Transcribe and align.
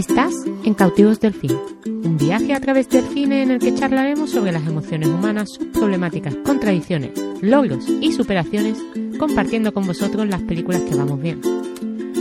Estás 0.00 0.32
en 0.64 0.72
Cautivos 0.72 1.20
del 1.20 1.34
Cine, 1.34 1.58
un 1.84 2.16
viaje 2.16 2.54
a 2.54 2.60
través 2.60 2.88
del 2.88 3.04
cine 3.08 3.42
en 3.42 3.50
el 3.50 3.58
que 3.58 3.74
charlaremos 3.74 4.30
sobre 4.30 4.50
las 4.50 4.66
emociones 4.66 5.10
humanas, 5.10 5.50
sus 5.50 5.66
problemáticas, 5.66 6.34
contradicciones, 6.36 7.10
logros 7.42 7.84
y 8.00 8.10
superaciones, 8.10 8.78
compartiendo 9.18 9.74
con 9.74 9.86
vosotros 9.86 10.26
las 10.26 10.40
películas 10.40 10.80
que 10.80 10.96
vamos 10.96 11.20
viendo. 11.20 11.50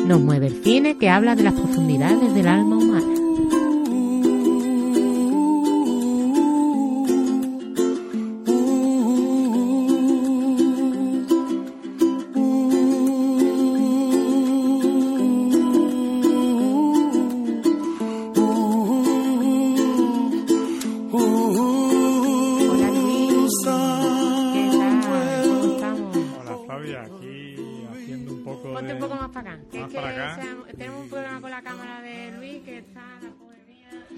Nos 0.06 0.20
mueve 0.20 0.48
el 0.48 0.62
cine 0.62 0.98
que 0.98 1.10
habla 1.10 1.38
de 1.38 1.44
las 1.44 1.54
profundidades 1.54 2.34
del 2.34 2.48
alma 2.50 2.76
humana. 2.76 3.19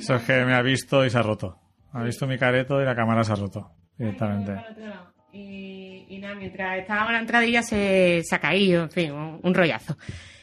Eso 0.01 0.15
es 0.15 0.23
que 0.23 0.43
me 0.45 0.55
ha 0.55 0.61
visto 0.63 1.05
y 1.05 1.09
se 1.11 1.17
ha 1.19 1.21
roto. 1.21 1.59
Ha 1.93 2.01
visto 2.01 2.25
mi 2.25 2.37
careto 2.37 2.81
y 2.81 2.85
la 2.85 2.95
cámara 2.95 3.23
se 3.23 3.33
ha 3.33 3.35
roto. 3.35 3.71
Directamente. 3.97 4.55
Y, 5.31 6.07
y 6.09 6.17
nada, 6.17 6.33
mientras 6.33 6.79
estábamos 6.79 7.09
en 7.09 7.13
la 7.13 7.19
entradilla 7.19 7.61
se, 7.61 8.21
se 8.23 8.35
ha 8.35 8.39
caído, 8.39 8.83
en 8.83 8.89
fin, 8.89 9.11
un, 9.11 9.39
un 9.43 9.53
rollazo. 9.53 9.95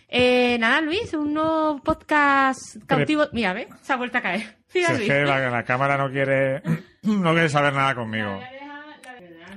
Eh, 0.08 0.56
nada, 0.60 0.80
Luis, 0.80 1.12
un 1.14 1.34
nuevo 1.34 1.82
podcast 1.82 2.76
cautivo. 2.86 3.24
Mira, 3.32 3.52
¿ves? 3.52 3.66
Se 3.82 3.92
ha 3.92 3.96
vuelto 3.96 4.18
a 4.18 4.22
caer. 4.22 4.58
Si 4.68 4.80
Mira, 4.80 4.92
es 4.92 5.00
que 5.00 5.22
la, 5.24 5.48
la 5.48 5.64
cámara 5.64 5.96
no 5.96 6.10
quiere... 6.10 6.62
No 7.02 7.32
quiere 7.32 7.48
saber 7.48 7.72
nada 7.72 7.94
conmigo. 7.94 8.38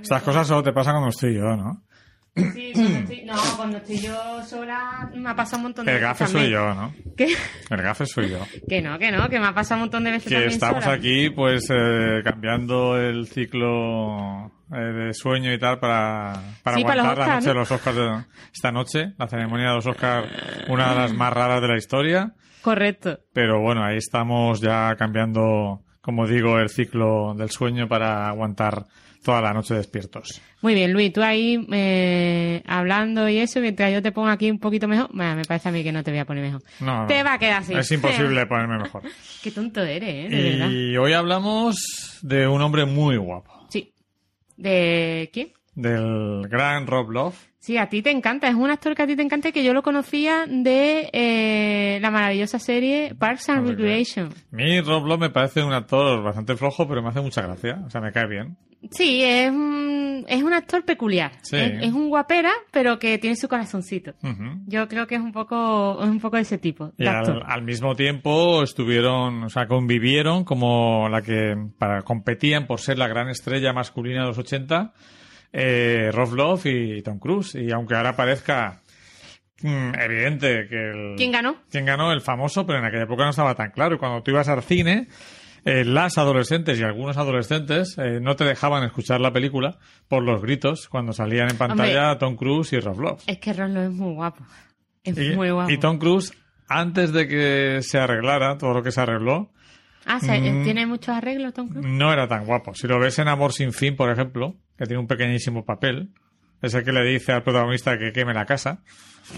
Estas 0.02 0.24
cosas 0.24 0.48
solo 0.48 0.64
te 0.64 0.72
pasan 0.72 0.94
cuando 0.94 1.10
estoy 1.10 1.36
yo, 1.36 1.56
¿no? 1.56 1.84
Sí, 2.34 2.72
cuando 2.74 2.98
estoy, 3.00 3.26
no, 3.26 3.34
cuando 3.58 3.78
estoy 3.78 3.98
yo 4.00 4.44
sola 4.46 5.10
me 5.14 5.30
ha 5.30 5.36
pasado 5.36 5.58
un 5.58 5.64
montón 5.64 5.86
de 5.86 5.92
El 5.92 6.00
veces. 6.00 6.10
gafe 6.20 6.28
soy 6.28 6.50
yo, 6.50 6.74
¿no? 6.74 6.94
¿Qué? 7.18 7.28
El 7.70 7.82
gafe 7.82 8.06
soy 8.06 8.30
yo. 8.30 8.40
Que 8.70 8.82
no, 8.82 8.98
que 8.98 9.12
no, 9.12 9.28
que 9.30 9.40
me 9.40 9.48
ha 9.48 9.54
pasado 9.54 9.80
un 9.80 9.82
montón 9.82 10.04
de 10.06 10.12
veces 10.12 10.30
Que 10.30 10.36
también 10.36 10.52
estamos 10.54 10.84
sola. 10.84 10.96
aquí, 10.96 11.30
pues, 11.30 11.68
eh, 11.70 12.22
cambiando 12.24 12.98
el 12.98 13.28
ciclo 13.28 14.46
eh, 14.74 14.78
de 14.80 15.14
sueño 15.14 15.52
y 15.54 15.60
tal 15.60 15.80
para, 15.80 16.34
para 16.64 16.78
Sí, 16.78 16.84
para 16.84 16.96
los 16.96 17.06
aguantar 17.06 17.28
la 17.28 17.36
noche 17.36 17.48
de 17.50 17.54
¿no? 17.54 17.60
los 17.60 17.72
Oscars 17.72 17.96
de 17.98 18.26
esta 18.54 18.72
noche. 18.72 19.14
La 19.18 19.28
ceremonia 19.28 19.70
de 19.70 19.76
los 19.76 19.88
Oscars, 19.88 20.28
una 20.70 20.90
de 20.90 20.96
las 20.96 21.14
más 21.14 21.34
raras 21.34 21.62
de 21.62 21.68
la 21.68 21.78
historia. 21.78 22.34
Correcto. 22.62 23.20
Pero 23.34 23.60
bueno, 23.62 23.84
ahí 23.84 23.98
estamos 23.98 24.62
ya 24.62 24.96
cambiando, 24.96 25.82
como 26.02 26.28
digo, 26.28 26.60
el 26.60 26.70
ciclo 26.70 27.34
del 27.36 27.50
sueño 27.50 27.88
para 27.90 28.30
aguantar 28.30 28.86
toda 29.24 29.42
la 29.42 29.54
noche 29.54 29.76
despiertos. 29.76 30.42
Muy 30.62 30.74
bien, 30.74 30.92
Luis, 30.94 31.12
tú 31.14 31.22
ahí 31.22 31.66
eh, 31.72 32.62
hablando 32.68 33.28
y 33.30 33.38
eso, 33.38 33.60
mientras 33.62 33.92
yo 33.94 34.02
te 34.02 34.12
pongo 34.12 34.28
aquí 34.30 34.50
un 34.52 34.60
poquito 34.60 34.88
mejor, 34.88 35.10
Bueno, 35.14 35.36
me 35.36 35.44
parece 35.46 35.70
a 35.70 35.72
mí 35.72 35.84
que 35.84 35.92
no 35.92 36.04
te 36.04 36.12
voy 36.12 36.20
a 36.20 36.26
poner 36.26 36.44
mejor. 36.44 36.62
No, 36.80 37.06
Te 37.08 37.20
no. 37.20 37.24
va 37.26 37.34
a 37.34 37.40
quedar 37.40 37.62
así. 37.62 37.74
Es 37.74 37.92
imposible 37.92 38.46
ponerme 38.48 38.80
mejor. 38.80 39.04
Qué 39.44 39.52
tonto 39.52 39.82
eres, 39.84 40.10
¿eh? 40.10 40.30
De 40.36 40.50
verdad. 40.52 40.70
Y 40.70 40.98
hoy 40.98 41.14
hablamos 41.14 42.20
de 42.22 42.48
un 42.48 42.62
hombre 42.62 42.86
muy 42.86 43.18
guapo, 43.18 43.66
Sí. 43.70 43.94
¿De 44.58 45.30
quién? 45.34 45.50
del 45.74 46.48
gran 46.50 46.86
Rob 46.86 47.10
Love. 47.12 47.36
Sí, 47.58 47.78
a 47.78 47.88
ti 47.88 48.02
te 48.02 48.12
encanta. 48.12 48.48
Es 48.50 48.56
un 48.56 48.70
actor 48.70 48.94
que 48.96 49.04
a 49.04 49.08
ti 49.08 49.16
te 49.16 49.22
encanta 49.22 49.50
y 49.50 49.52
que 49.54 49.64
yo 49.64 49.74
lo 49.74 49.84
conocía 49.84 50.46
de 50.48 51.10
eh, 51.14 52.00
la 52.02 52.12
maravillosa 52.12 52.60
serie 52.60 53.16
Parks 53.18 53.50
and 53.50 53.68
Recreation. 53.70 54.28
A 54.52 54.56
mí 54.56 54.82
Rob 54.82 55.06
Love 55.06 55.20
me 55.22 55.30
parece 55.30 55.64
un 55.64 55.72
actor 55.72 56.22
bastante 56.24 56.56
flojo, 56.58 56.88
pero 56.88 57.02
me 57.02 57.10
hace 57.10 57.22
mucha 57.22 57.42
gracia. 57.44 57.82
O 57.86 57.90
sea, 57.90 58.02
me 58.02 58.12
cae 58.12 58.28
bien. 58.28 58.58
Sí, 58.90 59.22
es 59.24 59.52
un, 59.52 60.26
es 60.28 60.42
un 60.42 60.54
actor 60.54 60.84
peculiar. 60.84 61.34
Sí. 61.44 61.56
Es, 61.56 61.84
es 61.84 61.92
un 61.94 62.10
guapera, 62.10 62.52
pero 62.72 62.98
que 62.98 63.20
tiene 63.20 63.36
su 63.36 63.48
corazoncito. 63.48 64.14
Yo 64.66 64.88
creo 64.88 65.06
que 65.06 65.16
es 65.16 65.22
un 65.22 65.32
poco, 65.32 66.00
es 66.02 66.10
un 66.10 66.20
poco 66.20 66.38
de 66.38 66.42
ese 66.42 66.58
tipo 66.58 66.92
Y 66.98 67.04
de 67.04 67.10
al, 67.10 67.16
actor. 67.18 67.44
al 67.46 67.62
mismo 67.62 67.96
tiempo 67.96 68.64
estuvieron, 68.64 69.44
o 69.44 69.50
sea, 69.50 69.68
convivieron 69.68 70.44
como 70.44 71.08
la 71.10 71.22
que 71.22 71.56
para 71.78 72.02
competían 72.02 72.66
por 72.66 72.80
ser 72.80 72.98
la 72.98 73.08
gran 73.08 73.30
estrella 73.30 73.72
masculina 73.72 74.22
de 74.22 74.28
los 74.30 74.38
80, 74.40 74.94
eh, 75.54 76.10
Rob 76.12 76.34
Love 76.34 76.66
y 76.66 77.02
Tom 77.04 77.20
Cruise. 77.20 77.54
Y 77.56 77.72
aunque 77.72 77.94
ahora 77.96 78.16
parezca 78.16 78.82
mm, 79.62 79.92
evidente 80.00 80.68
que 80.68 80.90
el, 80.90 81.16
¿Quién 81.18 81.32
ganó? 81.32 81.56
quién 81.70 81.86
ganó, 81.86 82.12
el 82.12 82.22
famoso, 82.22 82.66
pero 82.66 82.80
en 82.80 82.86
aquella 82.86 83.04
época 83.04 83.26
no 83.26 83.30
estaba 83.30 83.54
tan 83.54 83.70
claro. 83.72 83.96
Y 83.96 83.98
Cuando 84.00 84.24
tú 84.24 84.32
ibas 84.32 84.48
al 84.50 84.64
cine, 84.64 85.08
eh, 85.66 85.86
las 85.86 86.18
adolescentes 86.18 86.80
y 86.80 86.84
algunos 86.84 87.18
adolescentes 87.18 87.98
eh, 87.98 88.20
no 88.22 88.36
te 88.36 88.44
dejaban 88.46 88.84
escuchar 88.84 89.22
la 89.22 89.32
película 89.32 89.78
por 90.08 90.24
los 90.24 90.42
gritos 90.42 90.88
cuando 90.90 91.14
salían 91.14 91.50
en 91.52 91.58
pantalla 91.58 92.18
Tom 92.18 92.36
Cruise 92.36 92.74
y 92.74 92.80
Rob. 92.80 93.20
Es 93.28 93.38
que 93.40 93.54
Lo 93.54 93.82
es 93.84 93.92
muy 93.92 94.14
guapo. 94.14 94.44
Es 95.04 95.18
Y, 95.18 95.36
muy 95.36 95.50
guapo. 95.52 95.70
y 95.72 95.78
Tom 95.78 95.98
Cruise, 96.00 96.32
antes 96.68 97.12
de 97.14 97.28
que 97.28 97.80
se 97.82 98.00
arreglara 98.00 98.58
todo 98.58 98.74
lo 98.74 98.84
que 98.84 98.92
se 98.92 99.02
arregló, 99.02 99.52
Ah, 100.06 100.20
¿se- 100.20 100.40
Mm. 100.42 100.64
¿tiene 100.64 100.88
muchos 100.88 101.10
arreglos 101.16 101.54
Tom 101.54 101.70
Cruise? 101.70 101.86
no 101.88 102.12
era 102.12 102.28
tan 102.28 102.46
guapo. 102.46 102.74
Si 102.74 102.88
lo 102.88 103.00
ves 103.00 103.20
en 103.20 103.28
Amor 103.28 103.54
sin 103.54 103.72
fin, 103.72 103.96
por 103.96 104.10
ejemplo, 104.10 104.56
que 104.76 104.86
tiene 104.86 105.00
un 105.00 105.06
pequeñísimo 105.08 105.64
papel, 105.64 106.10
es 106.64 106.74
el 106.74 106.84
que 106.84 106.92
le 106.92 107.04
dice 107.04 107.34
al 107.34 107.44
protagonista 107.44 107.98
que 108.00 108.12
queme 108.12 108.34
la 108.34 108.46
casa. 108.46 108.82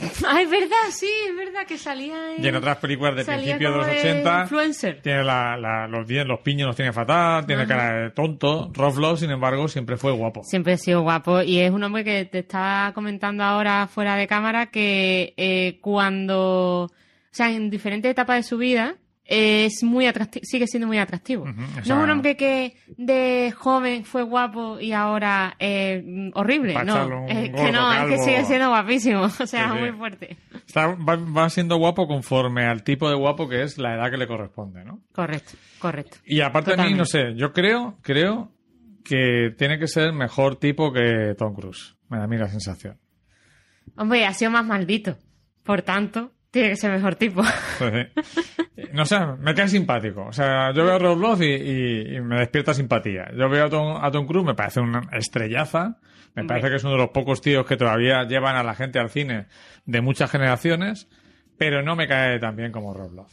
Ah, 0.25 0.41
es 0.41 0.49
verdad, 0.49 0.75
sí, 0.91 1.09
es 1.29 1.35
verdad 1.35 1.65
que 1.67 1.77
salía 1.77 2.35
en... 2.35 2.43
Y 2.43 2.47
en 2.47 2.55
otras 2.55 2.77
películas 2.77 3.15
de 3.15 3.25
principio 3.25 3.71
de 3.71 3.77
los 3.77 3.85
como 3.87 3.99
80, 3.99 4.41
influencer. 4.43 5.01
tiene 5.01 5.23
la, 5.23 5.57
la- 5.57 5.87
los, 5.87 6.09
los 6.09 6.39
piños 6.39 6.67
los 6.67 6.75
tiene 6.75 6.93
fatal, 6.93 7.45
tiene 7.45 7.63
Ajá. 7.63 7.67
cara 7.75 7.93
de 8.03 8.09
tonto. 8.11 8.71
Rob 8.73 8.97
Love, 8.99 9.19
sin 9.19 9.31
embargo, 9.31 9.67
siempre 9.67 9.97
fue 9.97 10.11
guapo. 10.11 10.43
Siempre 10.43 10.73
ha 10.73 10.77
sido 10.77 11.01
guapo 11.01 11.41
y 11.41 11.59
es 11.59 11.71
un 11.71 11.83
hombre 11.83 12.03
que 12.03 12.25
te 12.25 12.39
estaba 12.39 12.93
comentando 12.93 13.43
ahora 13.43 13.87
fuera 13.87 14.15
de 14.15 14.27
cámara 14.27 14.67
que 14.67 15.33
eh, 15.35 15.79
cuando, 15.81 16.83
o 16.85 16.89
sea, 17.31 17.51
en 17.51 17.69
diferentes 17.69 18.09
etapas 18.09 18.37
de 18.37 18.43
su 18.43 18.57
vida 18.57 18.95
es 19.25 19.83
muy 19.83 20.05
atractivo, 20.05 20.43
sigue 20.45 20.67
siendo 20.67 20.85
muy 20.87 20.97
atractivo. 20.97 21.43
O 21.43 21.47
no 21.47 21.79
es 21.81 21.89
un 21.89 22.09
hombre 22.09 22.35
que 22.35 22.75
de 22.97 23.53
joven 23.57 24.03
fue 24.03 24.21
guapo 24.23 24.79
y 24.79 24.91
ahora 24.91 25.55
es 25.59 26.03
horrible, 26.33 26.73
no, 26.83 27.25
es 27.27 27.49
que 27.51 27.71
no, 27.71 27.93
es 27.93 28.05
que 28.09 28.17
sigue 28.19 28.45
siendo 28.45 28.69
guapísimo, 28.69 29.21
o 29.23 29.29
sea, 29.29 29.69
Sí, 29.69 29.73
sí. 29.75 29.79
muy 29.79 29.91
fuerte. 29.93 30.37
Está- 30.67 30.87
va, 30.95 31.15
va 31.15 31.49
siendo 31.49 31.77
guapo 31.77 32.05
conforme 32.07 32.65
al 32.65 32.83
tipo 32.83 33.09
de 33.09 33.15
guapo 33.15 33.47
que 33.47 33.63
es 33.63 33.77
la 33.77 33.95
edad 33.95 34.11
que 34.11 34.17
le 34.17 34.27
corresponde, 34.27 34.83
¿no? 34.83 34.99
Correcto, 35.13 35.51
correcto. 35.79 36.17
Y 36.25 36.41
aparte 36.41 36.71
de 36.71 36.77
mí, 36.77 36.83
Totalmente. 36.93 36.99
no 36.99 37.05
sé, 37.33 37.35
yo 37.39 37.53
creo, 37.53 37.97
creo 38.01 38.51
que 39.05 39.53
tiene 39.57 39.79
que 39.79 39.87
ser 39.87 40.11
mejor 40.13 40.57
tipo 40.57 40.91
que 40.91 41.33
Tom 41.37 41.53
Cruise. 41.55 41.95
Me 42.09 42.17
da 42.17 42.25
a 42.25 42.27
mí 42.27 42.37
la 42.37 42.47
sensación. 42.49 42.99
Hombre, 43.97 44.25
ha 44.25 44.33
sido 44.33 44.51
más 44.51 44.65
maldito, 44.65 45.17
por 45.63 45.81
tanto, 45.81 46.31
tiene 46.53 46.69
que 46.69 46.75
ser 46.75 46.91
mejor 46.91 47.15
tipo. 47.15 47.41
Pues 47.79 48.07
sí. 48.75 48.85
No 48.93 49.05
sé, 49.05 49.17
me 49.39 49.55
cae 49.55 49.67
simpático. 49.67 50.23
O 50.25 50.31
sea, 50.31 50.71
yo 50.71 50.85
veo 50.85 50.93
a 50.95 50.99
Rob 50.99 51.17
Love 51.19 51.41
y, 51.41 51.45
y- 51.45 52.15
y 52.17 52.21
me 52.21 52.37
despierta 52.39 52.73
simpatía. 52.75 53.25
Yo 53.35 53.49
veo 53.49 53.65
a 53.65 53.69
Tom, 53.69 53.97
a 54.03 54.11
Tom 54.11 54.27
Cruise, 54.27 54.45
me 54.45 54.53
parece 54.53 54.79
una 54.79 55.01
estrellaza. 55.11 55.97
Me 56.35 56.45
parece 56.45 56.69
que 56.69 56.75
es 56.75 56.83
uno 56.83 56.93
de 56.93 56.99
los 56.99 57.09
pocos 57.09 57.41
tíos 57.41 57.65
que 57.65 57.75
todavía 57.77 58.23
llevan 58.23 58.55
a 58.55 58.63
la 58.63 58.73
gente 58.75 58.99
al 58.99 59.09
cine 59.09 59.45
de 59.85 60.01
muchas 60.01 60.29
generaciones, 60.31 61.07
pero 61.57 61.81
no 61.83 61.95
me 61.95 62.07
cae 62.07 62.39
tan 62.39 62.55
bien 62.55 62.71
como 62.71 62.93
Rob 62.93 63.13
Love. 63.13 63.31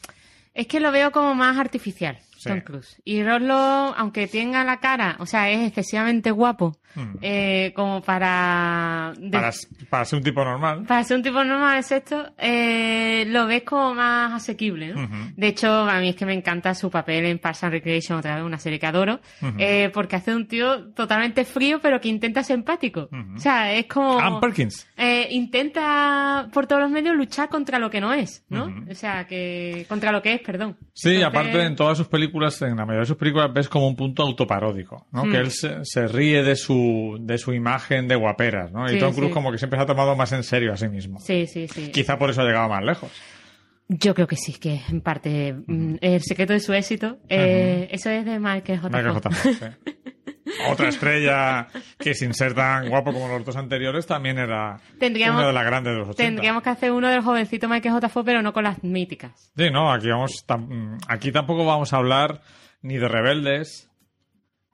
Es 0.54 0.66
que 0.66 0.80
lo 0.80 0.90
veo 0.92 1.10
como 1.10 1.34
más 1.34 1.56
artificial, 1.58 2.18
Sí. 2.40 2.48
Tom 2.48 2.60
Cruise. 2.62 3.00
Y 3.04 3.22
Roslo, 3.22 3.54
aunque 3.54 4.26
tenga 4.26 4.64
la 4.64 4.78
cara, 4.80 5.16
o 5.18 5.26
sea, 5.26 5.50
es 5.50 5.66
excesivamente 5.68 6.30
guapo, 6.30 6.76
Mm. 6.96 7.16
eh, 7.22 7.72
como 7.76 8.02
para... 8.02 9.12
de- 9.16 9.30
Para, 9.30 9.52
para 9.88 10.04
ser 10.04 10.16
un 10.18 10.24
tipo 10.24 10.42
normal. 10.44 10.84
para 10.88 11.04
ser 11.04 11.18
un 11.18 11.22
tipo 11.22 11.44
normal, 11.44 11.78
es 11.78 11.92
esto, 11.92 12.32
eh, 12.36 13.24
lo 13.28 13.46
ves 13.46 13.62
como 13.62 13.94
más 13.94 14.32
asequible. 14.32 14.94
De 15.36 15.46
hecho, 15.46 15.70
a 15.72 16.00
mí 16.00 16.08
es 16.08 16.16
que 16.16 16.26
me 16.26 16.34
encanta 16.34 16.74
su 16.74 16.90
papel 16.90 17.26
en 17.26 17.38
Parks 17.38 17.62
and 17.62 17.72
Recreation, 17.74 18.18
otra 18.18 18.34
vez 18.36 18.44
una 18.44 18.58
serie 18.58 18.80
que 18.80 18.86
adoro, 18.86 19.20
eh, 19.58 19.90
porque 19.94 20.16
hace 20.16 20.34
un 20.34 20.48
tío 20.48 20.88
totalmente 20.92 21.44
frío, 21.44 21.78
pero 21.80 22.00
que 22.00 22.08
intenta 22.08 22.42
ser 22.42 22.54
empático. 22.56 23.08
O 23.36 23.38
sea, 23.38 23.72
es 23.72 23.86
como... 23.86 24.18
Ann 24.18 24.40
Perkins. 24.40 24.88
Eh, 24.96 25.28
intenta 25.30 26.48
por 26.52 26.66
todos 26.66 26.82
los 26.82 26.90
medios 26.90 27.14
luchar 27.16 27.48
contra 27.48 27.78
lo 27.78 27.90
que 27.90 28.00
no 28.00 28.12
es, 28.12 28.44
¿no? 28.48 28.68
O 28.90 28.94
sea, 28.94 29.26
que 29.26 29.86
contra 29.88 30.10
lo 30.12 30.22
que 30.22 30.34
es, 30.34 30.40
perdón. 30.40 30.76
Sí, 30.92 31.10
Entonces- 31.14 31.26
aparte 31.28 31.62
en 31.64 31.76
todas 31.76 31.96
sus 31.98 32.08
películas, 32.08 32.29
en 32.32 32.76
la 32.76 32.86
mayoría 32.86 33.00
de 33.00 33.06
sus 33.06 33.16
películas 33.16 33.52
ves 33.52 33.68
como 33.68 33.86
un 33.86 33.96
punto 33.96 34.22
autoparódico, 34.22 35.06
¿no? 35.12 35.24
Hmm. 35.24 35.30
Que 35.32 35.38
él 35.38 35.50
se, 35.50 35.84
se 35.84 36.06
ríe 36.06 36.42
de 36.42 36.56
su, 36.56 37.18
de 37.20 37.38
su 37.38 37.52
imagen 37.52 38.08
de 38.08 38.16
guaperas, 38.16 38.72
¿no? 38.72 38.88
Sí, 38.88 38.96
y 38.96 38.98
Tom 38.98 39.12
Cruise 39.12 39.28
sí. 39.28 39.34
como 39.34 39.52
que 39.52 39.58
siempre 39.58 39.78
se 39.78 39.84
ha 39.84 39.86
tomado 39.86 40.16
más 40.16 40.32
en 40.32 40.42
serio 40.42 40.72
a 40.72 40.76
sí 40.76 40.88
mismo. 40.88 41.20
Sí, 41.20 41.46
sí, 41.46 41.68
sí. 41.68 41.90
Quizá 41.90 42.18
por 42.18 42.30
eso 42.30 42.42
ha 42.42 42.44
llegado 42.44 42.68
más 42.68 42.84
lejos. 42.84 43.10
Yo 43.88 44.14
creo 44.14 44.28
que 44.28 44.36
sí, 44.36 44.52
que 44.52 44.80
en 44.88 45.00
parte 45.00 45.52
mm, 45.66 45.96
el 46.00 46.22
secreto 46.22 46.52
de 46.52 46.60
su 46.60 46.72
éxito, 46.72 47.18
eh, 47.28 47.88
eso 47.90 48.08
es 48.08 48.24
de 48.24 48.38
Michael 48.38 48.78
J. 48.78 48.96
Michael 48.96 49.20
Fox. 49.20 49.58
J. 49.58 49.78
Otra 50.68 50.88
estrella 50.88 51.66
que 51.98 52.14
sin 52.14 52.34
ser 52.34 52.54
tan 52.54 52.88
guapo 52.88 53.12
como 53.12 53.28
los 53.28 53.44
dos 53.44 53.56
anteriores 53.56 54.06
también 54.06 54.38
era 54.38 54.78
Tendríamos- 54.98 55.38
una 55.38 55.46
de 55.48 55.52
las 55.54 55.64
grandes 55.64 55.92
de 55.92 55.98
los 56.00 56.08
80. 56.08 56.22
Tendríamos 56.24 56.62
que 56.62 56.70
hacer 56.70 56.92
uno 56.92 57.08
del 57.08 57.22
jovencito 57.22 57.68
Michael 57.68 57.94
J. 57.94 58.08
Fox, 58.08 58.24
pero 58.26 58.42
no 58.42 58.52
con 58.52 58.64
las 58.64 58.82
míticas. 58.84 59.52
Sí, 59.56 59.70
no, 59.70 59.92
aquí 59.92 60.08
vamos 60.08 60.44
tam- 60.46 60.98
aquí 61.08 61.32
tampoco 61.32 61.64
vamos 61.64 61.92
a 61.92 61.96
hablar 61.96 62.40
ni 62.82 62.96
de 62.98 63.08
rebeldes 63.08 63.88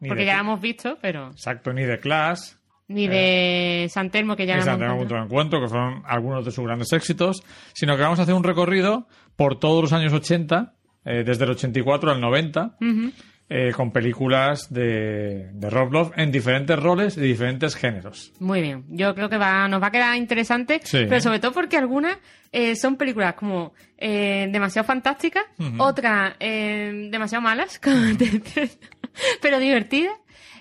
ni 0.01 0.09
Porque 0.09 0.23
de 0.23 0.27
ya 0.27 0.41
hemos 0.41 0.61
visto, 0.61 0.99
pero 1.01 1.29
exacto 1.31 1.73
ni 1.73 1.85
de 1.85 1.99
Clash 1.99 2.53
ni 2.89 3.09
de 3.09 3.89
San 3.91 4.11
Telmo, 4.11 4.37
que 4.37 4.47
ya 4.47 4.55
ni 4.57 4.63
Santiago 4.63 4.95
encontrado. 4.95 4.99
Punto 5.01 5.15
de 5.17 5.23
Encuentro, 5.25 5.61
que 5.61 5.69
fueron 5.69 6.03
algunos 6.07 6.45
de 6.45 6.53
sus 6.53 6.65
grandes 6.65 6.93
éxitos, 6.93 7.43
sino 7.75 7.97
que 7.97 8.03
vamos 8.03 8.21
a 8.21 8.23
hacer 8.23 8.35
un 8.35 8.45
recorrido 8.45 9.09
por 9.35 9.59
todos 9.59 9.83
los 9.83 9.93
años 9.93 10.13
80, 10.13 10.75
eh, 11.05 11.25
desde 11.25 11.45
el 11.45 11.51
84 11.51 12.13
al 12.13 12.21
90, 12.21 12.77
Ujú. 12.81 13.11
Eh, 13.49 13.71
con 13.75 13.93
películas 13.93 14.73
de, 14.73 15.51
de 15.53 15.71
Rob 15.71 15.93
Love 15.93 16.13
en 16.17 16.33
diferentes 16.33 16.79
roles 16.79 17.17
y 17.17 17.21
diferentes 17.21 17.77
géneros. 17.77 18.33
Muy 18.41 18.61
bien. 18.61 18.85
Yo 18.89 19.15
creo 19.15 19.29
que 19.29 19.39
va, 19.39 19.69
nos 19.69 19.81
va 19.83 19.87
a 19.89 19.91
quedar 19.93 20.17
interesante, 20.17 20.81
Sí. 20.83 21.05
pero 21.09 21.21
sobre 21.21 21.39
todo 21.39 21.53
porque 21.53 21.77
algunas 21.77 22.19
eh, 22.53 22.75
son 22.77 22.97
películas 22.97 23.35
como 23.35 23.73
eh, 23.99 24.49
demasiado 24.51 24.87
fantásticas, 24.87 25.45
otras 25.79 26.35
eh, 26.41 27.09
demasiado 27.11 27.43
malas, 27.43 27.81
pero 29.43 29.59
divertidas. 29.59 30.15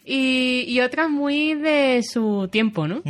Y, 0.08 0.66
y 0.68 0.82
otras 0.82 1.10
muy 1.10 1.56
de 1.56 2.02
su 2.04 2.48
tiempo, 2.52 2.88
¿no? 2.88 3.02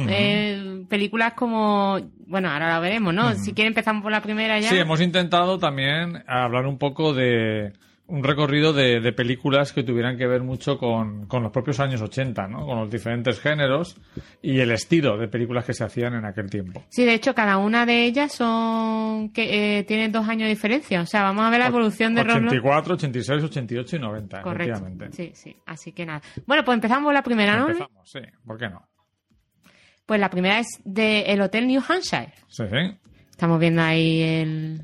Películas 0.87 1.33
como, 1.33 1.99
bueno, 2.25 2.49
ahora 2.49 2.75
lo 2.75 2.81
veremos, 2.81 3.13
¿no? 3.13 3.33
Si 3.35 3.53
quiere 3.53 3.67
empezamos 3.67 4.01
por 4.01 4.13
la 4.13 4.21
primera 4.21 4.57
ya. 4.61 4.69
Sí, 4.69 4.77
hemos 4.77 5.01
intentado 5.01 5.57
también 5.59 6.23
hablar 6.25 6.65
un 6.65 6.77
poco 6.77 7.13
de 7.13 7.73
un 8.07 8.23
recorrido 8.23 8.71
de, 8.71 8.99
de 8.99 9.13
películas 9.13 9.73
que 9.73 9.83
tuvieran 9.83 10.17
que 10.17 10.27
ver 10.27 10.43
mucho 10.43 10.77
con, 10.77 11.25
con 11.25 11.41
los 11.41 11.51
propios 11.51 11.79
años 11.79 12.01
80, 12.01 12.47
¿no? 12.47 12.65
Con 12.65 12.79
los 12.79 12.89
diferentes 12.89 13.39
géneros 13.39 13.97
y 14.41 14.59
el 14.59 14.71
estilo 14.71 15.17
de 15.17 15.27
películas 15.27 15.65
que 15.65 15.73
se 15.73 15.83
hacían 15.83 16.13
en 16.13 16.25
aquel 16.25 16.49
tiempo. 16.49 16.83
Sí, 16.89 17.03
de 17.03 17.15
hecho, 17.15 17.33
cada 17.33 17.57
una 17.57 17.85
de 17.85 18.05
ellas 18.05 18.31
son 18.31 19.29
que 19.29 19.79
eh, 19.79 19.83
tienen 19.83 20.11
dos 20.11 20.27
años 20.27 20.43
de 20.43 20.49
diferencia. 20.49 21.01
O 21.01 21.05
sea, 21.05 21.23
vamos 21.23 21.45
a 21.45 21.49
ver 21.49 21.59
la 21.59 21.67
evolución 21.67 22.13
de 22.13 22.23
Rob 22.23 22.41
Lowe. 22.41 22.47
84, 22.47 22.93
86, 22.93 23.43
88 23.43 23.95
y 23.95 23.99
90, 23.99 24.41
Correcto. 24.41 24.85
Sí, 25.11 25.31
sí. 25.33 25.55
Así 25.65 25.91
que 25.91 26.05
nada. 26.05 26.21
Bueno, 26.45 26.63
pues 26.63 26.75
empezamos 26.75 27.11
la 27.11 27.23
primera, 27.23 27.57
¿no? 27.57 27.69
Empezamos, 27.69 28.09
sí, 28.09 28.19
¿por 28.45 28.57
qué 28.59 28.69
no? 28.69 28.87
Pues 30.05 30.19
la 30.19 30.29
primera 30.29 30.59
es 30.59 30.67
de 30.83 31.21
el 31.23 31.41
Hotel 31.41 31.67
New 31.67 31.81
Hampshire. 31.87 32.33
Sí, 32.47 32.63
sí. 32.69 32.97
Estamos 33.31 33.59
viendo 33.59 33.81
ahí 33.81 34.21
el... 34.21 34.81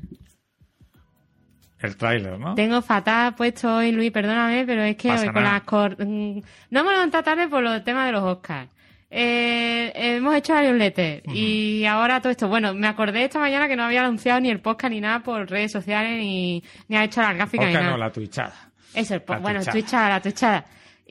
El 1.82 1.96
tráiler, 1.96 2.38
¿no? 2.38 2.54
Tengo 2.54 2.80
fatal 2.80 3.34
puesto 3.34 3.76
hoy, 3.76 3.90
Luis, 3.92 4.10
perdóname, 4.12 4.64
pero 4.66 4.82
es 4.82 4.96
que 4.96 5.08
Pasa 5.08 5.22
hoy 5.26 5.32
con 5.32 5.42
nada. 5.42 5.54
las... 5.56 5.62
cor- 5.64 5.96
mm, 5.98 6.40
No 6.70 6.80
hemos 6.80 6.92
levantado 6.92 7.24
tarde 7.24 7.48
por 7.48 7.62
los 7.62 7.82
temas 7.84 8.06
de 8.06 8.12
los 8.12 8.22
Oscars. 8.22 8.68
Eh, 9.14 9.92
hemos 9.94 10.34
hecho 10.34 10.54
la 10.54 10.62
newsletter 10.62 11.22
y 11.34 11.84
ahora 11.84 12.20
todo 12.20 12.30
esto. 12.30 12.48
Bueno, 12.48 12.72
me 12.72 12.86
acordé 12.86 13.24
esta 13.24 13.38
mañana 13.38 13.68
que 13.68 13.76
no 13.76 13.82
había 13.84 14.02
anunciado 14.04 14.40
ni 14.40 14.48
el 14.48 14.60
podcast 14.60 14.90
ni 14.90 15.00
nada 15.02 15.20
por 15.20 15.50
redes 15.50 15.70
sociales 15.70 16.18
ni, 16.18 16.62
ni 16.88 16.96
ha 16.96 17.04
hecho 17.04 17.20
las 17.20 17.34
gráficas 17.34 17.66
ni 17.66 17.72
Oscar, 17.72 17.82
nada. 17.84 17.96
no, 17.96 18.02
la 18.02 18.10
tuichada. 18.10 18.54
Eso, 18.94 19.14
el 19.14 19.22
La 19.28 19.38
bueno, 19.38 19.58
twitchada. 19.58 19.72
twitchada, 19.72 20.08
la 20.08 20.20
twitchada. 20.22 20.64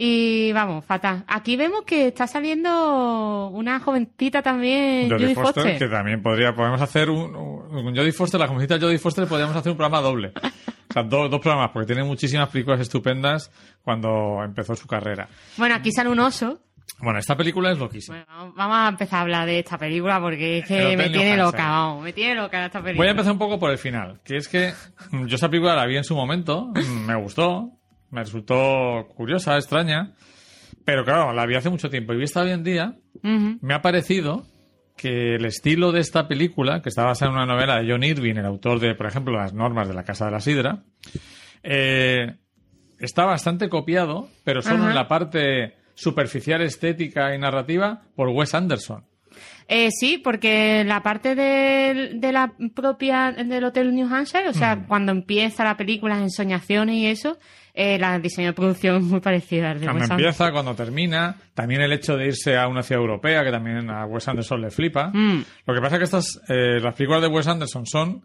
Y 0.04 0.52
vamos, 0.52 0.84
fatal. 0.84 1.24
Aquí 1.28 1.56
vemos 1.56 1.84
que 1.86 2.08
está 2.08 2.26
saliendo 2.26 3.50
una 3.54 3.80
jovencita 3.80 4.42
también, 4.42 5.08
Jodie 5.12 5.36
Foster, 5.36 5.64
Foster. 5.64 5.78
que 5.78 5.88
también 5.88 6.24
podría, 6.24 6.56
podemos 6.56 6.82
hacer 6.82 7.12
un, 7.12 7.36
un- 7.36 7.70
con 7.70 7.96
Jodie 7.96 8.12
Foster, 8.12 8.40
la 8.40 8.48
jovencita 8.48 8.80
Jodie 8.80 8.98
Foster, 8.98 9.28
podríamos 9.28 9.56
hacer 9.56 9.72
un 9.72 9.78
programa 9.78 10.02
doble. 10.02 10.32
O 10.90 10.94
sea, 10.94 11.04
do- 11.04 11.30
dos 11.30 11.40
programas, 11.40 11.70
porque 11.72 11.94
tiene 11.94 12.04
muchísimas 12.04 12.50
películas 12.50 12.82
estupendas 12.82 13.50
cuando 13.82 14.44
empezó 14.44 14.76
su 14.76 14.88
carrera. 14.88 15.30
Bueno, 15.56 15.76
aquí 15.76 15.90
sale 15.92 16.10
un 16.10 16.20
oso. 16.20 16.60
Bueno, 17.00 17.18
esta 17.18 17.38
película 17.38 17.72
es 17.72 17.78
loquísima. 17.78 18.26
Bueno, 18.28 18.54
vamos- 18.58 18.78
a 18.78 18.88
empezar 18.90 19.20
a 19.20 19.22
hablar 19.22 19.46
de 19.46 19.60
esta 19.60 19.78
película 19.78 20.20
porque 20.20 20.58
es 20.58 20.66
que 20.68 20.98
me 20.98 21.10
tiene 21.10 21.38
loca, 21.38 21.70
vamos, 21.70 22.04
me 22.04 22.12
tiene 22.12 22.36
loca 22.36 22.66
esta 22.66 22.80
película. 22.82 22.98
Voy 23.04 23.08
a 23.08 23.12
empezar 23.12 23.32
un 23.32 23.38
poco 23.40 23.58
por 23.58 23.70
el 23.72 23.78
final, 23.78 24.20
que 24.26 24.36
es 24.36 24.48
que 24.50 24.74
mm, 25.12 25.28
yo 25.28 25.36
esa 25.36 25.48
película 25.48 25.76
la 25.76 25.86
vi 25.86 25.96
en 25.96 26.04
su 26.04 26.14
momento, 26.16 26.74
mm, 26.76 27.06
me 27.06 27.16
gustó, 27.16 27.70
me 28.12 28.22
resultó 28.22 29.08
curiosa, 29.16 29.56
extraña, 29.56 30.14
pero 30.86 31.04
claro, 31.04 31.34
la 31.34 31.46
vi 31.46 31.56
hace 31.56 31.70
mucho 31.70 31.90
tiempo 31.90 32.14
y 32.14 32.18
vista 32.18 32.42
hoy 32.42 32.52
en 32.52 32.64
día, 32.64 32.96
me 33.24 33.74
ha 33.74 33.82
parecido 33.82 34.46
que 34.96 35.36
el 35.36 35.46
estilo 35.46 35.92
de 35.92 36.00
esta 36.00 36.28
película, 36.28 36.82
que 36.82 36.90
está 36.90 37.06
basada 37.06 37.32
en 37.32 37.38
una 37.38 37.46
novela 37.46 37.80
de 37.80 37.92
John 37.92 38.04
Irving, 38.04 38.36
el 38.36 38.46
autor 38.46 38.80
de, 38.80 38.94
por 38.94 39.08
ejemplo, 39.08 39.34
Las 39.34 39.54
normas 39.54 39.88
de 39.88 39.94
la 39.94 40.04
Casa 40.04 40.26
de 40.26 40.32
la 40.32 40.40
Sidra, 40.40 40.84
eh, 41.64 42.36
está 43.00 43.26
bastante 43.26 43.70
copiado, 43.70 44.30
pero 44.44 44.62
solo 44.62 44.88
en 44.90 44.96
la 44.96 45.08
parte 45.08 45.76
superficial, 45.96 46.62
estética 46.62 47.34
y 47.34 47.40
narrativa, 47.40 48.04
por 48.16 48.30
Wes 48.30 48.54
Anderson. 48.54 49.06
Eh, 49.68 49.90
sí, 49.92 50.18
porque 50.18 50.84
la 50.84 51.02
parte 51.02 51.34
de, 51.36 52.12
de 52.16 52.32
la 52.32 52.54
propia 52.76 53.32
del 53.32 53.64
Hotel 53.64 53.96
New 53.96 54.14
Hampshire, 54.14 54.50
o 54.50 54.54
sea, 54.54 54.86
cuando 54.88 55.12
empieza 55.12 55.64
la 55.64 55.78
película, 55.78 56.16
las 56.16 56.24
ensoñaciones 56.24 56.96
y 56.96 57.06
eso, 57.08 57.38
eh, 57.74 57.98
la 57.98 58.20
diseño 58.20 58.48
de 58.48 58.54
producción 58.54 59.08
muy 59.08 59.20
parecida 59.20 59.72
al 59.72 59.80
de 59.80 59.86
Cuando 59.86 60.06
empieza, 60.06 60.52
cuando 60.52 60.76
termina, 60.76 61.36
también 61.54 61.82
el 61.82 61.94
hecho 61.94 62.18
de 62.18 62.28
irse 62.28 62.58
a 62.58 62.68
una 62.68 62.84
ciudad 62.84 63.02
europea, 63.02 63.44
que 63.44 63.52
también 63.52 63.90
a 63.90 64.06
Wes 64.06 64.28
Anderson 64.28 64.62
le 64.62 64.72
flipa. 64.72 65.12
Mm. 65.14 65.44
Lo 65.66 65.74
que 65.74 65.82
pasa 65.82 65.96
es 65.96 66.00
que 66.00 66.06
estas, 66.06 66.42
eh, 66.50 66.80
las 66.82 66.96
películas 66.96 67.22
de 67.22 67.28
Wes 67.28 67.48
Anderson 67.48 67.86
son 67.86 68.24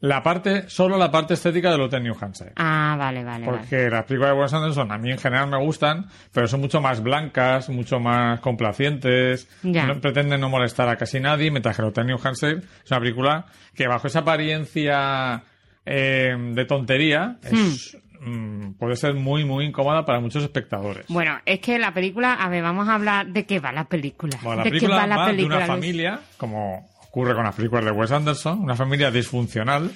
la 0.00 0.20
parte, 0.20 0.68
solo 0.68 0.98
la 0.98 1.12
parte 1.12 1.34
estética 1.34 1.70
del 1.70 1.82
Hotel 1.82 2.02
New 2.02 2.16
Hampshire. 2.20 2.52
Ah, 2.56 2.96
vale, 2.98 3.22
vale, 3.22 3.46
vale. 3.46 3.58
Porque 3.58 3.88
las 3.88 4.04
películas 4.04 4.34
de 4.34 4.40
Wes 4.40 4.52
Anderson 4.52 4.90
a 4.90 4.98
mí 4.98 5.12
en 5.12 5.18
general 5.18 5.48
me 5.48 5.58
gustan, 5.58 6.06
pero 6.32 6.48
son 6.48 6.60
mucho 6.60 6.80
más 6.80 7.00
blancas, 7.02 7.68
mucho 7.68 8.00
más 8.00 8.40
complacientes, 8.40 9.48
Ya. 9.62 9.86
no, 9.86 10.00
pretenden 10.00 10.40
no 10.40 10.48
molestar 10.48 10.88
a 10.88 10.96
casi 10.96 11.20
nadie, 11.20 11.52
mientras 11.52 11.76
que 11.76 11.82
el 11.82 11.88
Hotel 11.88 12.06
New 12.06 12.18
Hampshire 12.22 12.62
es 12.84 12.90
una 12.90 12.98
película 12.98 13.46
que 13.74 13.86
bajo 13.86 14.08
esa 14.08 14.20
apariencia 14.20 15.44
eh, 15.86 16.34
de 16.36 16.64
tontería 16.64 17.38
es, 17.42 17.96
mm, 18.24 18.72
puede 18.78 18.96
ser 18.96 19.14
muy, 19.14 19.44
muy 19.44 19.64
incómoda 19.66 20.04
para 20.04 20.20
muchos 20.20 20.42
espectadores. 20.42 21.06
Bueno, 21.08 21.38
es 21.44 21.60
que 21.60 21.78
la 21.78 21.92
película, 21.92 22.34
a 22.34 22.48
ver, 22.48 22.62
vamos 22.62 22.88
a 22.88 22.94
hablar 22.94 23.26
de 23.28 23.44
qué 23.46 23.60
va 23.60 23.72
la 23.72 23.84
película. 23.84 24.38
Bueno, 24.42 24.58
la 24.58 24.64
¿De 24.64 24.70
película 24.70 24.94
qué 24.94 25.00
va 25.00 25.06
la 25.06 25.16
va 25.16 25.26
de 25.26 25.30
película? 25.32 25.56
una 25.56 25.66
Luis? 25.66 25.76
familia, 25.76 26.20
como 26.36 26.88
ocurre 27.02 27.34
con 27.34 27.44
las 27.44 27.54
películas 27.54 27.84
de 27.84 27.90
Wes 27.90 28.10
Anderson, 28.12 28.60
una 28.60 28.74
familia 28.74 29.10
disfuncional, 29.10 29.90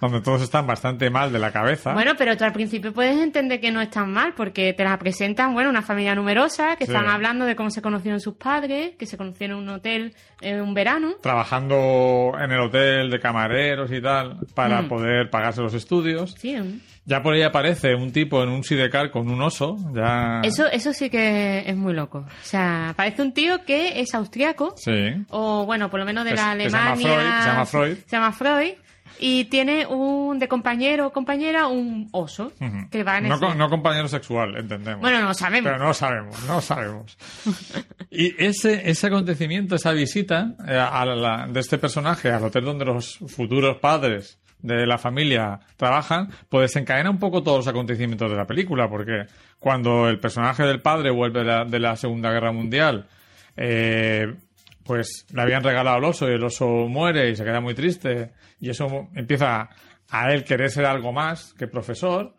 donde 0.00 0.20
todos 0.20 0.42
están 0.42 0.66
bastante 0.66 1.10
mal 1.10 1.32
de 1.32 1.38
la 1.38 1.50
cabeza. 1.52 1.92
Bueno, 1.92 2.12
pero 2.16 2.36
tú 2.36 2.44
al 2.44 2.52
principio 2.52 2.92
puedes 2.92 3.16
entender 3.18 3.60
que 3.60 3.70
no 3.72 3.80
es 3.80 3.90
tan 3.90 4.12
mal, 4.12 4.34
porque 4.36 4.72
te 4.72 4.84
la 4.84 4.98
presentan, 4.98 5.54
bueno, 5.54 5.70
una 5.70 5.82
familia 5.82 6.14
numerosa, 6.14 6.76
que 6.76 6.86
Sí. 6.86 6.92
están 6.92 7.08
hablando 7.08 7.44
de 7.44 7.56
cómo 7.56 7.70
se 7.70 7.82
conocieron 7.82 8.20
sus 8.20 8.34
padres, 8.34 8.92
que 8.98 9.06
se 9.06 9.16
conocieron 9.16 9.58
en 9.58 9.62
un 9.64 9.68
hotel 9.70 10.14
en 10.40 10.60
un 10.60 10.72
verano. 10.74 11.14
trabajando 11.22 12.32
en 12.40 12.52
el 12.52 12.60
hotel 12.60 13.10
de 13.10 13.18
camareros 13.20 13.90
y 13.92 14.00
tal 14.00 14.36
para 14.54 14.82
Mm. 14.82 14.88
poder 14.88 15.30
pagarse 15.30 15.60
los 15.60 15.74
estudios. 15.74 16.34
Sí, 16.38 16.54
¿eh? 16.54 16.62
Ya 17.04 17.22
por 17.22 17.32
ahí 17.34 17.42
aparece 17.42 17.94
un 17.94 18.12
tipo 18.12 18.42
en 18.42 18.50
un 18.50 18.62
sidecar 18.62 19.10
con 19.10 19.30
un 19.30 19.40
oso. 19.40 19.76
Ya... 19.94 20.40
eso, 20.44 20.66
eso 20.70 20.92
sí 20.92 21.08
que 21.08 21.64
es 21.66 21.74
muy 21.76 21.94
loco. 21.94 22.18
O 22.18 22.44
sea, 22.44 22.92
parece 22.96 23.22
un 23.22 23.32
tío 23.32 23.64
que 23.64 24.00
es 24.00 24.14
austriaco, 24.14 24.74
Sí. 24.76 25.24
o 25.30 25.64
bueno, 25.64 25.88
por 25.90 26.00
lo 26.00 26.06
menos 26.06 26.24
de 26.24 26.32
la 26.34 26.54
que 26.56 26.64
se 26.64 26.70
llama 26.70 26.92
Alemania. 26.92 27.06
Freud, 27.16 27.40
se 27.42 27.48
llama 27.48 27.66
Freud. 27.66 27.96
Se 28.06 28.16
llama 28.16 28.32
Freud. 28.32 28.72
Y 29.20 29.46
tiene 29.46 29.84
un, 29.86 30.38
de 30.38 30.46
compañero 30.48 31.08
o 31.08 31.12
compañera, 31.12 31.66
un 31.66 32.08
oso, 32.12 32.52
que 32.90 33.02
va 33.02 33.18
en 33.18 33.28
no, 33.28 33.34
ese- 33.34 33.54
no 33.56 33.68
compañero 33.68 34.06
sexual, 34.08 34.56
entendemos. 34.56 35.00
Bueno, 35.00 35.20
no 35.20 35.34
sabemos. 35.34 35.70
Pero 35.72 35.84
no 35.84 35.92
sabemos, 35.94 36.44
no 36.44 36.60
sabemos. 36.60 37.16
Y 38.10 38.34
ese, 38.42 38.88
ese 38.90 39.06
acontecimiento, 39.08 39.74
esa 39.74 39.92
visita 39.92 40.54
eh, 40.66 40.76
a 40.78 41.04
la- 41.04 41.46
de 41.46 41.60
este 41.60 41.76
personaje 41.78 42.30
al 42.30 42.42
hotel 42.44 42.64
donde 42.64 42.84
los 42.86 43.18
futuros 43.26 43.76
padres 43.78 44.38
de 44.62 44.86
la 44.86 44.98
familia 44.98 45.60
trabajan, 45.76 46.30
pues 46.48 46.70
desencadena 46.70 47.10
un 47.10 47.18
poco 47.18 47.42
todos 47.42 47.58
los 47.58 47.68
acontecimientos 47.68 48.30
de 48.30 48.36
la 48.36 48.46
película, 48.46 48.88
porque 48.88 49.26
cuando 49.58 50.08
el 50.08 50.18
personaje 50.18 50.62
del 50.64 50.80
padre 50.80 51.10
vuelve 51.10 51.40
de 51.40 51.44
la, 51.44 51.64
de 51.64 51.78
la 51.78 51.96
Segunda 51.96 52.30
Guerra 52.32 52.50
Mundial, 52.50 53.06
eh, 53.56 54.34
pues 54.88 55.26
le 55.32 55.42
habían 55.42 55.62
regalado 55.62 55.98
el 55.98 56.04
oso 56.04 56.28
y 56.28 56.32
el 56.34 56.42
oso 56.42 56.66
muere 56.66 57.28
y 57.30 57.36
se 57.36 57.44
queda 57.44 57.60
muy 57.60 57.74
triste 57.74 58.30
y 58.58 58.70
eso 58.70 59.08
empieza 59.14 59.68
a 60.10 60.32
él 60.32 60.42
querer 60.44 60.70
ser 60.70 60.86
algo 60.86 61.12
más 61.12 61.54
que 61.58 61.68
profesor. 61.68 62.34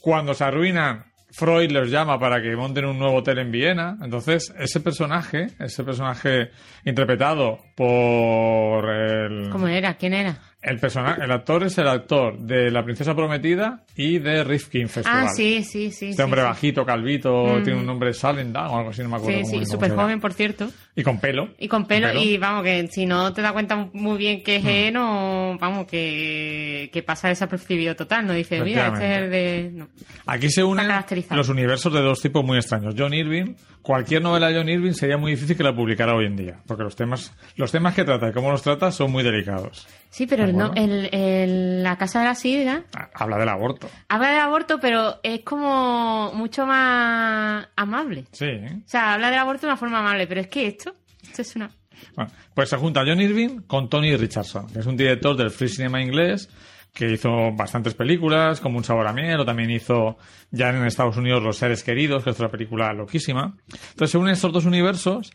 Cuando 0.00 0.34
se 0.34 0.44
arruinan, 0.44 1.06
Freud 1.30 1.70
los 1.72 1.90
llama 1.90 2.18
para 2.18 2.40
que 2.42 2.54
monten 2.56 2.84
un 2.84 2.98
nuevo 2.98 3.16
hotel 3.16 3.38
en 3.38 3.50
Viena. 3.50 3.96
Entonces, 4.02 4.54
ese 4.58 4.80
personaje, 4.80 5.48
ese 5.58 5.82
personaje 5.84 6.50
interpretado 6.84 7.58
por 7.74 8.88
el, 8.90 9.48
¿Cómo 9.50 9.66
era? 9.68 9.94
¿Quién 9.94 10.14
era? 10.14 10.38
el 10.60 10.80
personaje, 10.80 11.22
el 11.22 11.30
actor 11.30 11.62
es 11.62 11.78
el 11.78 11.86
actor 11.86 12.36
de 12.40 12.70
La 12.72 12.82
Princesa 12.82 13.14
Prometida 13.14 13.84
y 13.94 14.18
de 14.18 14.42
Rifkin 14.42 14.88
Festival. 14.88 15.26
Ah, 15.26 15.28
sí, 15.28 15.62
sí, 15.62 15.92
sí. 15.92 16.06
Este 16.10 16.16
sí, 16.16 16.22
hombre 16.22 16.40
sí. 16.40 16.46
bajito, 16.48 16.84
calvito, 16.84 17.44
Mm. 17.58 17.62
tiene 17.62 17.78
un 17.78 17.86
nombre 17.86 18.12
Salendam 18.12 18.70
o 18.72 18.78
algo 18.78 18.90
así, 18.90 19.02
no 19.02 19.08
me 19.08 19.16
acuerdo. 19.16 19.38
Sí, 19.38 19.44
cómo- 19.52 19.64
sí, 19.64 19.70
súper 19.70 19.94
joven, 19.94 20.20
por 20.20 20.32
cierto. 20.32 20.68
Y 20.98 21.04
con 21.04 21.20
pelo. 21.20 21.50
Y 21.60 21.68
con 21.68 21.86
pelo, 21.86 22.12
y 22.12 22.38
vamos, 22.38 22.64
que 22.64 22.88
si 22.88 23.06
no 23.06 23.32
te 23.32 23.40
das 23.40 23.52
cuenta 23.52 23.88
muy 23.92 24.18
bien 24.18 24.42
que 24.42 24.56
es 24.56 24.64
él, 24.64 24.94
no, 24.94 25.56
vamos, 25.60 25.86
que, 25.86 26.90
que 26.92 27.04
pasa 27.04 27.28
desapercibido 27.28 27.94
total, 27.94 28.26
no 28.26 28.32
dice, 28.32 28.60
mira, 28.62 28.88
este 28.88 29.06
es 29.06 29.18
el 29.18 29.30
de... 29.30 29.70
No. 29.74 29.88
Aquí 30.26 30.50
se 30.50 30.64
unen 30.64 30.88
los 31.30 31.48
universos 31.50 31.92
de 31.92 32.00
dos 32.00 32.20
tipos 32.20 32.44
muy 32.44 32.56
extraños. 32.56 32.96
John 32.98 33.14
Irving, 33.14 33.54
cualquier 33.80 34.22
novela 34.22 34.48
de 34.48 34.56
John 34.56 34.68
Irving 34.68 34.90
sería 34.90 35.16
muy 35.16 35.30
difícil 35.30 35.56
que 35.56 35.62
la 35.62 35.72
publicara 35.72 36.16
hoy 36.16 36.26
en 36.26 36.34
día, 36.34 36.58
porque 36.66 36.82
los 36.82 36.96
temas, 36.96 37.32
los 37.54 37.70
temas 37.70 37.94
que 37.94 38.02
trata 38.02 38.30
y 38.30 38.32
cómo 38.32 38.50
los 38.50 38.62
trata 38.62 38.90
son 38.90 39.12
muy 39.12 39.22
delicados. 39.22 39.86
Sí, 40.10 40.26
pero 40.26 40.48
no, 40.48 40.72
el, 40.74 41.82
La 41.84 41.96
Casa 41.96 42.18
de 42.18 42.24
la 42.24 42.34
Sidra... 42.34 42.82
Ah, 42.96 43.08
habla 43.14 43.38
del 43.38 43.48
aborto. 43.48 43.88
Habla 44.08 44.30
del 44.30 44.40
aborto, 44.40 44.80
pero 44.80 45.20
es 45.22 45.42
como 45.42 46.32
mucho 46.34 46.66
más 46.66 47.68
amable. 47.76 48.24
Sí. 48.32 48.46
O 48.46 48.88
sea, 48.88 49.14
habla 49.14 49.30
del 49.30 49.38
aborto 49.38 49.60
de 49.60 49.66
una 49.68 49.76
forma 49.76 50.00
amable, 50.00 50.26
pero 50.26 50.40
es 50.40 50.48
que 50.48 50.66
esto, 50.66 50.87
esto 51.30 51.42
es 51.42 51.56
una... 51.56 51.70
Bueno, 52.14 52.30
pues 52.54 52.68
se 52.68 52.76
junta 52.76 53.02
John 53.06 53.20
Irving 53.20 53.62
con 53.66 53.88
Tony 53.88 54.16
Richardson, 54.16 54.68
que 54.68 54.78
es 54.78 54.86
un 54.86 54.96
director 54.96 55.36
del 55.36 55.50
free 55.50 55.68
cinema 55.68 56.00
inglés 56.00 56.48
que 56.92 57.12
hizo 57.12 57.52
bastantes 57.52 57.94
películas, 57.94 58.60
como 58.60 58.78
Un 58.78 58.84
sabor 58.84 59.06
a 59.06 59.12
miel, 59.12 59.40
o 59.40 59.44
también 59.44 59.70
hizo 59.70 60.16
ya 60.50 60.70
en 60.70 60.84
Estados 60.84 61.16
Unidos 61.16 61.42
Los 61.42 61.56
seres 61.56 61.84
queridos, 61.84 62.24
que 62.24 62.30
es 62.30 62.36
otra 62.36 62.50
película 62.50 62.92
loquísima. 62.92 63.54
Entonces 63.90 64.10
se 64.10 64.18
unen 64.18 64.32
estos 64.32 64.52
dos 64.52 64.64
universos 64.64 65.32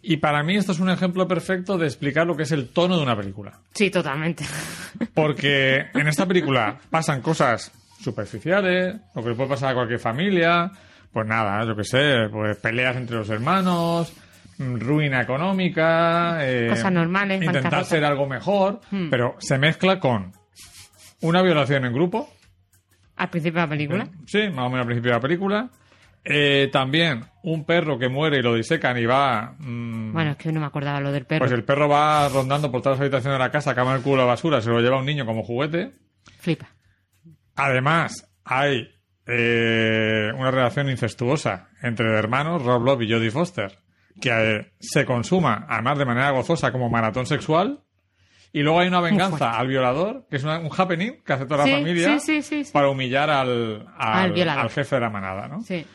y 0.00 0.18
para 0.18 0.42
mí 0.42 0.56
esto 0.56 0.72
es 0.72 0.80
un 0.80 0.90
ejemplo 0.90 1.26
perfecto 1.28 1.76
de 1.76 1.86
explicar 1.86 2.26
lo 2.26 2.36
que 2.36 2.44
es 2.44 2.52
el 2.52 2.68
tono 2.68 2.96
de 2.96 3.02
una 3.02 3.16
película. 3.16 3.60
Sí, 3.74 3.90
totalmente. 3.90 4.44
Porque 5.14 5.86
en 5.92 6.08
esta 6.08 6.26
película 6.26 6.78
pasan 6.88 7.20
cosas 7.20 7.72
superficiales, 8.00 8.96
lo 9.14 9.22
que 9.22 9.34
puede 9.34 9.50
pasar 9.50 9.72
a 9.72 9.74
cualquier 9.74 10.00
familia, 10.00 10.70
pues 11.12 11.26
nada, 11.26 11.64
yo 11.66 11.76
qué 11.76 11.84
sé, 11.84 12.28
pues 12.30 12.56
peleas 12.56 12.96
entre 12.96 13.16
los 13.16 13.28
hermanos, 13.28 14.12
ruina 14.78 15.20
económica, 15.22 16.38
eh, 16.40 16.68
cosas 16.68 16.92
normales, 16.92 17.42
intentar 17.42 17.74
hacer 17.74 18.04
algo 18.04 18.26
mejor, 18.26 18.80
hmm. 18.90 19.10
pero 19.10 19.36
se 19.38 19.58
mezcla 19.58 19.98
con 19.98 20.32
una 21.20 21.42
violación 21.42 21.84
en 21.84 21.92
grupo. 21.92 22.28
¿Al 23.16 23.30
principio 23.30 23.60
de 23.60 23.66
la 23.66 23.70
película? 23.70 24.08
Sí, 24.26 24.48
más 24.48 24.66
o 24.66 24.70
menos 24.70 24.80
al 24.80 24.86
principio 24.86 25.10
de 25.10 25.16
la 25.16 25.20
película. 25.20 25.70
Eh, 26.24 26.68
también 26.72 27.24
un 27.42 27.64
perro 27.64 27.98
que 27.98 28.08
muere 28.08 28.38
y 28.38 28.42
lo 28.42 28.54
disecan 28.54 28.96
y 28.96 29.06
va. 29.06 29.54
Mm, 29.58 30.12
bueno, 30.12 30.30
es 30.32 30.36
que 30.36 30.52
no 30.52 30.60
me 30.60 30.66
acordaba 30.66 31.00
lo 31.00 31.10
del 31.10 31.26
perro. 31.26 31.40
Pues 31.40 31.52
el 31.52 31.64
perro 31.64 31.88
va 31.88 32.28
rondando 32.28 32.70
por 32.70 32.80
todas 32.80 32.98
las 32.98 33.02
habitaciones 33.02 33.38
de 33.38 33.44
la 33.44 33.50
casa, 33.50 33.72
en 33.72 33.88
el 33.88 34.02
culo 34.02 34.16
de 34.16 34.22
la 34.22 34.26
basura, 34.26 34.60
se 34.60 34.70
lo 34.70 34.80
lleva 34.80 34.98
un 34.98 35.06
niño 35.06 35.26
como 35.26 35.42
juguete. 35.42 35.92
Flipa. 36.38 36.68
Además, 37.56 38.32
hay 38.44 38.88
eh, 39.26 40.30
una 40.36 40.50
relación 40.50 40.88
incestuosa 40.88 41.68
entre 41.82 42.16
hermanos, 42.16 42.62
Rob 42.62 42.84
Love 42.84 43.02
y 43.02 43.12
Jodie 43.12 43.30
Foster, 43.30 43.78
que 44.20 44.30
eh, 44.30 44.72
se 44.80 45.04
consuma, 45.04 45.66
además 45.68 45.98
de 45.98 46.04
manera 46.04 46.30
gozosa, 46.30 46.72
como 46.72 46.88
maratón 46.88 47.26
sexual. 47.26 47.80
Y 48.54 48.60
luego 48.60 48.80
hay 48.80 48.88
una 48.88 49.00
venganza 49.00 49.58
al 49.58 49.68
violador, 49.68 50.26
que 50.28 50.36
es 50.36 50.44
un 50.44 50.68
happening 50.76 51.22
que 51.24 51.32
hace 51.32 51.46
toda 51.46 51.64
la 51.64 51.72
familia 51.72 52.18
para 52.70 52.90
humillar 52.90 53.30
al, 53.30 53.86
al, 53.96 54.70
jefe 54.70 54.96
de 54.96 55.00
la 55.00 55.08
manada, 55.08 55.48
¿no? 55.48 55.62
Sí. 55.62 55.86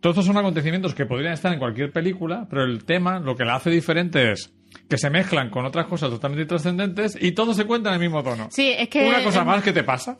Todos 0.00 0.14
estos 0.14 0.26
son 0.26 0.38
acontecimientos 0.38 0.94
que 0.94 1.04
podrían 1.04 1.34
estar 1.34 1.52
en 1.52 1.58
cualquier 1.58 1.92
película, 1.92 2.46
pero 2.48 2.64
el 2.64 2.84
tema, 2.84 3.18
lo 3.18 3.36
que 3.36 3.44
la 3.44 3.56
hace 3.56 3.68
diferente 3.68 4.32
es 4.32 4.54
que 4.88 4.98
se 4.98 5.10
mezclan 5.10 5.50
con 5.50 5.66
otras 5.66 5.86
cosas 5.86 6.10
totalmente 6.10 6.46
trascendentes 6.46 7.16
y 7.20 7.32
todo 7.32 7.52
se 7.54 7.64
cuenta 7.64 7.90
en 7.90 7.94
el 7.96 8.00
mismo 8.00 8.22
tono. 8.22 8.48
Sí, 8.50 8.74
es 8.76 8.88
que... 8.88 9.06
Una 9.06 9.22
cosa 9.22 9.44
más 9.44 9.62
que 9.62 9.72
te 9.72 9.84
pasa. 9.84 10.16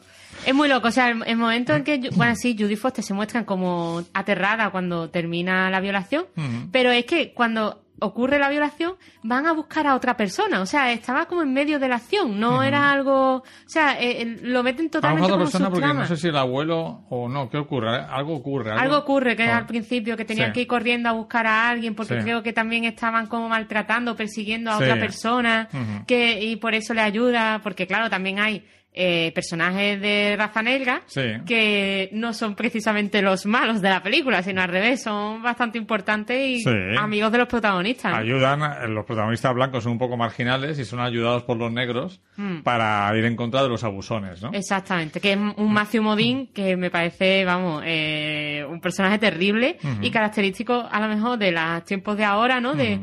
Es 0.46 0.54
muy 0.54 0.68
loco, 0.68 0.88
o 0.88 0.90
sea, 0.90 1.08
el, 1.10 1.36
momento 1.36 1.74
en 1.74 1.84
que, 1.84 2.10
bueno, 2.14 2.34
sí, 2.36 2.54
Judy 2.58 2.76
Foster 2.76 3.02
se 3.02 3.14
muestran 3.14 3.44
como 3.44 4.04
aterrada 4.12 4.70
cuando 4.70 5.10
termina 5.10 5.70
la 5.70 5.80
violación, 5.80 6.26
pero 6.70 6.90
es 6.90 7.06
que 7.06 7.32
cuando 7.32 7.82
ocurre 8.00 8.38
la 8.38 8.48
violación, 8.48 8.94
van 9.22 9.46
a 9.46 9.52
buscar 9.52 9.86
a 9.86 9.94
otra 9.94 10.16
persona. 10.16 10.60
O 10.60 10.66
sea, 10.66 10.92
estaba 10.92 11.26
como 11.26 11.42
en 11.42 11.52
medio 11.52 11.78
de 11.78 11.88
la 11.88 11.96
acción, 11.96 12.38
no 12.38 12.62
era 12.62 12.90
algo. 12.90 13.36
O 13.36 13.44
sea, 13.66 14.00
eh, 14.00 14.38
lo 14.42 14.62
meten 14.62 14.90
totalmente. 14.90 15.30
A 15.30 15.34
otra 15.34 15.44
persona 15.44 15.70
porque 15.70 15.86
no 15.86 16.06
sé 16.06 16.16
si 16.16 16.28
el 16.28 16.36
abuelo 16.36 17.04
o 17.08 17.28
no, 17.28 17.48
¿qué 17.50 17.58
ocurre? 17.58 17.96
Algo 17.96 18.36
ocurre. 18.36 18.72
Algo, 18.72 18.98
ocurre, 18.98 19.36
que 19.36 19.44
al 19.44 19.66
principio 19.66 20.16
que 20.16 20.24
tenían 20.24 20.52
que 20.52 20.62
ir 20.62 20.66
corriendo 20.66 21.08
a 21.08 21.12
buscar 21.12 21.46
a 21.46 21.68
alguien 21.68 21.94
porque 21.94 22.18
creo 22.18 22.42
que 22.42 22.52
también 22.52 22.84
estaban 22.84 23.26
como 23.26 23.48
maltratando, 23.48 24.16
persiguiendo 24.16 24.70
a 24.70 24.76
otra 24.76 24.96
persona, 24.96 25.68
que 26.06 26.44
y 26.44 26.56
por 26.56 26.74
eso 26.74 26.94
le 26.94 27.02
ayuda, 27.02 27.60
porque 27.62 27.86
claro, 27.86 28.10
también 28.10 28.38
hay 28.38 28.64
eh, 28.94 29.30
personajes 29.32 30.00
de 30.00 30.34
raza 30.36 30.60
negra 30.60 31.02
que 31.46 32.08
no 32.12 32.32
son 32.32 32.56
precisamente 32.56 33.22
los 33.22 33.46
malos 33.46 33.80
de 33.80 33.90
la 33.90 34.02
película, 34.02 34.42
sino 34.42 34.60
al 34.60 34.70
revés, 34.70 35.02
son 35.02 35.40
bastante 35.40 35.78
importantes 35.78 36.36
y 36.36 36.64
amigos 36.98 37.30
de 37.30 37.38
los 37.38 37.46
protagonistas. 37.46 38.12
Ayudan, 38.12 38.62
eh, 38.62 38.88
los 38.88 39.04
protagonistas 39.04 39.54
blancos 39.54 39.84
son 39.84 39.92
un 39.92 39.98
poco 39.98 40.16
marginales 40.16 40.78
y 40.80 40.84
son 40.84 40.98
ayudados 41.00 41.44
por 41.44 41.56
los 41.58 41.70
negros 41.70 42.20
hmm. 42.36 42.62
para 42.62 43.16
ir 43.16 43.24
en 43.24 43.36
contra 43.36 43.62
de 43.62 43.68
los 43.68 43.84
abusones, 43.84 44.42
¿no? 44.42 44.50
Exactamente, 44.52 45.20
que 45.20 45.34
es 45.34 45.38
un 45.38 45.72
Matthew 45.72 46.02
Modine 46.02 46.48
que 46.52 46.76
me 46.76 46.90
parece, 46.90 47.44
vamos, 47.44 47.84
eh, 47.86 48.66
un 48.68 48.80
personaje 48.80 49.18
terrible 49.18 49.78
y 50.00 50.10
característico 50.10 50.88
a 50.90 50.98
lo 51.00 51.08
mejor 51.08 51.38
de 51.38 51.52
los 51.52 51.84
tiempos 51.84 52.16
de 52.16 52.24
ahora, 52.24 52.60
¿no? 52.60 52.74
De 52.74 52.98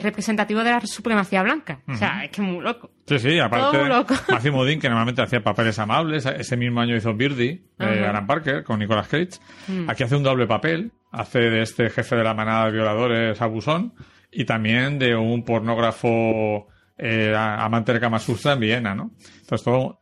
representativo 0.00 0.62
de 0.62 0.70
la 0.70 0.80
supremacía 0.82 1.42
blanca. 1.42 1.80
O 1.88 1.94
sea, 1.94 2.22
es 2.22 2.30
que 2.30 2.42
es 2.42 2.46
muy 2.46 2.62
loco. 2.62 2.90
Sí, 3.06 3.18
sí, 3.20 3.38
aparte, 3.38 3.78
Matthew 4.32 4.52
Modine, 4.52 4.80
que 4.80 4.88
normalmente 4.88 5.22
hacía 5.22 5.40
papeles 5.40 5.78
amables, 5.78 6.26
ese 6.26 6.56
mismo 6.56 6.80
año 6.80 6.96
hizo 6.96 7.14
Birdie, 7.14 7.62
de 7.78 8.06
Alan 8.06 8.26
Parker, 8.26 8.64
con 8.64 8.80
Nicolas 8.80 9.06
Cage. 9.06 9.38
Mm. 9.68 9.88
Aquí 9.88 10.02
hace 10.02 10.16
un 10.16 10.24
doble 10.24 10.46
papel, 10.46 10.90
hace 11.12 11.38
de 11.38 11.62
este 11.62 11.88
jefe 11.88 12.16
de 12.16 12.24
la 12.24 12.34
manada 12.34 12.66
de 12.66 12.72
violadores 12.72 13.40
abusón, 13.40 13.94
y 14.32 14.44
también 14.44 14.98
de 14.98 15.14
un 15.14 15.44
pornógrafo 15.44 16.66
eh, 16.98 17.32
amante 17.36 17.92
de 17.92 18.00
Kama 18.00 18.20
en 18.26 18.60
Viena, 18.60 18.94
¿no? 18.94 19.12
Entonces 19.40 19.62
todo, 19.62 20.00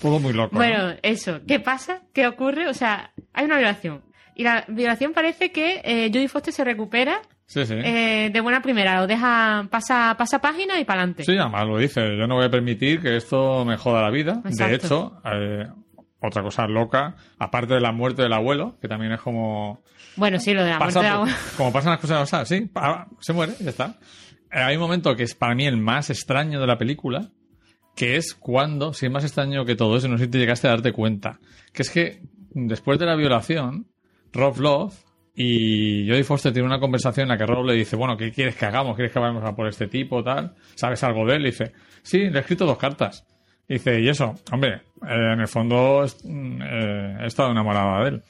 todo 0.00 0.20
muy 0.20 0.32
loco. 0.32 0.56
Bueno, 0.56 0.94
eso, 1.02 1.40
¿qué 1.46 1.58
pasa? 1.58 2.02
¿Qué 2.12 2.26
ocurre? 2.26 2.68
O 2.68 2.74
sea, 2.74 3.12
hay 3.32 3.46
una 3.46 3.56
violación. 3.56 4.04
Y 4.34 4.44
la 4.44 4.64
violación 4.68 5.12
parece 5.12 5.50
que 5.50 5.80
eh, 5.84 6.08
Judy 6.12 6.28
Foster 6.28 6.54
se 6.54 6.62
recupera 6.62 7.20
Sí, 7.48 7.64
sí. 7.64 7.74
Eh, 7.76 8.28
de 8.30 8.40
buena 8.42 8.60
primera, 8.60 9.00
lo 9.00 9.06
deja, 9.06 9.66
pasa, 9.70 10.14
pasa 10.18 10.38
página 10.38 10.78
y 10.78 10.84
para 10.84 11.00
adelante. 11.00 11.24
Sí, 11.24 11.32
además 11.38 11.66
lo 11.66 11.78
dice, 11.78 12.14
yo 12.14 12.26
no 12.26 12.34
voy 12.34 12.44
a 12.44 12.50
permitir 12.50 13.00
que 13.00 13.16
esto 13.16 13.64
me 13.64 13.78
joda 13.78 14.02
la 14.02 14.10
vida. 14.10 14.42
De 14.44 14.74
hecho, 14.74 15.22
eh, 15.24 15.66
otra 16.20 16.42
cosa 16.42 16.66
loca, 16.66 17.16
aparte 17.38 17.72
de 17.72 17.80
la 17.80 17.90
muerte 17.90 18.20
del 18.20 18.34
abuelo, 18.34 18.76
que 18.82 18.86
también 18.86 19.12
es 19.12 19.22
como... 19.22 19.82
Bueno, 20.16 20.38
sí, 20.38 20.52
lo 20.52 20.62
de 20.62 20.72
la 20.72 20.78
muerte 20.78 20.98
del 20.98 21.08
abuelo. 21.08 21.34
Como 21.56 21.72
pasan 21.72 21.92
las 21.92 22.00
cosas, 22.00 22.22
o 22.22 22.26
sea, 22.26 22.44
sí, 22.44 22.70
se 23.20 23.32
muere, 23.32 23.54
ya 23.60 23.70
está. 23.70 23.94
Eh, 24.52 24.58
hay 24.58 24.76
un 24.76 24.82
momento 24.82 25.16
que 25.16 25.22
es 25.22 25.34
para 25.34 25.54
mí 25.54 25.66
el 25.66 25.78
más 25.78 26.10
extraño 26.10 26.60
de 26.60 26.66
la 26.66 26.76
película, 26.76 27.30
que 27.96 28.16
es 28.16 28.34
cuando, 28.34 28.92
si 28.92 29.06
es 29.06 29.12
más 29.12 29.24
extraño 29.24 29.64
que 29.64 29.74
todo 29.74 29.96
eso, 29.96 30.06
no 30.08 30.18
sé 30.18 30.24
si 30.24 30.30
te 30.30 30.38
llegaste 30.38 30.66
a 30.66 30.72
darte 30.72 30.92
cuenta, 30.92 31.40
que 31.72 31.80
es 31.80 31.88
que 31.88 32.20
después 32.50 32.98
de 32.98 33.06
la 33.06 33.16
violación, 33.16 33.86
Rob 34.34 34.58
Love 34.58 35.07
y 35.40 36.04
Jodie 36.08 36.24
Foster 36.24 36.52
tiene 36.52 36.66
una 36.66 36.80
conversación 36.80 37.22
en 37.22 37.28
la 37.28 37.38
que 37.38 37.46
Rob 37.46 37.64
le 37.64 37.74
dice, 37.74 37.94
bueno, 37.94 38.16
¿qué 38.16 38.32
quieres 38.32 38.56
que 38.56 38.66
hagamos? 38.66 38.96
¿Quieres 38.96 39.12
que 39.12 39.20
vayamos 39.20 39.44
a 39.44 39.54
por 39.54 39.68
este 39.68 39.86
tipo, 39.86 40.24
tal? 40.24 40.52
¿Sabes 40.74 41.04
algo 41.04 41.24
de 41.26 41.36
él? 41.36 41.42
Y 41.42 41.50
dice, 41.50 41.72
sí, 42.02 42.28
le 42.28 42.38
he 42.38 42.40
escrito 42.40 42.66
dos 42.66 42.76
cartas. 42.76 43.24
Y 43.68 43.74
dice, 43.74 44.00
y 44.00 44.08
eso, 44.08 44.34
hombre, 44.50 44.80
eh, 45.06 45.32
en 45.34 45.38
el 45.38 45.46
fondo 45.46 46.04
mm, 46.24 46.60
eh, 46.60 47.16
he 47.20 47.26
estado 47.26 47.52
enamorada 47.52 48.02
de 48.02 48.08
él. 48.08 48.22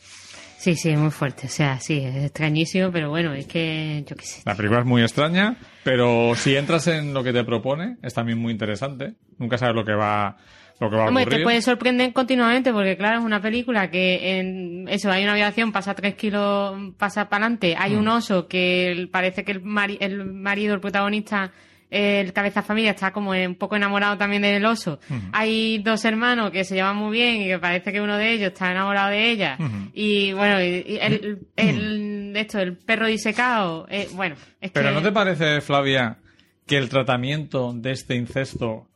Sí, 0.58 0.76
sí, 0.76 0.94
muy 0.98 1.10
fuerte. 1.10 1.46
O 1.46 1.50
sea, 1.50 1.80
sí, 1.80 1.98
es 2.04 2.24
extrañísimo, 2.24 2.92
pero 2.92 3.08
bueno, 3.08 3.32
es 3.32 3.46
que 3.46 4.04
yo 4.06 4.14
qué 4.14 4.26
sé. 4.26 4.42
La 4.44 4.54
película 4.54 4.80
es 4.80 4.86
muy 4.86 5.00
extraña, 5.00 5.56
pero 5.84 6.34
si 6.34 6.56
entras 6.56 6.88
en 6.88 7.14
lo 7.14 7.24
que 7.24 7.32
te 7.32 7.42
propone, 7.42 7.96
es 8.02 8.12
también 8.12 8.36
muy 8.36 8.52
interesante. 8.52 9.14
Nunca 9.38 9.56
sabes 9.56 9.74
lo 9.74 9.86
que 9.86 9.94
va 9.94 10.36
Hombre, 10.80 11.26
te 11.26 11.42
puede 11.42 11.60
sorprender 11.60 12.12
continuamente 12.12 12.72
porque, 12.72 12.96
claro, 12.96 13.18
es 13.18 13.24
una 13.24 13.42
película 13.42 13.90
que 13.90 14.38
en 14.38 14.86
eso 14.88 15.10
hay 15.10 15.24
una 15.24 15.34
violación, 15.34 15.72
pasa 15.72 15.94
tres 15.94 16.14
kilos, 16.14 16.94
pasa 16.96 17.28
para 17.28 17.46
adelante. 17.46 17.74
Hay 17.76 17.96
un 17.96 18.04
mm. 18.04 18.08
oso 18.08 18.46
que 18.46 19.08
parece 19.10 19.44
que 19.44 19.52
el, 19.52 19.62
el 20.00 20.24
marido, 20.24 20.74
el 20.74 20.80
protagonista, 20.80 21.50
el 21.90 22.32
cabeza 22.32 22.62
familia 22.62 22.92
está 22.92 23.12
como 23.12 23.30
un 23.32 23.54
poco 23.56 23.74
enamorado 23.74 24.16
también 24.18 24.42
del 24.42 24.64
oso. 24.66 25.00
Hay 25.32 25.78
dos 25.78 26.04
hermanos 26.04 26.52
que 26.52 26.62
se 26.62 26.76
llevan 26.76 26.96
muy 26.96 27.10
bien 27.10 27.42
y 27.42 27.46
que 27.46 27.58
parece 27.58 27.92
que 27.92 28.00
uno 28.00 28.16
de 28.16 28.32
ellos 28.32 28.52
está 28.52 28.70
enamorado 28.70 29.10
de 29.10 29.30
ella. 29.30 29.58
Y 29.94 30.32
bueno, 30.32 30.58
el, 30.58 31.38
el, 31.56 32.32
esto, 32.36 32.60
el 32.60 32.76
perro 32.76 33.06
disecado, 33.06 33.86
eh, 33.90 34.08
bueno. 34.12 34.36
Es 34.60 34.70
Pero 34.70 34.92
¿no 34.92 35.02
te 35.02 35.10
parece, 35.10 35.60
Flavia, 35.60 36.18
que 36.66 36.76
el 36.76 36.88
tratamiento 36.88 37.72
de 37.72 37.92
este 37.92 38.14
incesto 38.14 38.87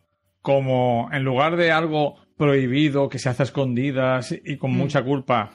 como 0.43 1.09
en 1.13 1.25
lugar 1.25 1.57
de 1.57 1.73
algo 1.73 2.17
prohibido 2.37 3.09
que 3.09 3.19
se 3.19 3.29
hace 3.29 3.43
a 3.43 3.45
escondidas 3.45 4.33
y 4.45 4.57
con 4.59 4.73
mm. 4.73 4.77
mucha 4.77 5.03
culpa, 5.03 5.51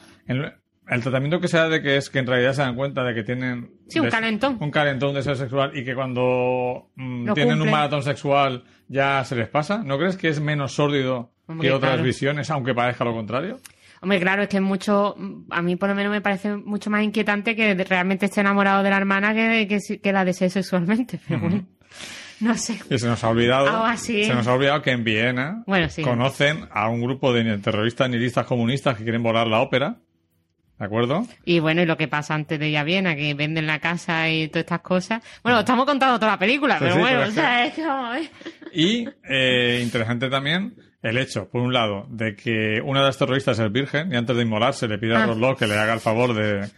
el 0.90 1.02
tratamiento 1.02 1.40
que 1.40 1.50
se 1.50 1.58
da 1.58 1.68
de 1.68 1.82
que 1.82 1.98
es 1.98 2.10
que 2.10 2.20
en 2.20 2.28
realidad 2.28 2.54
se 2.54 2.62
dan 2.62 2.76
cuenta 2.76 3.04
de 3.04 3.14
que 3.14 3.24
tienen 3.24 3.72
sí, 3.90 4.00
un 4.00 4.10
calentón. 4.10 4.58
un 4.62 4.72
calentón 4.72 5.14
de 5.14 5.22
ser 5.22 5.36
sexual 5.36 5.72
y 5.76 5.84
que 5.84 5.94
cuando 5.94 6.90
mm, 6.96 7.34
tienen 7.34 7.62
un 7.62 7.70
maratón 7.70 8.04
sexual 8.04 8.64
ya 8.88 9.24
se 9.26 9.36
les 9.36 9.50
pasa. 9.50 9.84
¿no 9.84 9.98
crees 9.98 10.16
que 10.16 10.30
es 10.30 10.40
menos 10.40 10.74
sórdido 10.74 11.32
que 11.60 11.72
otras 11.72 12.02
visiones 12.02 12.50
aunque 12.50 12.74
parezca 12.74 13.04
lo 13.04 13.14
contrario? 13.14 13.60
Hombre, 14.02 14.20
claro, 14.20 14.44
es 14.44 14.48
que 14.48 14.58
es 14.58 14.64
mucho, 14.64 15.16
a 15.50 15.62
mí 15.62 15.76
por 15.76 15.90
lo 15.90 15.96
menos 15.96 16.12
me 16.12 16.22
parece 16.22 16.56
mucho 16.56 16.90
más 16.90 17.04
inquietante 17.04 17.56
que 17.56 17.74
realmente 17.74 18.28
esté 18.28 18.42
enamorado 18.42 18.84
de 18.84 18.92
la 18.92 18.98
hermana 18.98 19.34
que, 19.34 19.42
de- 19.42 19.68
que, 19.68 20.00
que 20.00 20.14
la 20.14 20.24
desee 20.24 20.50
sexualmente, 20.52 21.20
pero 21.28 21.40
bueno, 21.42 21.66
no 22.40 22.56
sé. 22.58 22.80
Y 22.90 22.98
se 23.00 23.08
nos 23.08 23.24
ha 23.24 23.30
olvidado, 23.30 23.68
Algo 23.70 23.86
así. 23.86 24.24
se 24.24 24.34
nos 24.34 24.48
ha 24.48 24.54
olvidado 24.54 24.82
que 24.82 24.92
en 24.92 25.04
Viena 25.04 25.64
Bueno, 25.66 25.90
sí. 25.90 26.02
conocen 26.04 26.68
a 26.72 26.90
un 26.90 27.02
grupo 27.02 27.34
de 27.34 27.58
terroristas 27.60 28.10
nihilistas 28.10 28.46
comunistas 28.46 28.98
que 28.98 29.04
quieren 29.04 29.24
volar 29.24 29.48
la 29.48 29.60
ópera. 29.62 29.98
¿De 30.80 30.86
acuerdo? 30.86 31.26
Y 31.44 31.58
bueno, 31.60 31.82
y 31.82 31.88
lo 31.88 31.98
que 31.98 32.08
pasa 32.08 32.36
antes 32.36 32.60
de 32.60 32.70
ir 32.70 32.78
a 32.78 32.84
Viena, 32.84 33.16
que 33.16 33.34
venden 33.34 33.66
la 33.66 33.80
casa 33.80 34.30
y 34.30 34.48
todas 34.48 34.62
estas 34.66 34.82
cosas. 34.82 35.24
Bueno, 35.42 35.60
estamos 35.62 35.86
contando 35.88 36.20
toda 36.20 36.34
la 36.34 36.38
película, 36.38 36.76
Sí, 36.76 36.82
pero 36.82 36.94
sí, 36.94 37.00
bueno, 37.02 37.18
pero 37.18 37.30
o 37.30 37.34
sea, 37.34 37.66
es. 37.66 38.30
Y 38.74 39.08
eh, 39.28 39.80
interesante 39.82 40.30
también 40.30 40.76
el 41.02 41.18
hecho, 41.18 41.50
por 41.50 41.62
un 41.62 41.74
lado, 41.74 42.06
de 42.12 42.36
que 42.36 42.80
una 42.84 43.00
de 43.00 43.08
las 43.08 43.18
terroristas 43.18 43.58
es 43.58 43.72
virgen 43.72 44.14
y 44.14 44.18
antes 44.18 44.36
de 44.36 44.44
inmolarse 44.44 44.88
le 44.88 45.00
pide 45.00 45.16
a 45.16 45.24
Ah. 45.24 45.26
Roslow 45.26 45.56
que 45.56 45.66
le 45.66 45.76
haga 45.80 45.94
el 45.96 46.00
favor 46.00 46.36
de, 46.36 46.70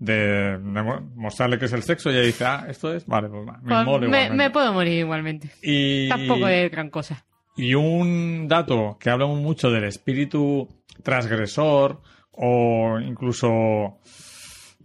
de, 0.00 0.58
de 0.58 0.82
mo- 0.82 1.00
mostrarle 1.14 1.58
que 1.58 1.66
es 1.66 1.72
el 1.72 1.82
sexo 1.84 2.10
y 2.10 2.14
ella 2.14 2.22
dice, 2.26 2.44
ah, 2.44 2.66
esto 2.68 2.92
es, 2.92 3.06
vale, 3.06 3.28
pues 3.28 3.44
me 3.62 4.08
Pues 4.08 4.30
me, 4.32 4.50
puedo 4.50 4.72
morir 4.72 4.98
igualmente. 4.98 5.50
Y, 5.62 6.08
Tampoco 6.08 6.48
es 6.48 6.70
gran 6.72 6.90
cosa. 6.90 7.24
y 7.56 7.74
un 7.74 8.48
dato 8.48 8.96
que 8.98 9.10
habla 9.10 9.26
mucho 9.26 9.70
del 9.70 9.84
espíritu 9.84 10.66
transgresor 11.04 12.00
o 12.32 12.98
incluso 12.98 13.98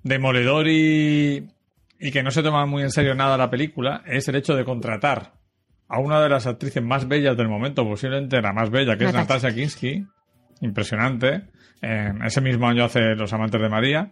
demoledor 0.04 0.68
y, 0.68 1.48
y 2.00 2.12
que 2.12 2.24
no 2.24 2.32
se 2.32 2.44
toma 2.44 2.66
muy 2.66 2.84
en 2.84 2.92
serio 2.92 3.16
nada 3.16 3.38
la 3.38 3.50
película 3.50 4.04
es 4.06 4.28
el 4.28 4.36
hecho 4.36 4.56
de 4.56 4.66
contratar 4.66 5.34
a 5.88 6.00
una 6.00 6.20
de 6.22 6.30
las 6.30 6.48
actrices 6.48 6.84
más 6.84 7.08
bellas 7.08 7.38
del 7.38 7.48
momento, 7.48 7.84
posiblemente 7.88 8.42
la 8.42 8.54
más 8.54 8.70
bella, 8.72 8.98
que 8.98 9.06
es 9.06 9.14
Natasha. 9.14 9.54
Kinski, 9.54 10.04
impresionante. 10.62 11.44
En 11.82 12.24
ese 12.24 12.42
mismo 12.42 12.68
año 12.68 12.86
hace 12.86 13.14
Los 13.16 13.32
Amantes 13.34 13.62
de 13.62 13.70
María. 13.70 14.10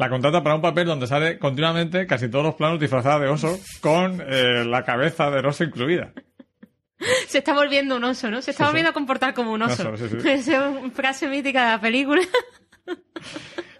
La 0.00 0.08
contrata 0.08 0.42
para 0.42 0.54
un 0.56 0.62
papel 0.62 0.86
donde 0.86 1.06
sale 1.06 1.38
continuamente 1.38 2.06
casi 2.06 2.28
todos 2.30 2.44
los 2.44 2.54
planos 2.54 2.80
disfrazada 2.80 3.18
de 3.20 3.28
oso, 3.28 3.58
con 3.80 4.20
eh, 4.26 4.64
la 4.64 4.82
cabeza 4.84 5.30
del 5.30 5.44
oso 5.46 5.62
incluida. 5.64 6.12
Se 7.28 7.38
está 7.38 7.54
volviendo 7.54 7.96
un 7.96 8.04
oso, 8.04 8.30
¿no? 8.30 8.42
Se 8.42 8.50
está 8.50 8.64
Sí, 8.64 8.66
sí. 8.66 8.70
volviendo 8.70 8.90
a 8.90 8.92
comportar 8.92 9.32
como 9.34 9.52
un 9.52 9.62
oso. 9.62 9.96
Sí, 9.96 10.16
es 10.28 10.48
una 10.48 10.90
frase 10.90 11.28
mítica 11.28 11.64
de 11.64 11.70
la 11.72 11.80
película 11.80 12.22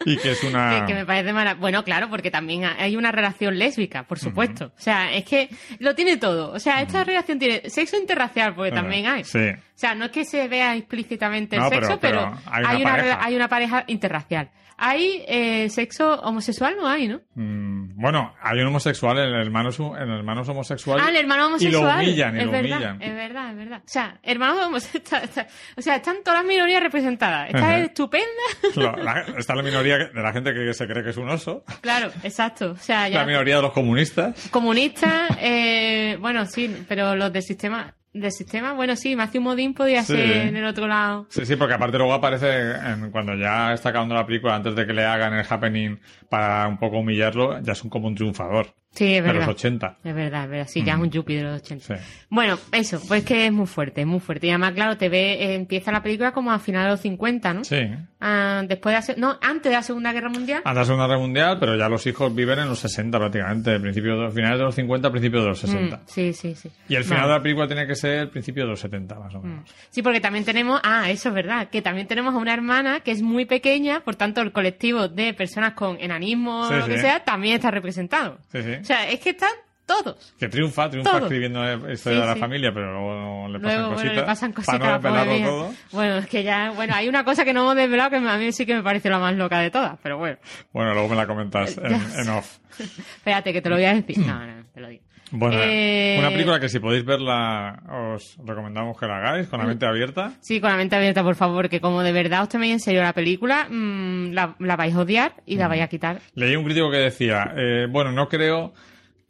Y 0.07 0.17
que 0.17 0.31
es 0.33 0.43
una... 0.45 0.81
que, 0.87 0.93
que 0.93 0.95
me 0.95 1.05
parece 1.05 1.33
mala. 1.33 1.55
Bueno, 1.55 1.85
claro, 1.85 2.09
porque 2.09 2.31
también 2.31 2.65
hay 2.65 2.97
una 2.97 3.13
relación 3.13 3.59
lésbica, 3.59 4.05
por 4.05 4.19
supuesto. 4.19 4.73
O 4.77 4.81
sea, 4.81 5.13
es 5.13 5.25
que 5.25 5.51
lo 5.79 5.95
tiene 5.95 6.17
todo. 6.17 6.53
O 6.53 6.59
sea, 6.59 6.81
esta 6.81 7.05
relación 7.05 7.39
tiene 7.39 7.69
sexo 7.69 7.97
interracial, 7.99 8.55
porque 8.55 8.73
también 8.73 9.07
hay. 9.07 9.25
Sí. 9.25 9.49
O 9.51 9.59
sea, 9.75 9.95
no 9.95 10.07
es 10.07 10.11
que 10.11 10.25
se 10.25 10.49
vea 10.49 10.75
explícitamente 10.77 11.57
el 11.57 11.63
sexo, 11.69 11.99
pero- 12.01 12.21
pero, 12.21 12.39
pero 12.45 12.57
hay 12.67 12.83
una 12.83 13.25
hay 13.25 13.37
una 13.37 13.49
pareja 13.49 13.85
interracial. 13.87 14.51
Hay 14.83 15.23
eh, 15.29 15.69
sexo 15.69 16.15
homosexual, 16.23 16.75
no 16.75 16.89
hay, 16.89 17.07
¿no? 17.07 17.21
Mm, 17.35 18.01
bueno, 18.01 18.35
hay 18.43 18.61
un 18.61 18.69
homosexual, 18.69 19.19
el 19.19 19.35
hermano, 19.35 19.69
el 19.69 20.11
hermano 20.11 20.41
es 20.41 20.49
homosexual. 20.49 20.99
Ah, 21.03 21.11
el 21.11 21.17
hermano 21.17 21.43
Y 21.61 21.69
lo 21.71 21.81
homosexual. 21.81 21.99
humillan, 22.03 22.35
y 22.37 22.39
es 22.39 22.45
lo 22.47 22.51
verdad, 22.53 22.77
humillan. 22.79 23.03
Es 23.03 23.15
verdad, 23.15 23.51
es 23.51 23.57
verdad. 23.59 23.79
O 23.85 23.89
sea, 23.89 24.19
hermano 24.23 24.67
homosexual. 24.67 25.23
está- 25.25 25.47
o 25.77 25.83
sea, 25.83 25.97
están 25.97 26.17
todas 26.25 26.41
las 26.41 26.49
minorías 26.49 26.83
representadas. 26.83 27.49
Esta 27.53 27.79
es 27.79 27.89
estupenda. 27.89 28.27
La- 29.03 29.27
está 29.37 29.55
la 29.55 29.63
minoría 29.63 29.99
de 29.99 30.23
la 30.23 30.33
gente 30.33 30.55
que 30.55 30.73
se 30.73 30.87
cree 30.87 31.05
que 31.05 31.11
es 31.11 31.17
un 31.19 31.29
oso. 31.29 31.63
claro, 31.83 32.11
exacto. 32.23 32.71
O 32.71 32.77
sea, 32.77 33.07
ya. 33.09 33.19
La 33.21 33.27
minoría 33.27 33.57
de 33.57 33.63
los 33.63 33.73
comunistas. 33.73 34.49
Comunistas, 34.51 35.37
eh, 35.41 36.17
bueno, 36.21 36.47
sí, 36.47 36.85
pero 36.89 37.15
los 37.17 37.31
del 37.33 37.43
sistema, 37.43 37.95
del 38.13 38.33
sistema, 38.33 38.73
bueno, 38.73 38.97
sí, 38.97 39.15
Matthew 39.15 39.41
Modine 39.43 39.73
podía 39.75 40.03
Sí. 40.03 40.15
ser 40.17 40.49
en 40.49 40.57
el 40.57 40.65
otro 40.65 40.87
lado. 40.89 41.27
Sí, 41.31 41.47
sí, 41.47 41.55
porque 41.57 41.75
aparte 41.75 41.97
luego 41.97 42.13
aparece 42.13 42.73
en- 42.73 43.11
cuando 43.13 43.35
ya 43.37 43.73
está 43.73 43.91
acabando 43.91 44.15
la 44.17 44.27
película, 44.27 44.57
antes 44.57 44.75
de 44.75 44.85
que 44.87 44.93
le 44.93 45.05
hagan 45.05 45.33
el 45.35 45.47
happening 45.49 45.97
para 46.29 46.67
un 46.67 46.79
poco 46.79 46.99
humillarlo, 46.99 47.61
ya 47.63 47.73
es 47.73 47.85
un, 47.85 47.91
como 47.91 48.09
un 48.09 48.15
triunfador 48.17 48.75
Sí, 48.93 49.15
es 49.15 49.23
de 49.23 49.29
los 49.29 49.35
verdad. 49.39 49.49
80. 49.51 49.97
Es 50.03 50.15
verdad, 50.15 50.45
es 50.45 50.51
verdad. 50.51 50.67
Sí, 50.69 50.83
ya 50.85 50.95
es 50.95 50.99
un 51.01 51.11
Yuppie 51.11 51.37
de 51.37 51.43
los 51.45 51.63
80. 51.63 51.85
Sí. 51.99 52.05
Bueno, 52.29 52.59
eso, 52.73 53.01
pues 53.07 53.25
que 53.25 53.47
es 53.47 53.53
muy 53.53 53.67
fuerte, 53.67 54.01
es 54.01 54.07
muy 54.07 54.19
fuerte. 54.21 54.49
Y 54.49 54.51
además, 54.51 54.73
claro, 54.73 54.97
te 54.97 55.09
ve, 55.09 55.35
eh, 55.35 55.55
empieza 55.55 55.93
la 55.93 56.03
película 56.03 56.33
como 56.33 56.51
a 56.51 56.59
finales 56.59 56.87
de 56.87 56.91
los 56.93 57.01
50, 57.01 57.55
¿no? 57.55 57.65
Sí. 57.65 57.79
Ah, 58.23 58.63
después 58.67 58.93
de 58.93 58.97
la, 58.99 59.03
se- 59.03 59.17
no, 59.17 59.39
antes 59.41 59.71
de 59.71 59.77
la 59.77 59.83
Segunda 59.83 60.13
Guerra 60.13 60.29
Mundial. 60.29 60.61
Anda 60.65 60.81
a 60.83 60.85
Segunda 60.85 61.07
Guerra 61.07 61.21
Mundial, 61.21 61.57
pero 61.61 61.77
ya 61.77 61.89
los 61.89 62.05
hijos 62.07 62.35
viven 62.35 62.59
en 62.59 62.69
los 62.69 62.79
60 62.81 63.17
prácticamente, 63.19 63.79
principios 63.81 64.19
de 64.21 64.31
finales 64.35 64.59
de 64.59 64.65
los 64.65 64.75
50, 64.75 65.11
principios 65.11 65.43
de 65.45 65.49
los 65.51 65.59
60. 65.61 65.97
Mm, 65.97 66.01
sí, 66.07 66.33
sí, 66.33 66.55
sí. 66.57 66.71
Y 66.89 66.97
el 66.97 67.05
final 67.05 67.21
Vale. 67.23 67.33
de 67.33 67.39
la 67.39 67.43
película 67.43 67.67
tiene 67.69 67.87
que 67.87 67.95
ser 67.95 68.19
el 68.19 68.29
principio 68.29 68.65
de 68.65 68.71
los 68.71 68.81
70, 68.81 69.15
más 69.19 69.35
o 69.37 69.41
menos. 69.41 69.71
Sí, 69.91 70.03
porque 70.03 70.21
también 70.21 70.45
tenemos, 70.45 70.81
ah, 70.85 71.09
eso 71.11 71.29
es 71.31 71.35
verdad, 71.35 71.69
que 71.71 71.81
también 71.81 72.09
tenemos 72.09 72.35
a 72.35 72.39
una 72.39 72.53
hermana 72.53 73.01
que 73.01 73.13
es 73.13 73.23
muy 73.23 73.45
pequeña, 73.47 74.01
por 74.01 74.17
tanto 74.17 74.41
el 74.43 74.53
colectivo 74.53 75.09
de 75.09 75.33
personas 75.33 75.73
con 75.75 75.97
enanismo 76.01 76.67
Sí, 76.69 76.75
o 76.75 76.77
lo 76.79 76.87
que 76.87 76.99
sea 76.99 77.25
también 77.25 77.55
está 77.55 77.71
representado. 77.71 78.39
Sí, 78.53 78.63
sí. 78.63 78.80
O 78.81 78.85
sea, 78.85 79.09
es 79.09 79.21
que 79.21 79.31
están 79.31 79.51
todos. 79.87 80.33
Que 80.39 80.49
triunfa, 80.49 80.89
triunfa 80.89 81.19
escribiendo 81.19 81.63
la 81.65 81.75
historia 81.93 81.97
Sí, 81.97 82.11
de 82.11 82.27
la 82.27 82.35
sí. 82.35 82.41
familia, 82.41 82.71
pero 82.73 82.93
luego 82.93 83.49
le 83.49 83.59
pasan 83.59 83.77
Luego, 83.81 83.91
cositas. 83.95 84.05
bueno, 84.15 84.21
le 84.21 84.27
pasan 84.27 84.53
cositas 84.53 84.79
Para 84.79 84.91
no 84.91 85.03
desvelarlo 85.25 85.49
todo. 85.51 85.75
Bueno, 85.91 86.17
es 86.19 86.27
que 86.29 86.43
ya, 86.45 86.71
bueno, 86.71 86.95
hay 86.95 87.09
una 87.09 87.25
cosa 87.25 87.45
que 87.45 87.53
no 87.53 87.63
hemos 87.63 87.75
desvelado 87.77 88.11
que 88.11 88.17
a 88.17 88.37
mí 88.39 88.53
sí 88.53 88.65
que 88.67 88.75
me 88.77 88.83
parece 88.85 89.11
la 89.11 89.19
más 89.19 89.35
loca 89.35 89.59
de 89.59 89.71
todas, 89.71 89.99
pero 90.03 90.17
bueno. 90.19 90.39
Bueno, 90.73 90.93
luego 90.95 91.09
me 91.09 91.17
la 91.17 91.27
comentas 91.27 91.77
en, 91.79 91.91
Ya. 91.91 92.21
en 92.21 92.29
off. 92.29 92.59
Espérate, 92.79 93.53
que 93.53 93.61
te 93.63 93.69
lo 93.69 93.75
voy 93.77 93.85
a 93.85 93.95
decir. 93.95 94.19
No, 94.19 94.47
no, 94.47 94.65
te 94.73 94.81
lo 94.81 94.89
digo. 94.89 95.03
Bueno, 95.33 95.57
Eh, 95.63 96.17
una 96.19 96.31
película 96.31 96.59
que 96.59 96.69
si 96.69 96.79
podéis 96.81 97.05
verla 97.05 97.83
os 98.15 98.37
recomendamos 98.45 98.99
que 98.99 99.07
la 99.07 99.19
hagáis 99.19 99.49
con 99.49 99.61
la 99.61 99.67
mente 99.67 99.87
abierta. 99.87 100.33
Sí, 100.41 100.61
con 100.61 100.71
la 100.71 100.77
mente 100.77 100.97
abierta, 100.97 101.23
por 101.23 101.37
favor, 101.37 101.69
que 101.69 101.81
como 101.81 102.03
de 102.03 102.13
verdad 102.13 102.43
os 102.43 102.49
toméis 102.49 102.73
en 102.73 102.81
serio 102.81 103.03
la 103.03 103.13
película, 103.13 103.67
mm, 103.71 104.33
la, 104.33 104.57
la 104.59 104.77
vais 104.77 104.95
a 104.95 105.01
odiar 105.01 105.35
y 105.47 105.57
la 105.57 105.69
vais 105.69 105.83
a 105.83 105.89
quitar. 105.89 106.21
Leí 106.35 106.57
un 106.57 106.65
crítico 106.65 106.91
que 106.91 106.99
decía, 106.99 107.53
eh, 107.57 107.87
bueno, 107.89 108.13
no 108.13 108.29
creo 108.29 108.73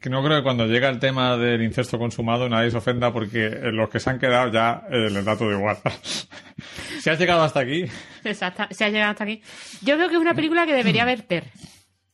que 0.01 0.09
no 0.09 0.25
creo 0.25 0.39
que 0.39 0.43
cuando 0.43 0.65
llega 0.67 0.89
el 0.89 0.99
tema 0.99 1.37
del 1.37 1.61
incesto 1.63 1.99
consumado 1.99 2.49
nadie 2.49 2.71
se 2.71 2.79
ofenda 2.79 3.13
porque 3.13 3.45
eh, 3.49 3.71
los 3.71 3.91
que 3.91 4.01
se 4.01 4.09
han 4.09 4.19
quedado 4.19 4.51
ya 4.51 4.85
eh, 4.91 5.11
les 5.11 5.23
da 5.23 5.37
todo 5.37 5.53
igual. 5.53 5.77
si 7.01 7.11
has 7.11 7.19
llegado 7.19 7.43
hasta 7.43 7.61
aquí, 7.61 7.85
Exacto, 8.25 8.65
se 8.71 8.85
ha 8.85 8.89
llegado 8.89 9.11
hasta 9.11 9.25
aquí. 9.25 9.43
Yo 9.83 9.97
creo 9.97 10.09
que 10.09 10.15
es 10.15 10.21
una 10.21 10.33
película 10.35 10.65
que 10.65 10.73
debería 10.73 11.05
ver 11.05 11.21
Ter, 11.23 11.45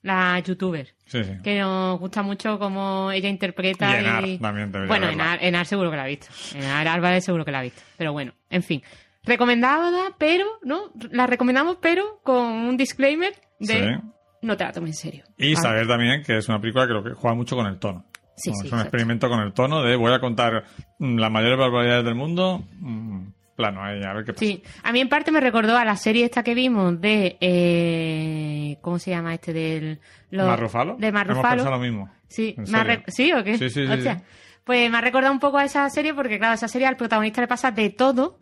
la 0.07 0.39
youtuber. 0.41 0.89
sí, 1.07 1.23
sí. 1.25 1.33
Que 1.43 1.59
nos 1.59 1.99
gusta 2.01 2.23
mucho 2.23 2.59
cómo 2.59 3.11
ella 3.13 3.29
interpreta. 3.29 3.91
Y 3.97 4.01
Enar 4.05 4.25
también 4.41 4.73
debería 4.73 4.89
Bueno. 4.89 5.09
Enar, 5.09 5.39
Enar 5.43 5.67
seguro 5.67 5.91
que 5.91 5.97
la 5.97 6.05
ha 6.05 6.07
visto. 6.07 6.29
Enar 6.55 6.89
Álvarez 6.89 7.25
seguro 7.25 7.45
que 7.45 7.51
la 7.53 7.59
ha 7.59 7.63
visto. 7.63 7.83
Pero 7.97 8.13
bueno, 8.13 8.33
en 8.51 8.63
fin. 8.63 8.83
Recomendada, 9.25 10.15
pero, 10.19 10.47
¿no? 10.63 10.93
La 11.11 11.27
recomendamos, 11.27 11.79
pero 11.81 12.21
con 12.23 12.47
un 12.47 12.77
disclaimer 12.77 13.35
de 13.59 13.75
Sí. 14.01 14.09
no 14.43 14.57
te 14.57 14.65
la 14.65 14.73
tomes 14.73 14.91
en 14.91 14.95
serio. 14.97 15.25
Y 15.37 15.55
¿vale? 15.55 15.67
saber 15.67 15.89
también 15.89 16.23
que 16.23 16.37
es 16.39 16.49
una 16.49 16.61
película 16.61 16.87
que, 16.87 16.93
lo 16.93 17.03
que 17.03 17.11
juega 17.15 17.35
mucho 17.35 17.57
con 17.57 17.67
el 17.67 17.79
tono. 17.79 18.05
Sí, 18.37 18.51
Bueno, 18.51 18.61
sí, 18.63 18.67
es 18.69 18.73
un 18.73 18.79
exacto. 18.79 18.83
experimento 18.83 19.29
con 19.29 19.41
el 19.41 19.53
tono 19.53 19.83
de 19.83 19.97
voy 19.97 20.13
a 20.13 20.21
contar 20.21 20.65
mm, 20.99 21.17
las 21.19 21.31
mayores 21.33 21.59
barbaridades 21.59 22.05
del 22.05 22.15
mundo. 22.15 22.63
mm, 22.79 23.27
plano 23.57 23.83
ahí, 23.83 24.01
a 24.05 24.13
ver 24.13 24.25
qué 24.25 24.33
pasa. 24.35 24.45
Sí, 24.45 24.63
a 24.83 24.93
mí 24.93 25.01
en 25.01 25.09
parte 25.09 25.33
me 25.33 25.41
recordó 25.41 25.77
a 25.77 25.85
la 25.85 25.97
serie 25.97 26.25
esta 26.25 26.43
que 26.43 26.55
vimos 26.55 27.01
de... 27.01 27.37
Eh, 27.41 28.79
¿Cómo 28.83 28.99
se 28.99 29.11
llama 29.11 29.35
este? 29.35 29.53
Del... 29.53 29.99
lo- 30.31 30.47
¿Marrufalo? 30.47 30.97
De 30.99 31.09
Hemos 31.09 31.15
Marrufalo. 31.21 31.49
pensado 31.57 31.71
lo 31.77 31.79
mismo. 31.83 32.11
Sí, 32.29 32.55
¿En 32.59 32.71
me 32.71 33.03
¿sí 33.09 33.33
o 33.33 33.43
qué? 33.43 33.57
Sí, 33.59 33.71
sí, 33.71 33.87
sí, 33.87 33.93
Hostia. 33.93 34.19
sí. 34.19 34.25
Pues 34.65 34.91
me 34.91 34.99
ha 34.99 35.01
recordado 35.01 35.33
un 35.33 35.39
poco 35.41 35.59
a 35.59 35.65
esa 35.65 35.89
serie 35.91 36.13
porque, 36.13 36.39
claro, 36.39 36.55
esa 36.55 36.67
serie 36.69 36.89
al 36.89 36.97
protagonista 36.97 37.41
le 37.41 37.47
pasa 37.47 37.71
de 37.71 37.91
todo. 37.91 38.39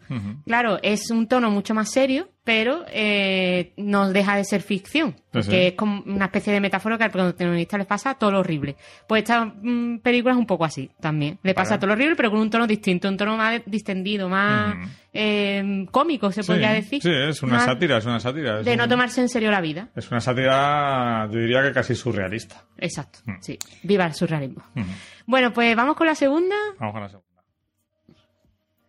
Claro, 0.46 0.78
es 0.82 1.10
un 1.10 1.28
tono 1.28 1.50
mucho 1.50 1.74
más 1.74 1.90
serio, 1.90 2.28
pero 2.44 2.84
eh, 2.90 3.72
no 3.78 4.10
deja 4.12 4.36
de 4.36 4.44
ser 4.44 4.60
ficción. 4.60 5.16
Sí. 5.40 5.48
es 5.50 5.72
como 5.72 6.00
una 6.06 6.26
especie 6.26 6.52
de 6.52 6.60
metáfora 6.60 6.96
que 6.96 7.02
al 7.04 7.10
protagonista 7.10 7.76
le 7.76 7.86
pasa 7.86 8.14
todo 8.14 8.30
lo 8.30 8.38
horrible. 8.40 8.76
Pues 9.08 9.22
esta 9.22 9.44
mm, 9.46 9.98
película 9.98 10.34
es 10.34 10.38
un 10.38 10.46
poco 10.46 10.64
así 10.64 10.90
también. 11.00 11.38
Le 11.42 11.54
pasa 11.54 11.70
Vale. 11.70 11.80
todo 11.80 11.86
lo 11.88 11.92
horrible, 11.94 12.14
pero 12.14 12.30
con 12.30 12.38
un 12.40 12.50
tono 12.50 12.66
distinto, 12.68 13.08
un 13.08 13.16
tono 13.16 13.36
más 13.36 13.60
distendido, 13.66 14.28
más 14.28 14.76
Mm. 14.76 14.82
eh, 15.12 15.86
cómico, 15.90 16.30
se 16.30 16.44
podría 16.44 16.70
decir. 16.72 17.02
Sí, 17.02 17.10
es 17.10 17.42
una 17.42 17.54
Más 17.54 17.64
sátira, 17.64 17.96
es 17.96 18.04
una 18.06 18.20
sátira. 18.20 18.60
Es, 18.60 18.64
De 18.66 18.76
no 18.76 18.86
tomarse 18.88 19.20
en 19.22 19.28
serio 19.28 19.50
la 19.50 19.60
vida. 19.60 19.88
es 19.96 20.08
una 20.10 20.20
sátira, 20.20 21.26
yo 21.32 21.38
diría 21.40 21.62
que 21.62 21.72
casi 21.72 21.94
surrealista. 21.96 22.62
Exacto, 22.78 23.18
Mm. 23.26 23.32
sí. 23.40 23.58
Viva 23.82 24.04
el 24.06 24.14
surrealismo. 24.14 24.62
Bueno, 25.26 25.52
pues 25.52 25.74
vamos 25.74 25.96
con 25.96 26.06
la 26.06 26.14
segunda. 26.14 26.54
Vamos 26.78 26.92
con 26.92 27.02
la 27.02 27.08
segunda. 27.08 27.33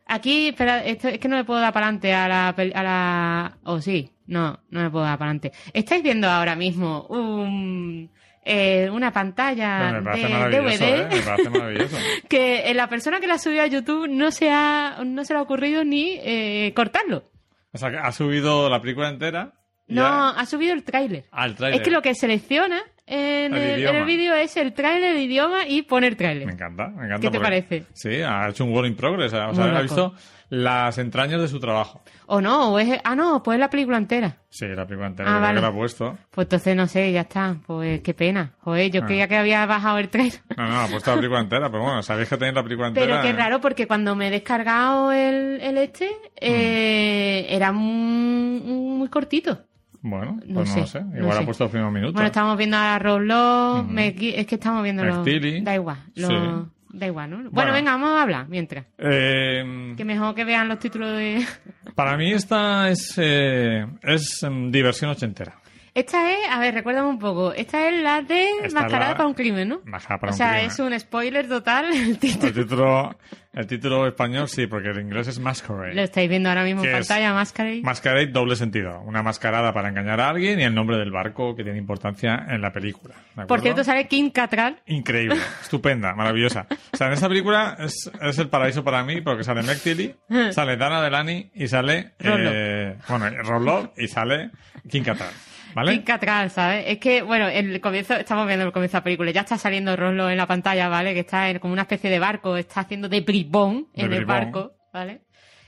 Aquí, 0.07 0.49
espera, 0.49 0.83
esto, 0.83 1.07
es 1.07 1.19
que 1.19 1.27
no 1.27 1.35
me 1.35 1.43
puedo 1.45 1.59
dar 1.59 1.73
para 1.73 1.87
adelante 1.87 2.13
a 2.13 2.27
la, 2.27 2.49
a 2.49 2.83
la... 2.83 3.57
O 3.63 3.81
sí, 3.81 4.11
no, 4.27 4.59
no 4.69 4.81
me 4.81 4.89
puedo 4.91 5.03
dar 5.05 5.17
para 5.17 5.31
adelante. 5.31 5.51
Estáis 5.73 6.03
viendo 6.03 6.29
ahora 6.29 6.55
mismo 6.55 7.07
un, 7.09 8.11
eh, 8.43 8.87
una 8.91 9.11
pantalla 9.11 9.93
de 10.13 10.61
DVD 10.61 10.81
¿eh? 10.83 11.07
Me 11.11 11.21
parece 11.21 11.49
maravilloso. 11.49 11.97
que 12.29 12.69
eh, 12.69 12.73
la 12.75 12.87
persona 12.87 13.19
que 13.19 13.25
la 13.27 13.39
subió 13.39 13.63
a 13.63 13.67
YouTube 13.67 14.07
no 14.07 14.29
se 14.29 14.51
ha, 14.51 14.97
no 15.03 15.25
se 15.25 15.33
le 15.33 15.39
ha 15.39 15.41
ocurrido 15.41 15.83
ni 15.83 16.19
eh, 16.21 16.71
cortarlo. 16.75 17.31
O 17.71 17.77
sea, 17.79 17.89
que 17.89 17.97
ha 17.97 18.11
subido 18.11 18.69
la 18.69 18.79
película 18.81 19.09
entera. 19.09 19.53
No, 19.87 20.03
ya- 20.03 20.29
ha 20.39 20.45
subido 20.45 20.73
el 20.73 20.83
tráiler. 20.83 21.25
Ah, 21.31 21.45
el 21.47 21.55
tráiler. 21.55 21.81
Es 21.81 21.83
que 21.85 21.91
lo 21.91 22.01
que 22.03 22.13
selecciona 22.15 22.81
en 23.07 23.53
El 23.53 23.61
el, 23.61 23.69
en 23.73 23.79
idioma. 23.79 23.99
el 23.99 24.05
vídeo 24.05 24.33
es 24.35 24.57
el 24.57 24.73
tráiler, 24.73 25.15
el 25.15 25.21
idioma 25.23 25.67
y 25.67 25.83
poner 25.83 26.11
Me 26.13 26.15
tráiler. 26.17 26.49
encanta, 26.49 26.87
me 26.89 27.05
encanta. 27.05 27.19
¿Qué 27.21 27.29
te 27.31 27.39
parece? 27.39 27.83
Sí, 27.93 28.21
ha 28.21 28.47
hecho 28.49 28.65
un 28.65 28.73
work 28.73 28.87
in 28.87 28.95
progress. 28.95 29.33
O 29.33 29.53
sea, 29.53 29.77
ha 29.77 29.81
visto 29.81 30.13
las 30.49 30.97
entrañas 30.99 31.41
de 31.41 31.47
su 31.47 31.59
trabajo. 31.59 32.01
O 32.27 32.39
no, 32.39 32.73
o 32.73 32.79
es... 32.79 32.99
Ah, 33.03 33.15
no, 33.15 33.41
pues 33.43 33.55
es 33.55 33.59
la 33.59 33.69
película 33.69 33.97
entera. 33.97 34.37
Sí, 34.49 34.65
la 34.67 34.85
película 34.85 35.07
entera 35.07 35.29
Ah, 35.49 35.53
que 35.53 35.59
la 35.61 35.67
ha 35.67 35.73
puesto. 35.73 36.17
Pues 36.31 36.45
entonces 36.45 36.75
no 36.75 36.87
sé, 36.87 37.11
ya 37.11 37.21
está. 37.21 37.57
Pues 37.65 38.01
qué 38.01 38.13
pena. 38.13 38.53
Joder, 38.61 38.91
yo 38.91 39.01
Ah. 39.03 39.05
creía 39.07 39.27
que 39.27 39.35
había 39.37 39.65
bajado 39.65 39.97
el 39.97 40.09
tráiler. 40.09 40.39
No, 40.55 40.67
no, 40.67 40.79
ha 40.81 40.87
puesto 40.87 41.09
la 41.11 41.17
película 41.17 41.41
entera, 41.41 41.69
pero 41.69 41.83
bueno, 41.83 42.01
sabéis 42.03 42.29
que 42.29 42.37
tenéis 42.37 42.55
la 42.55 42.63
película 42.63 42.87
entera. 42.89 43.05
Pero 43.07 43.21
qué 43.21 43.29
¿eh? 43.29 43.33
raro, 43.33 43.59
porque 43.61 43.87
cuando 43.87 44.15
me 44.15 44.27
he 44.27 44.31
descargado 44.31 45.11
el, 45.11 45.59
el 45.61 45.77
este, 45.77 46.09
eh, 46.39 47.45
era 47.49 47.71
muy, 47.71 48.59
muy 48.61 49.09
cortito. 49.09 49.59
Bueno, 50.07 50.37
No 50.45 50.53
pues 50.53 50.69
no, 50.69 50.73
sé, 50.75 50.79
lo 50.81 50.87
sé. 51.11 51.17
Igual 51.19 51.37
ha 51.39 51.45
puesto 51.45 51.63
los 51.63 51.71
primeros 51.71 51.91
minutos. 51.91 52.13
Bueno, 52.13 52.27
estamos 52.27 52.55
viendo 52.57 52.77
a 52.77 52.99
Roblox, 52.99 53.81
Ujú. 53.85 53.91
me 53.91 54.15
qui- 54.15 54.33
es 54.35 54.45
que 54.45 54.55
estamos 54.55 54.83
viendo 54.83 55.03
los... 55.03 55.25
Da 55.63 55.73
igual, 55.73 55.97
los- 56.13 56.29
Sí. 56.29 56.69
da 56.93 57.07
igual, 57.07 57.29
¿no? 57.31 57.37
Bueno, 57.37 57.49
Bueno. 57.51 57.73
venga, 57.73 57.91
vamos 57.93 58.09
a 58.11 58.21
hablar 58.21 58.47
mientras. 58.47 58.85
Eh, 58.99 59.93
Que 59.97 60.05
mejor 60.05 60.35
que 60.35 60.45
vean 60.45 60.67
los 60.67 60.77
títulos 60.77 61.17
de... 61.17 61.43
para 61.95 62.15
mí 62.17 62.31
esta 62.31 62.89
es, 62.89 63.15
eh, 63.17 63.85
es 64.03 64.43
em, 64.43 64.69
diversión 64.71 65.09
ochentera. 65.09 65.55
Esta 65.95 66.29
es, 66.33 66.39
a 66.51 66.59
ver, 66.59 66.73
recuérdame 66.73 67.07
un 67.07 67.19
poco, 67.19 67.53
esta 67.53 67.87
es 67.87 68.03
la 68.03 68.21
de 68.21 68.49
Esta 68.65 68.81
Mascarada 68.81 69.11
la- 69.11 69.15
para 69.17 69.27
un 69.29 69.33
crimen, 69.33 69.69
¿no? 69.69 69.79
Mascarada 69.85 70.19
para 70.19 70.31
o 70.31 70.33
un 70.33 70.37
sea, 70.37 70.49
crimen. 70.51 70.65
es 70.67 70.79
un 70.79 70.99
spoiler 70.99 71.47
total 71.47 71.85
el 71.93 72.19
título. 72.19 72.47
El 72.47 72.53
título, 72.53 73.15
el 73.53 73.67
título 73.67 74.05
español 74.07 74.49
sí, 74.49 74.67
porque 74.67 74.89
el 74.89 74.99
inglés 74.99 75.29
es 75.29 75.39
Masquerade. 75.39 75.95
Lo 75.95 76.01
estáis 76.01 76.27
viendo 76.29 76.49
ahora 76.49 76.65
mismo 76.65 76.83
en 76.83 76.91
pantalla, 76.91 77.33
Masquerade. 77.33 77.81
Masquerade 77.81 78.27
doble 78.27 78.57
sentido. 78.57 78.99
Una 79.05 79.23
mascarada 79.23 79.71
para 79.71 79.87
engañar 79.87 80.19
a 80.19 80.27
alguien 80.31 80.59
y 80.59 80.63
el 80.63 80.75
nombre 80.75 80.97
del 80.97 81.11
barco 81.11 81.55
que 81.55 81.63
tiene 81.63 81.79
importancia 81.79 82.45
en 82.49 82.61
la 82.61 82.73
película. 82.73 83.15
¿de 83.37 83.45
Por 83.45 83.61
cierto, 83.61 83.85
sale 83.85 84.05
Kim 84.09 84.31
Cattrall. 84.31 84.77
Increíble, 84.87 85.37
estupenda, 85.61 86.13
maravillosa. 86.13 86.67
O 86.91 86.97
sea, 86.97 87.07
en 87.07 87.13
esta 87.13 87.29
película 87.29 87.77
es, 87.79 88.11
es 88.21 88.37
el 88.37 88.49
paraíso 88.49 88.83
para 88.83 89.01
mí 89.05 89.21
porque 89.21 89.45
sale 89.45 89.63
Meg 89.63 89.79
Tilly, 89.79 90.13
sale 90.51 90.75
Dana 90.75 91.01
Delany 91.01 91.51
y 91.55 91.69
sale... 91.69 92.11
Eh, 92.19 92.97
bueno, 93.07 93.29
Roloff 93.43 93.97
y 93.97 94.09
sale 94.09 94.49
Kim 94.89 95.01
Cattrall. 95.05 95.31
¿Vale? 95.75 96.03
Cattrall, 96.03 96.49
¿sabes? 96.49 96.85
Es 96.87 96.97
que, 96.99 97.21
bueno, 97.21 97.47
el 97.49 97.79
comienzo, 97.81 98.15
estamos 98.15 98.47
viendo 98.47 98.65
el 98.65 98.71
comienzo 98.71 98.93
de 98.97 98.99
la 98.99 99.03
película, 99.03 99.31
ya 99.31 99.41
está 99.41 99.57
saliendo 99.57 99.95
Roslo 99.95 100.29
en 100.29 100.37
la 100.37 100.47
pantalla, 100.47 100.87
¿vale? 100.89 101.13
Que 101.13 101.19
está 101.19 101.49
en 101.49 101.59
como 101.59 101.73
una 101.73 101.81
especie 101.83 102.09
de 102.09 102.17
barco, 102.19 102.55
está 102.57 102.79
haciendo 102.81 103.09
de 103.09 103.21
bribón 103.21 103.87
De 103.93 104.03
en 104.03 104.13
el 104.13 104.25
bribón. 104.25 104.27
barco, 104.27 104.71
¿vale? 104.93 105.21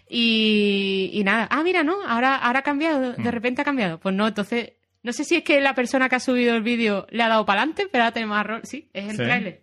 Y, 0.09 1.09
y 1.13 1.23
nada, 1.23 1.47
ah, 1.51 1.61
mira, 1.63 1.83
¿no? 1.83 1.97
Ahora, 2.07 2.35
ahora 2.37 2.59
ha 2.59 2.63
cambiado, 2.63 3.13
Mm. 3.17 3.23
de 3.23 3.31
repente 3.31 3.61
ha 3.61 3.65
cambiado. 3.65 3.99
Pues 3.99 4.15
no, 4.15 4.27
entonces, 4.27 4.73
no 5.03 5.11
sé 5.11 5.23
si 5.25 5.35
es 5.35 5.43
que 5.43 5.59
la 5.61 5.73
persona 5.73 6.07
que 6.09 6.15
ha 6.15 6.19
subido 6.19 6.55
el 6.55 6.63
vídeo 6.63 7.05
le 7.09 7.23
ha 7.23 7.27
dado 7.27 7.45
para 7.45 7.61
adelante, 7.61 7.87
pero 7.91 8.05
ahora 8.05 8.13
tenemos 8.13 8.37
a 8.37 8.43
Rol, 8.43 8.61
sí, 8.63 8.89
es 8.93 9.09
el 9.09 9.17
Sí. 9.17 9.55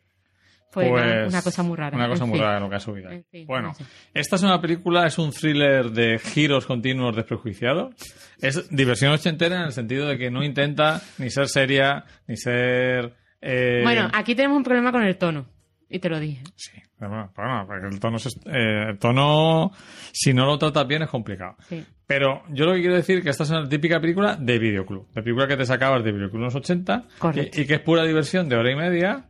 Tráiler. 0.75 1.21
Pues, 1.23 1.33
una 1.35 1.43
cosa 1.43 1.63
muy 1.63 1.77
rara. 1.77 1.97
Una 1.97 2.09
cosa 2.09 2.25
en 2.25 2.31
muy 2.31 2.39
fin. 2.39 2.47
rara 2.47 2.61
lo 2.61 2.69
que 2.71 2.77
ha 2.77 2.81
subido. 2.81 3.09
ahí. 3.11 3.17
En 3.17 3.25
fin, 3.25 3.47
bueno, 3.47 3.69
no 3.69 3.75
sé. 3.75 3.85
esta 4.15 4.37
es 4.37 4.43
una 4.43 4.61
película, 4.61 5.07
es 5.07 5.19
un 5.19 5.31
thriller 5.31 5.91
de 5.91 6.19
giros 6.19 6.67
continuos 6.67 7.15
desprejuiciados. 7.17 7.95
Es 8.41 8.69
diversión 8.71 9.13
ochentera 9.13 9.57
en 9.57 9.63
el 9.63 9.73
sentido 9.73 10.07
de 10.09 10.19
que 10.19 10.31
no 10.31 10.43
intenta 10.45 11.01
ni 11.19 11.31
ser 11.31 11.49
seria, 11.49 12.05
ni 12.27 12.37
ser... 12.37 13.15
eh, 13.41 13.81
Bueno, 13.83 14.09
aquí 14.13 14.35
tenemos 14.35 14.57
un 14.57 14.65
problema 14.65 14.91
con 14.93 15.03
el 15.05 15.17
tono, 15.17 15.47
y 15.89 15.99
te 15.99 16.09
lo 16.09 16.19
dije. 16.21 16.43
Sí, 16.57 16.73
bueno, 16.99 17.31
porque 17.67 17.87
el 17.91 18.01
tono, 18.01 18.17
es- 18.17 18.41
eh, 18.47 18.91
el 18.91 18.99
tono, 18.99 19.71
si 20.13 20.33
no 20.35 20.47
lo 20.47 20.59
tratas 20.59 20.87
bien, 20.87 21.03
es 21.03 21.09
complicado. 21.11 21.57
Sí. 21.69 21.85
Pero 22.07 22.43
yo 22.51 22.67
lo 22.67 22.75
que 22.75 22.81
quiero 22.81 22.97
decir 22.97 23.19
es 23.19 23.25
que 23.25 23.31
esta 23.31 23.45
es 23.45 23.51
una 23.51 23.67
típica 23.69 23.99
película 24.01 24.37
de 24.37 24.59
videoclub. 24.59 25.09
De 25.13 25.23
película 25.23 25.47
que 25.47 25.57
te 25.57 25.65
sacabas 25.65 26.05
de 26.05 26.13
videoclub 26.13 26.37
en 26.41 26.45
los 26.45 26.55
80 26.55 27.05
Correcto. 27.19 27.59
y, 27.59 27.63
y 27.63 27.67
que 27.67 27.75
es 27.75 27.81
pura 27.81 28.05
diversión 28.05 28.49
de 28.49 28.57
hora 28.57 28.71
y 28.71 28.77
media 28.77 29.25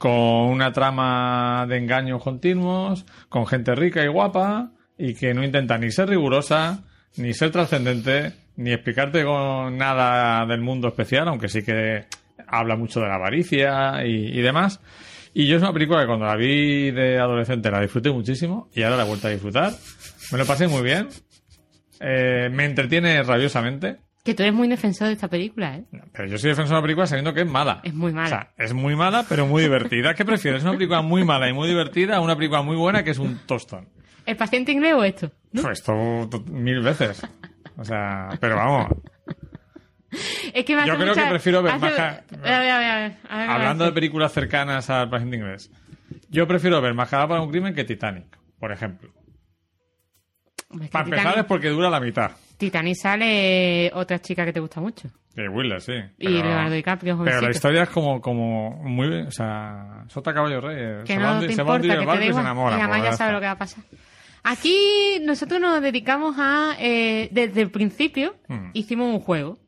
con 0.00 0.48
una 0.48 0.72
trama 0.72 1.66
de 1.68 1.76
engaños 1.76 2.22
continuos, 2.22 3.04
con 3.28 3.46
gente 3.46 3.74
rica 3.74 4.02
y 4.02 4.08
guapa 4.08 4.72
y 4.96 5.12
que 5.12 5.34
no 5.34 5.44
intenta 5.44 5.76
ni 5.76 5.90
ser 5.90 6.08
rigurosa, 6.08 6.84
ni 7.18 7.34
ser 7.34 7.50
trascendente, 7.50 8.32
ni 8.56 8.72
explicarte 8.72 9.22
con 9.24 9.76
nada 9.76 10.46
del 10.46 10.62
mundo 10.62 10.88
especial, 10.88 11.28
aunque 11.28 11.48
sí 11.48 11.62
que 11.62 12.06
habla 12.46 12.76
mucho 12.76 13.00
de 13.00 13.08
la 13.08 13.16
avaricia 13.16 14.02
y, 14.06 14.40
demás. 14.40 14.80
Y 15.34 15.46
yo 15.46 15.56
es 15.56 15.62
una 15.62 15.74
película 15.74 16.00
que 16.00 16.06
cuando 16.06 16.24
la 16.24 16.36
vi 16.36 16.90
de 16.92 17.18
adolescente 17.18 17.70
la 17.70 17.82
disfruté 17.82 18.10
muchísimo 18.10 18.70
y 18.74 18.82
ahora 18.82 18.96
la 18.96 19.02
he 19.02 19.06
vuelto 19.06 19.28
a 19.28 19.30
disfrutar. 19.30 19.74
Me 20.32 20.38
lo 20.38 20.46
pasé 20.46 20.66
muy 20.66 20.82
bien. 20.82 21.08
Eh, 22.00 22.48
me 22.50 22.64
entretiene 22.64 23.22
rabiosamente. 23.22 23.98
Que 24.24 24.34
tú 24.34 24.42
eres 24.42 24.54
muy 24.54 24.68
defensor 24.68 25.06
de 25.08 25.14
esta 25.14 25.28
película, 25.28 25.76
¿eh? 25.76 25.84
Pero 26.12 26.28
yo 26.28 26.36
soy 26.38 26.50
defensor 26.50 26.74
de 26.74 26.78
una 26.78 26.82
película 26.82 27.06
sabiendo 27.06 27.32
que 27.32 27.40
es 27.40 27.46
mala. 27.46 27.80
Es 27.84 27.94
muy 27.94 28.12
mala. 28.12 28.26
O 28.26 28.28
sea, 28.28 28.52
es 28.58 28.74
muy 28.74 28.94
mala, 28.94 29.24
pero 29.28 29.46
muy 29.46 29.62
divertida. 29.62 30.14
¿Qué 30.14 30.24
prefieres? 30.26 30.62
¿Una 30.62 30.72
película 30.72 31.00
muy 31.00 31.24
mala 31.24 31.48
y 31.48 31.54
muy 31.54 31.68
divertida 31.68 32.16
a 32.16 32.20
una 32.20 32.36
película 32.36 32.60
muy 32.62 32.76
buena 32.76 33.02
que 33.02 33.10
es 33.12 33.18
un 33.18 33.38
tostón? 33.46 33.88
¿El 34.26 34.36
paciente 34.36 34.72
inglés 34.72 34.92
o 34.94 35.04
esto? 35.04 35.30
¿No? 35.52 35.62
Pues 35.62 35.78
esto 35.78 36.28
to- 36.30 36.40
mil 36.52 36.80
veces. 36.82 37.22
O 37.78 37.84
sea, 37.84 38.28
pero 38.40 38.56
vamos. 38.56 38.88
Es 40.52 40.64
que 40.64 40.76
me 40.76 40.86
Yo 40.86 40.96
creo 40.98 41.14
que 41.14 41.22
prefiero 41.22 41.62
ver 41.62 41.72
hace- 41.74 41.80
más 41.86 41.98
A 41.98 42.22
ver, 42.42 42.52
a 42.52 42.58
ver, 42.60 43.16
a 43.28 43.38
ver, 43.38 43.50
Hablando 43.50 43.84
de 43.86 43.92
películas 43.92 44.32
cercanas 44.32 44.90
al 44.90 45.08
paciente 45.08 45.36
inglés. 45.36 45.70
Yo 46.28 46.46
prefiero 46.46 46.80
ver 46.82 46.92
Majada 46.94 47.26
para 47.26 47.40
un 47.40 47.50
crimen 47.50 47.74
que 47.74 47.84
Titanic, 47.84 48.26
por 48.58 48.70
ejemplo. 48.72 49.10
Es 50.82 50.90
Para 50.90 51.04
empezar 51.04 51.24
Titanic, 51.26 51.38
es 51.38 51.44
porque 51.46 51.68
dura 51.70 51.88
la 51.88 52.00
mitad. 52.00 52.32
Titanic 52.60 52.94
sale 52.94 53.90
otra 53.94 54.20
chica 54.20 54.44
que 54.44 54.52
te 54.52 54.60
gusta 54.60 54.80
mucho. 54.80 55.08
De 55.34 55.48
Wheeler, 55.48 55.80
sí. 55.80 55.92
Y 56.18 56.28
Leonardo 56.28 56.74
DiCaprio, 56.74 57.14
Pero 57.16 57.24
la 57.24 57.30
jovencito. 57.32 57.50
historia 57.50 57.82
es 57.84 57.88
como, 57.88 58.20
como 58.20 58.70
muy... 58.82 59.22
O 59.22 59.30
sea, 59.30 60.04
sota 60.08 60.32
caballo 60.34 60.60
rey. 60.60 60.76
eh. 60.78 60.98
Que 61.06 61.14
se 61.14 61.18
no 61.18 61.24
van, 61.26 61.40
te 61.40 61.46
se 61.52 61.60
importa, 61.60 61.82
que 61.82 62.18
te 62.18 62.26
y 62.26 62.32
se 62.32 62.40
enamoran. 62.40 62.78
Y 62.78 62.82
además 62.82 63.02
ya 63.02 63.08
está. 63.10 63.32
lo 63.32 63.40
que 63.40 63.46
va 63.46 63.52
a 63.52 63.58
pasar. 63.58 63.82
Aquí 64.42 65.18
nosotros 65.22 65.60
nos 65.60 65.80
dedicamos 65.82 66.36
a... 66.38 66.74
eh, 66.78 67.28
desde 67.32 67.62
el 67.62 67.70
principio 67.70 68.34
Mm. 68.48 68.70
hicimos 68.74 69.12
un 69.14 69.20
juego 69.20 69.58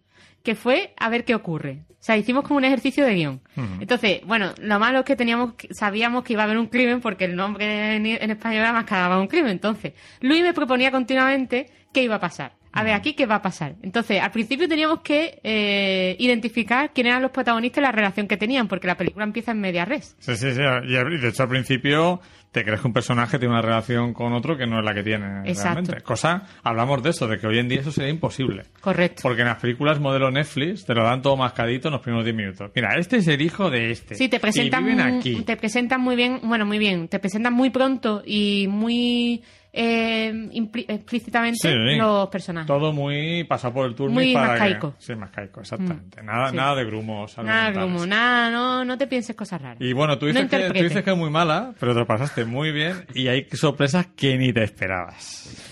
que 0.43 0.55
fue 0.55 0.93
a 0.99 1.09
ver 1.09 1.25
qué 1.25 1.35
ocurre. 1.35 1.85
O 1.91 2.05
sea, 2.05 2.17
hicimos 2.17 2.43
como 2.43 2.57
un 2.59 2.65
ejercicio 2.65 3.05
de 3.07 3.15
guion. 3.15 3.41
Ujú. 3.57 3.67
Entonces, 3.81 4.23
bueno, 4.27 4.53
lo 4.61 4.79
malo 4.81 4.99
es 5.01 5.05
que 5.05 5.15
teníamos, 5.15 5.55
que- 5.55 5.73
sabíamos 5.73 6.25
que 6.25 6.33
iba 6.33 6.43
a 6.43 6.47
haber 6.47 6.59
un 6.59 6.67
crimen 6.67 7.01
porque 7.01 7.27
el 7.27 7.37
nombre 7.37 7.95
en, 7.97 8.07
en 8.07 8.31
español 8.31 8.63
era 8.63 8.73
Mascarada 8.73 9.21
un 9.21 9.29
crimen. 9.29 9.53
Entonces, 9.53 9.93
Luis 10.21 10.43
me 10.43 10.53
proponía 10.53 10.91
continuamente 10.91 11.71
qué 11.95 12.03
iba 12.03 12.17
a 12.17 12.21
pasar. 12.21 12.55
A 12.73 12.83
ver, 12.85 12.95
aquí 12.95 13.15
qué 13.15 13.27
va 13.27 13.37
a 13.37 13.43
pasar. 13.43 13.75
Entonces, 13.83 14.21
al 14.21 14.31
principio 14.31 14.69
teníamos 14.69 15.01
que 15.01 15.39
eh, 15.43 16.17
identificar 16.19 16.91
quién 16.95 17.07
eran 17.07 17.23
los 17.23 17.31
protagonistas 17.31 17.79
y 17.83 17.83
la 17.83 17.93
relación 17.93 18.27
que 18.27 18.37
tenían, 18.37 18.69
porque 18.69 18.87
la 18.87 18.97
película 18.97 19.25
empieza 19.25 19.53
en 19.53 19.61
media 19.61 19.85
res. 19.85 20.17
Sí, 20.21 20.37
sí, 20.37 20.53
sí. 20.53 20.61
Y 20.61 21.19
de 21.19 21.29
hecho 21.29 21.43
al 21.43 21.49
principio 21.49 22.21
te 22.51 22.65
crees 22.65 22.81
que 22.83 22.87
un 22.87 22.93
personaje 22.93 23.39
tiene 23.39 23.55
una 23.55 23.63
relación 23.63 24.13
con 24.13 24.35
otro 24.35 24.59
que 24.59 24.67
no 24.67 24.79
es 24.79 24.85
la 24.85 24.93
que 24.93 25.03
tiene 25.03 25.41
Exacto. 25.47 25.81
realmente. 25.81 26.01
Cosa, 26.03 26.43
hablamos 26.63 27.03
de 27.03 27.11
eso, 27.11 27.27
de 27.27 27.39
que 27.39 27.47
hoy 27.47 27.59
en 27.59 27.67
día 27.69 27.81
eso 27.81 27.91
sería 27.93 28.11
imposible. 28.11 28.65
Correcto. 28.81 29.23
Porque 29.23 29.41
en 29.41 29.49
las 29.49 29.59
películas 29.61 29.99
modelo 30.01 30.31
Netflix 30.31 30.85
te 30.85 30.95
lo 30.95 31.03
dan 31.03 31.23
todo 31.23 31.37
mascadito 31.39 31.89
en 31.89 31.93
los 31.93 32.03
primeros 32.03 32.25
10 32.27 32.37
minutos. 32.37 32.71
Mira, 32.75 32.91
este 32.99 33.17
es 33.19 33.29
el 33.29 33.41
hijo 33.41 33.71
de 33.71 33.91
este. 33.93 34.17
Sí, 34.17 34.29
te 34.29 34.39
presentan, 34.39 34.83
Y 34.85 34.91
viven 34.91 35.09
muy- 35.09 35.19
aquí. 35.19 35.43
te 35.43 35.57
presentan 35.57 36.01
muy 36.03 36.15
bien, 36.15 36.41
bueno, 36.43 36.67
muy 36.67 36.79
bien, 36.79 37.09
te 37.09 37.19
presentan 37.19 37.55
muy 37.55 37.71
pronto 37.71 38.23
y 38.27 38.67
muy 38.69 39.43
eh, 39.75 40.51
explícitamente 40.89 41.59
Sí. 41.71 41.97
los 41.97 42.29
personajes. 42.29 42.67
Todo 42.67 42.93
muy 42.93 43.45
pasado 43.45 43.73
por 43.75 43.87
el 43.87 43.95
turno 43.95 44.15
Muy 44.15 44.35
para 44.35 44.49
mascaico. 44.49 44.95
Que... 44.97 45.03
Sí, 45.03 45.15
mascaico, 45.15 45.61
exactamente. 45.61 46.23
Nada, 46.23 46.51
sí. 46.51 46.57
nada 46.57 46.75
de 46.77 46.85
grumos. 46.85 47.37
Nada, 47.39 47.67
argumentales. 47.67 47.93
como, 47.95 48.07
nada, 48.07 48.51
no, 48.51 48.85
no 48.85 48.99
te 48.99 49.07
pienses 49.07 49.35
cosas 49.35 49.63
raras. 49.63 49.79
Y 49.81 49.93
bueno, 49.95 50.19
tú 50.19 50.27
No 50.27 50.33
dices, 50.33 50.43
que, 50.45 50.49
tú 50.51 50.57
interpretes. 50.57 50.89
dices 50.91 51.05
que 51.05 51.11
es 51.11 51.17
muy 51.17 51.31
mala, 51.31 51.73
pero 51.81 51.95
te 51.95 52.01
lo 52.01 52.07
pasaste 52.07 52.45
muy 52.45 52.71
bien 52.73 53.07
y 53.15 53.29
hay 53.29 53.47
sorpresas 53.53 54.07
que 54.15 54.37
ni 54.37 54.53
te 54.53 54.63
esperabas. 54.63 55.69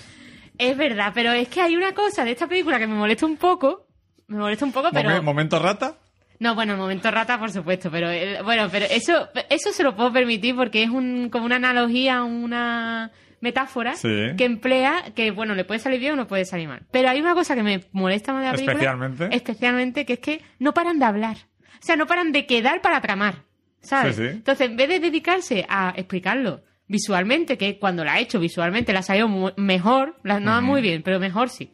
Es 0.57 0.77
verdad, 0.77 1.13
pero 1.15 1.33
es 1.33 1.49
que 1.49 1.61
hay 1.61 1.77
una 1.77 1.93
cosa 1.93 2.25
de 2.25 2.33
esta 2.33 2.47
película 2.47 2.79
que 2.79 2.87
me 2.87 2.95
molesta 2.95 3.27
un 3.27 3.37
poco. 3.37 3.87
Me 4.29 4.39
molesta 4.39 4.65
un 4.65 4.73
poco, 4.73 4.89
pero. 4.93 5.11
Momen- 5.11 5.23
¿Momento 5.23 5.59
rata? 5.59 5.95
No, 6.39 6.55
bueno, 6.55 6.75
momento 6.77 7.11
rata, 7.11 7.39
por 7.39 7.51
supuesto, 7.51 7.91
pero 7.91 8.09
bueno, 8.45 8.69
pero 8.73 8.87
eso, 8.87 9.29
eso 9.51 9.73
se 9.73 9.83
lo 9.83 9.95
puedo 9.95 10.11
permitir 10.11 10.57
porque 10.57 10.83
es 10.83 10.89
un, 10.89 11.29
como 11.29 11.45
una 11.45 11.57
analogía, 11.57 12.23
una 12.23 13.11
metáfora 13.41 13.95
Sí. 13.97 14.09
que 14.37 14.45
emplea, 14.45 15.13
que 15.15 15.31
bueno, 15.31 15.55
le 15.55 15.65
puede 15.65 15.81
salir 15.81 16.01
bien 16.01 16.13
o 16.13 16.17
no 16.17 16.27
puede 16.27 16.45
salir 16.45 16.69
mal. 16.69 16.83
Pero 16.91 17.09
hay 17.09 17.21
una 17.21 17.35
cosa 17.35 17.55
que 17.55 17.63
me 17.63 17.81
molesta 17.93 18.33
más 18.33 18.43
de 18.43 18.47
la 18.47 18.53
película. 18.53 18.73
Especialmente. 18.75 19.29
Especialmente, 19.35 20.05
que 20.07 20.13
es 20.15 20.19
que 20.21 20.41
no 20.59 20.75
paran 20.75 20.99
de 20.99 21.05
hablar. 21.07 21.37
O 21.59 21.83
sea, 21.83 21.97
no 21.97 22.07
paran 22.07 22.33
de 22.33 22.47
quedar 22.47 22.81
para 22.83 23.01
tramar. 23.01 23.45
¿Sabes? 23.81 24.17
Sí, 24.17 24.23
sí. 24.23 24.29
Entonces, 24.29 24.69
en 24.69 24.77
vez 24.77 24.89
de 24.91 25.01
dedicarse 25.01 25.65
a 25.69 25.95
explicarlo 25.97 26.63
visualmente, 26.87 27.57
que 27.57 27.79
cuando 27.79 28.05
la 28.05 28.15
ha 28.15 28.19
hecho 28.19 28.39
visualmente 28.41 28.93
la 28.93 28.99
ha 28.99 29.03
salido 29.03 29.29
mejor, 29.57 30.17
la, 30.25 30.41
no 30.41 30.61
muy 30.61 30.83
bien, 30.83 31.03
pero 31.03 31.19
mejor 31.21 31.49
sí. 31.49 31.73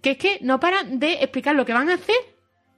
que 0.00 0.12
es 0.12 0.16
que 0.16 0.38
no 0.40 0.60
paran 0.60 0.98
de 0.98 1.14
explicar 1.14 1.54
lo 1.56 1.66
que 1.66 1.72
van 1.74 1.90
a 1.90 1.94
hacer 1.94 2.14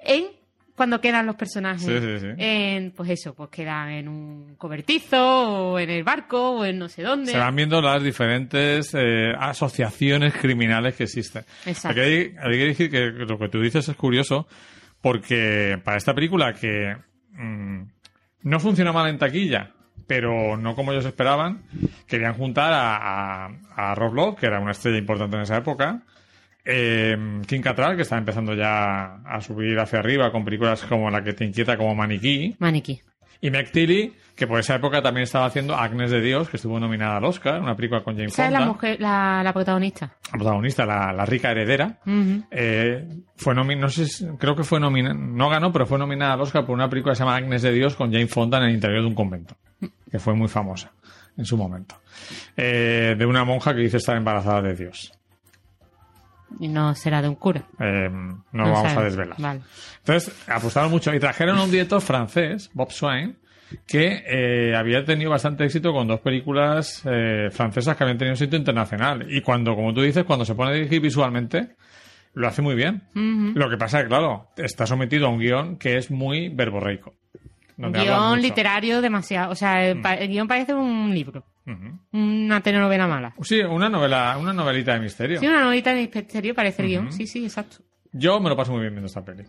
en 0.00 0.24
cuando 0.74 1.00
quedan 1.00 1.26
los 1.26 1.36
personajes. 1.36 1.82
Sí, 1.82 1.98
sí, 2.00 2.18
sí. 2.18 2.26
En, 2.36 2.90
pues 2.90 3.10
eso, 3.10 3.34
pues 3.34 3.50
quedan 3.50 3.90
en 3.90 4.08
un 4.08 4.56
cobertizo, 4.56 5.72
o 5.72 5.78
en 5.78 5.90
el 5.90 6.02
barco, 6.02 6.58
o 6.58 6.64
en 6.64 6.78
no 6.78 6.88
sé 6.88 7.02
dónde. 7.02 7.32
Se 7.32 7.38
van 7.38 7.54
viendo 7.54 7.80
las 7.80 8.02
diferentes 8.02 8.94
eh, 8.94 9.32
asociaciones 9.38 10.34
criminales 10.34 10.96
que 10.96 11.04
existen. 11.04 11.44
Exacto. 11.64 12.00
Aquí 12.00 12.00
hay, 12.00 12.34
hay 12.38 12.58
que 12.58 12.66
decir 12.66 12.90
que 12.90 13.10
lo 13.10 13.38
que 13.38 13.48
tú 13.48 13.60
dices 13.60 13.88
es 13.88 13.96
curioso 13.96 14.46
porque 15.00 15.78
para 15.84 15.98
esta 15.98 16.14
película 16.14 16.54
que 16.54 16.96
mm, 17.32 17.82
no 18.42 18.58
funcionó 18.58 18.92
mal 18.92 19.08
en 19.10 19.18
taquilla, 19.18 19.72
pero 20.06 20.56
no 20.56 20.74
como 20.74 20.92
ellos 20.92 21.04
esperaban. 21.04 21.62
Querían 22.06 22.34
juntar 22.34 22.72
a, 22.72 22.96
a, 23.46 23.50
a 23.76 23.94
Rob 23.94 24.14
Lowe, 24.14 24.36
que 24.36 24.46
era 24.46 24.60
una 24.60 24.72
estrella 24.72 24.98
importante 24.98 25.36
en 25.36 25.42
esa 25.42 25.58
época. 25.58 26.02
Eh, 26.64 27.16
Kim 27.46 27.60
Cattrall, 27.62 27.96
que 27.96 28.02
está 28.02 28.16
empezando 28.16 28.54
ya 28.54 29.16
a 29.24 29.40
subir 29.40 29.78
hacia 29.78 29.98
arriba 29.98 30.32
con 30.32 30.44
películas 30.44 30.82
como 30.84 31.10
la 31.10 31.22
que 31.22 31.32
te 31.34 31.44
inquieta 31.44 31.76
como 31.76 31.94
Maniquí. 31.94 32.56
Maniquí. 32.58 33.00
Y 33.40 33.50
Meg 33.50 33.70
Tilly, 33.70 34.10
que 34.34 34.46
por 34.46 34.58
esa 34.58 34.76
época 34.76 35.02
también 35.02 35.24
estaba 35.24 35.44
haciendo 35.44 35.74
Agnes 35.76 36.10
de 36.10 36.22
Dios, 36.22 36.48
que 36.48 36.56
estuvo 36.56 36.80
nominada 36.80 37.18
al 37.18 37.24
Oscar, 37.24 37.60
una 37.60 37.76
película 37.76 38.02
con 38.02 38.14
James 38.16 38.32
Esa 38.32 38.44
es 38.44 38.48
Fonda. 38.48 38.60
la 38.60 38.66
mujer, 38.72 38.96
la, 39.00 39.42
la 39.44 39.52
protagonista. 39.52 40.16
La 40.32 40.38
protagonista, 40.38 40.86
la, 40.86 41.12
la 41.12 41.26
rica 41.26 41.50
heredera. 41.50 41.98
Eh, 42.50 43.06
fue 43.36 43.54
nomi- 43.54 43.76
no 43.78 43.90
sé, 43.90 44.06
creo 44.38 44.56
que 44.56 44.64
fue 44.64 44.80
nominada, 44.80 45.14
no 45.14 45.50
ganó, 45.50 45.70
pero 45.70 45.84
fue 45.84 45.98
nominada 45.98 46.32
al 46.34 46.40
Oscar 46.40 46.64
por 46.64 46.74
una 46.74 46.88
película 46.88 47.12
que 47.12 47.16
se 47.16 47.24
llama 47.24 47.36
Agnes 47.36 47.60
de 47.60 47.72
Dios 47.72 47.96
con 47.96 48.10
Jane 48.10 48.28
Fonda 48.28 48.56
en 48.58 48.64
el 48.64 48.74
interior 48.74 49.02
de 49.02 49.08
un 49.08 49.14
convento, 49.14 49.56
que 50.10 50.18
fue 50.18 50.32
muy 50.34 50.48
famosa 50.48 50.92
en 51.36 51.44
su 51.44 51.58
momento. 51.58 51.96
Eh, 52.56 53.14
de 53.18 53.26
una 53.26 53.44
monja 53.44 53.74
que 53.74 53.80
dice 53.82 53.98
estar 53.98 54.16
embarazada 54.16 54.62
de 54.62 54.74
Dios. 54.74 55.12
Y 56.60 56.68
no 56.68 56.94
será 56.94 57.20
de 57.22 57.28
un 57.28 57.34
cura. 57.36 57.64
Eh, 57.80 58.08
no, 58.10 58.44
No 58.52 58.72
vamos 58.72 58.92
a 58.96 59.02
desvelar. 59.02 59.36
Vale. 59.38 59.60
Entonces, 59.98 60.34
apostaron 60.48 60.90
mucho 60.90 61.14
y 61.14 61.18
trajeron 61.20 61.58
a 61.58 61.64
un 61.64 61.70
director 61.70 62.00
francés, 62.00 62.70
Bob 62.74 62.90
Swain, 62.92 63.36
que 63.86 64.22
eh, 64.26 64.76
había 64.76 65.04
tenido 65.04 65.30
bastante 65.30 65.64
éxito 65.64 65.92
con 65.92 66.06
dos 66.06 66.20
películas 66.20 67.02
eh, 67.06 67.48
francesas 67.50 67.96
que 67.96 68.04
habían 68.04 68.18
tenido 68.18 68.34
éxito 68.34 68.56
internacional. 68.56 69.26
Y 69.28 69.40
cuando, 69.40 69.74
como 69.74 69.92
tú 69.92 70.02
dices, 70.02 70.24
cuando 70.24 70.44
se 70.44 70.54
pone 70.54 70.70
a 70.70 70.74
dirigir 70.74 71.00
visualmente, 71.00 71.74
lo 72.34 72.46
hace 72.48 72.62
muy 72.62 72.74
bien. 72.74 73.02
Lo 73.14 73.68
que 73.70 73.76
pasa 73.76 73.98
es 73.98 74.04
que, 74.04 74.08
claro, 74.08 74.48
está 74.56 74.86
sometido 74.86 75.26
a 75.26 75.30
un 75.30 75.38
guion 75.38 75.76
que 75.76 75.96
es 75.96 76.10
muy 76.10 76.48
verborreico. 76.50 77.14
Guión 77.76 78.40
literario 78.42 79.00
demasiado. 79.00 79.50
O 79.50 79.54
sea, 79.56 79.84
el, 79.88 80.00
pa- 80.00 80.14
el 80.14 80.28
guion 80.28 80.46
parece 80.46 80.74
un 80.74 81.12
libro. 81.12 81.44
Una 82.12 82.60
telenovela 82.60 83.06
mala. 83.06 83.34
Sí, 83.42 83.60
una 83.60 83.88
novela, 83.88 84.36
una 84.38 84.52
novelita 84.52 84.94
de 84.94 85.00
misterio. 85.00 85.40
Sí, 85.40 85.46
una 85.46 85.62
novelita 85.62 85.94
de 85.94 86.10
misterio 86.14 86.54
parece 86.54 86.82
el 86.82 86.88
guion. 86.88 87.12
Sí, 87.12 87.26
sí, 87.26 87.44
exacto. 87.44 87.78
Yo 88.12 88.38
me 88.40 88.48
lo 88.48 88.56
paso 88.56 88.72
muy 88.72 88.80
bien 88.82 88.92
viendo 88.92 89.06
esta 89.06 89.24
peli. 89.24 89.44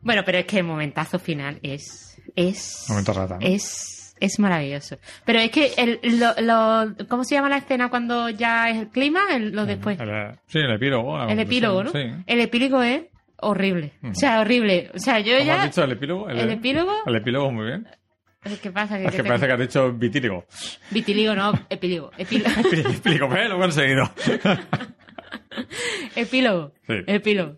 Bueno, 0.00 0.22
pero 0.24 0.38
es 0.38 0.46
que 0.46 0.58
el 0.58 0.64
momentazo 0.64 1.18
final 1.18 1.58
es. 1.62 2.20
Es. 2.34 2.86
Momento 2.88 3.12
rata, 3.12 3.38
¿no? 3.38 3.46
Es. 3.46 4.14
Es 4.18 4.38
maravilloso. 4.38 4.98
Pero 5.24 5.40
es 5.40 5.50
que 5.50 5.72
el, 5.76 5.98
lo, 6.20 6.32
lo- 6.40 6.94
¿Cómo 7.08 7.24
se 7.24 7.34
llama 7.34 7.48
la 7.48 7.56
escena 7.56 7.88
cuando 7.90 8.28
ya 8.30 8.70
es 8.70 8.78
el 8.78 8.88
clima? 8.88 9.20
El- 9.32 9.50
lo 9.52 9.66
después. 9.66 9.98
El- 10.00 10.38
sí, 10.46 10.58
el 10.60 10.70
epílogo. 10.72 11.18
la 11.18 11.32
El 11.32 11.40
epílogo, 11.40 11.82
¿no? 11.84 11.90
Sí. 11.90 11.98
El 12.26 12.40
epílogo 12.40 12.82
es 12.82 13.02
horrible. 13.38 13.94
O 14.08 14.14
sea, 14.14 14.40
horrible. 14.40 14.90
O 14.94 14.98
sea, 15.00 15.18
yo 15.18 15.32
¿Cómo 15.34 15.44
ya. 15.46 15.62
has 15.62 15.64
dicho 15.70 15.82
el 15.82 15.92
epílogo? 15.92 16.28
¿El 16.28 16.50
epílogo? 16.50 16.92
El 17.04 17.16
epílogo, 17.16 17.50
muy 17.50 17.66
bien. 17.66 17.88
¿Qué 18.60 18.72
pasa? 18.72 18.98
Es 19.00 19.10
que 19.12 19.18
te- 19.22 19.24
parece 19.24 19.46
que 19.46 19.52
has 19.52 19.60
dicho 19.60 19.92
vitíligo. 19.92 20.44
Vitiligo, 20.90 21.34
no, 21.34 21.52
epílogo. 21.70 22.10
Epílogo. 22.18 23.36
¿eh? 23.36 23.48
Lo 23.48 23.56
he 23.56 23.60
conseguido. 23.60 24.10
epílogo. 26.16 26.72
Sí. 26.86 26.94
Epílogo. 27.06 27.56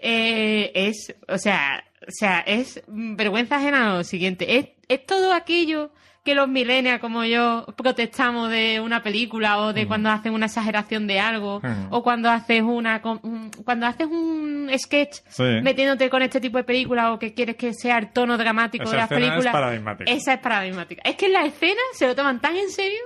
Eh, 0.00 0.72
es, 0.74 1.14
o 1.28 1.38
sea, 1.38 1.84
o 2.06 2.10
sea, 2.10 2.40
es 2.40 2.82
vergüenza 2.86 3.56
ajena 3.56 3.94
lo 3.96 4.04
siguiente. 4.04 4.58
Es, 4.58 4.68
es 4.88 5.06
todo 5.06 5.32
aquello 5.32 5.92
que 6.26 6.34
los 6.34 6.46
millennials 6.48 7.00
como 7.00 7.24
yo 7.24 7.64
protestamos 7.76 8.50
de 8.50 8.80
una 8.80 9.02
película 9.02 9.58
o 9.60 9.72
de 9.72 9.86
cuando 9.86 10.10
hacen 10.10 10.34
una 10.34 10.44
exageración 10.46 11.06
de 11.06 11.20
algo 11.20 11.60
Mm. 11.62 11.86
o 11.90 12.02
cuando 12.02 12.28
haces 12.28 12.60
una 12.62 13.00
un- 13.22 13.50
cuando 13.64 13.86
haces 13.86 14.06
un 14.06 14.70
sketch 14.76 15.20
Sí. 15.28 15.44
metiéndote 15.62 16.10
con 16.10 16.20
este 16.20 16.40
tipo 16.40 16.58
de 16.58 16.64
película 16.64 17.12
o 17.12 17.18
que 17.18 17.32
quieres 17.32 17.56
que 17.56 17.72
sea 17.72 17.96
el 17.96 18.12
tono 18.12 18.36
dramático 18.36 18.84
Esa 18.84 18.90
de 18.92 18.96
las 18.98 19.04
escena 19.10 19.20
es 19.26 19.30
películas 19.30 19.52
paradigmática. 19.54 20.10
esa 20.12 20.32
es 20.34 20.40
paradigmática 20.40 21.02
es 21.04 21.16
que 21.16 21.26
en 21.26 21.32
la 21.32 21.44
escena 21.46 21.80
se 21.94 22.06
lo 22.08 22.14
toman 22.14 22.40
tan 22.40 22.56
en 22.56 22.68
serio 22.70 22.98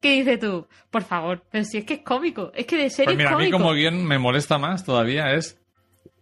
que 0.00 0.12
dices 0.12 0.38
tú 0.38 0.66
por 0.90 1.02
favor 1.02 1.42
pero 1.50 1.64
si 1.64 1.78
es 1.78 1.84
que 1.84 1.94
es 1.94 2.00
cómico 2.02 2.52
es 2.54 2.64
que 2.66 2.76
de 2.76 2.88
serio 2.88 3.06
Pues 3.08 3.16
mira, 3.18 3.30
es 3.30 3.34
a 3.36 3.38
mí 3.40 3.50
como 3.50 3.72
guion 3.72 4.04
me 4.06 4.18
molesta 4.18 4.56
más 4.58 4.84
todavía 4.84 5.34
es, 5.34 5.58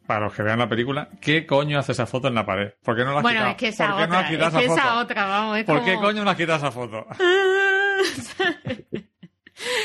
para 0.07 0.21
los 0.27 0.35
que 0.35 0.42
vean 0.42 0.59
la 0.59 0.69
película, 0.69 1.09
¿qué 1.21 1.47
coño 1.47 1.79
hace 1.79 1.92
esa 1.92 2.07
foto 2.07 2.29
en 2.29 2.35
la 2.35 2.47
pared? 2.47 2.73
¿Por 2.83 2.97
qué 2.97 3.05
no 3.05 3.12
la 3.12 3.16
has 3.19 3.23
Bueno, 3.23 3.38
quitado? 3.40 3.51
es 3.51 3.57
que 3.57 3.69
esa 3.69 3.87
¿Por 3.88 3.95
qué 3.97 4.01
no 4.01 4.07
otra, 4.07 4.19
has 4.21 4.31
quitado 4.31 4.49
es 4.49 4.55
que 4.57 4.64
esa 4.64 4.75
esa 4.75 4.83
foto? 4.88 4.99
otra, 5.01 5.27
vamos, 5.27 5.59
es 5.59 5.64
¿Por 5.64 5.75
como... 5.81 5.87
qué 5.87 5.95
coño 5.97 6.25
no 6.25 6.31
has 6.31 6.37
quitado 6.37 6.59
esa 6.59 6.71
foto? 6.71 7.07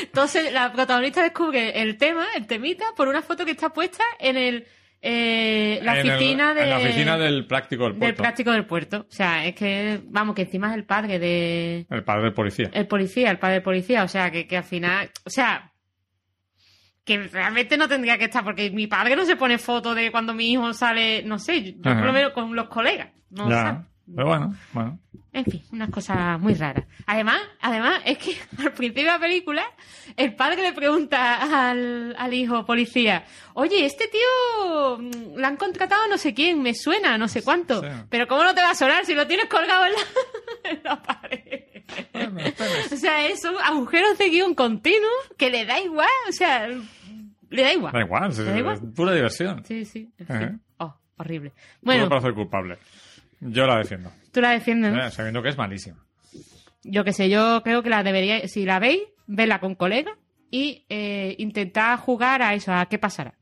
Entonces, 0.02 0.52
la 0.52 0.72
protagonista 0.72 1.22
descubre 1.22 1.80
el 1.80 1.96
tema, 1.96 2.26
el 2.36 2.46
temita, 2.46 2.84
por 2.96 3.08
una 3.08 3.22
foto 3.22 3.44
que 3.44 3.52
está 3.52 3.70
puesta 3.70 4.04
en 4.18 4.36
el 4.36 4.66
eh, 5.04 5.80
la 5.82 5.98
En 5.98 6.06
el- 6.06 6.12
oficina 6.14 6.54
de 6.54 6.62
en 6.62 6.70
la 6.70 6.76
oficina 6.78 7.18
del 7.18 7.46
práctico 7.46 7.84
del 7.84 7.92
del 7.94 7.98
puerto. 8.00 8.22
práctico 8.22 8.52
del 8.52 8.66
puerto. 8.66 9.06
O 9.08 9.12
sea, 9.12 9.44
es 9.46 9.54
que, 9.56 10.00
vamos, 10.04 10.34
que 10.36 10.42
encima 10.42 10.68
es 10.70 10.74
el 10.76 10.84
padre 10.84 11.18
de 11.18 11.86
El 11.90 12.04
padre 12.04 12.24
del 12.24 12.34
policía. 12.34 12.70
el 12.72 12.86
policía, 12.86 13.30
el 13.30 13.38
padre 13.38 13.54
del 13.54 13.62
policía, 13.64 14.04
o 14.04 14.08
sea, 14.08 14.30
que, 14.30 14.46
que 14.46 14.58
al 14.58 14.64
final, 14.64 15.10
o 15.24 15.30
sea, 15.30 15.71
que 17.04 17.18
realmente 17.28 17.76
no 17.76 17.88
tendría 17.88 18.18
que 18.18 18.24
estar, 18.24 18.44
porque 18.44 18.70
mi 18.70 18.86
padre 18.86 19.16
no 19.16 19.24
se 19.24 19.36
pone 19.36 19.58
foto 19.58 19.94
de 19.94 20.10
cuando 20.10 20.34
mi 20.34 20.52
hijo 20.52 20.72
sale, 20.72 21.22
no 21.24 21.38
sé, 21.38 21.74
yo 21.74 21.82
por 21.82 22.04
lo 22.04 22.12
menos 22.12 22.32
con 22.32 22.54
los 22.54 22.68
colegas, 22.68 23.10
no 23.30 23.48
ya. 23.48 23.84
Pero 24.14 24.26
bueno, 24.26 24.54
bueno. 24.72 24.98
En 25.32 25.44
fin, 25.44 25.62
unas 25.72 25.88
cosas 25.88 26.38
muy 26.38 26.52
raras. 26.54 26.84
Además, 27.06 27.40
además, 27.60 28.02
es 28.04 28.18
que 28.18 28.36
al 28.58 28.72
principio 28.72 29.04
de 29.04 29.10
la 29.10 29.18
película, 29.18 29.64
el 30.16 30.34
padre 30.34 30.62
le 30.62 30.72
pregunta 30.72 31.70
al, 31.70 32.14
al 32.18 32.34
hijo 32.34 32.66
policía, 32.66 33.24
oye, 33.54 33.86
este 33.86 34.08
tío 34.08 34.98
mm, 34.98 35.38
la 35.38 35.48
han 35.48 35.56
contratado 35.56 36.06
no 36.08 36.18
sé 36.18 36.34
quién, 36.34 36.62
me 36.62 36.74
suena, 36.74 37.16
no 37.16 37.28
sé 37.28 37.42
cuánto. 37.42 37.80
Sí. 37.80 37.86
Pero 38.10 38.26
¿cómo 38.26 38.44
no 38.44 38.54
te 38.54 38.60
va 38.60 38.70
a 38.70 38.74
sonar 38.74 39.06
si 39.06 39.14
lo 39.14 39.26
tienes 39.26 39.46
colgado 39.46 39.86
en 39.86 39.92
la, 39.92 39.98
en 40.70 40.82
la 40.82 41.02
pared? 41.02 41.71
Bueno. 42.12 42.40
O 42.92 42.96
sea, 42.96 43.26
es 43.26 43.44
un 43.44 43.56
agujeros 43.62 44.18
de 44.18 44.28
guion 44.30 44.54
continuo 44.54 45.08
que 45.36 45.50
le 45.50 45.64
da 45.64 45.80
igual, 45.80 46.08
o 46.28 46.32
sea, 46.32 46.68
le 46.68 47.62
da 47.62 47.72
igual. 47.72 47.92
Da 47.92 48.00
igual, 48.00 48.30
es, 48.30 48.44
Da 48.44 48.58
igual. 48.58 48.74
es 48.76 48.82
pura 48.94 49.12
diversión. 49.14 49.64
Sí, 49.64 49.84
sí, 49.84 50.10
en 50.18 50.26
Ajá. 50.30 50.38
fin. 50.48 50.60
Oh, 50.78 50.94
horrible. 51.18 51.52
Bueno, 51.80 52.08
para 52.08 52.20
ser 52.20 52.34
culpable. 52.34 52.78
Yo 53.40 53.66
la 53.66 53.78
defiendo. 53.78 54.12
tú 54.32 54.40
la 54.40 54.50
defiendes, 54.50 54.92
¿no? 54.92 55.04
Eh, 55.04 55.10
Sabiendo 55.10 55.42
que 55.42 55.48
es 55.48 55.58
malísima. 55.58 55.98
Yo 56.84 57.04
que 57.04 57.12
sé, 57.12 57.28
yo 57.30 57.62
creo 57.62 57.82
que 57.82 57.90
la 57.90 58.02
debería, 58.02 58.46
si 58.48 58.64
la 58.64 58.78
veis, 58.78 59.02
verla 59.26 59.60
con 59.60 59.74
colegas 59.74 60.16
y 60.50 60.84
eh, 60.88 61.34
intentar 61.38 61.98
jugar 61.98 62.42
a 62.42 62.54
eso, 62.54 62.72
a 62.72 62.86
qué 62.86 62.98
pasará. 62.98 63.34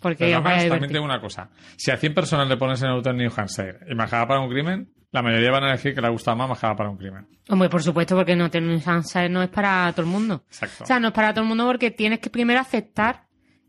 Porque 0.00 0.26
Pero 0.26 0.38
además, 0.38 0.68
también 0.68 0.92
tengo 0.92 1.04
una 1.04 1.20
cosa. 1.20 1.50
Si 1.76 1.90
a 1.90 1.96
100 1.96 2.14
personas 2.14 2.48
le 2.48 2.56
pones 2.56 2.80
en 2.82 2.88
auto 2.88 3.10
en 3.10 3.16
New 3.16 3.30
Hampshire 3.36 3.78
y 3.90 3.94
Majada 3.94 4.26
para 4.28 4.40
un 4.40 4.48
crimen, 4.50 4.92
la 5.16 5.22
mayoría 5.22 5.50
van 5.50 5.64
a 5.64 5.68
elegir 5.70 5.94
que 5.94 6.00
le 6.00 6.08
gusta 6.10 6.34
más 6.34 6.48
Majada 6.48 6.76
para 6.76 6.90
un 6.90 6.96
crimen. 6.96 7.26
Hombre, 7.48 7.68
por 7.68 7.82
supuesto, 7.82 8.14
porque 8.16 8.36
no 8.36 8.48
chance, 8.50 9.28
no 9.28 9.42
es 9.42 9.48
para 9.48 9.90
todo 9.92 10.02
el 10.02 10.08
mundo. 10.12 10.42
Exacto. 10.48 10.84
O 10.84 10.86
sea, 10.86 11.00
no 11.00 11.08
es 11.08 11.14
para 11.14 11.32
todo 11.32 11.42
el 11.42 11.48
mundo 11.48 11.64
porque 11.66 11.90
tienes 11.90 12.18
que 12.20 12.30
primero 12.30 12.60
aceptar 12.60 13.24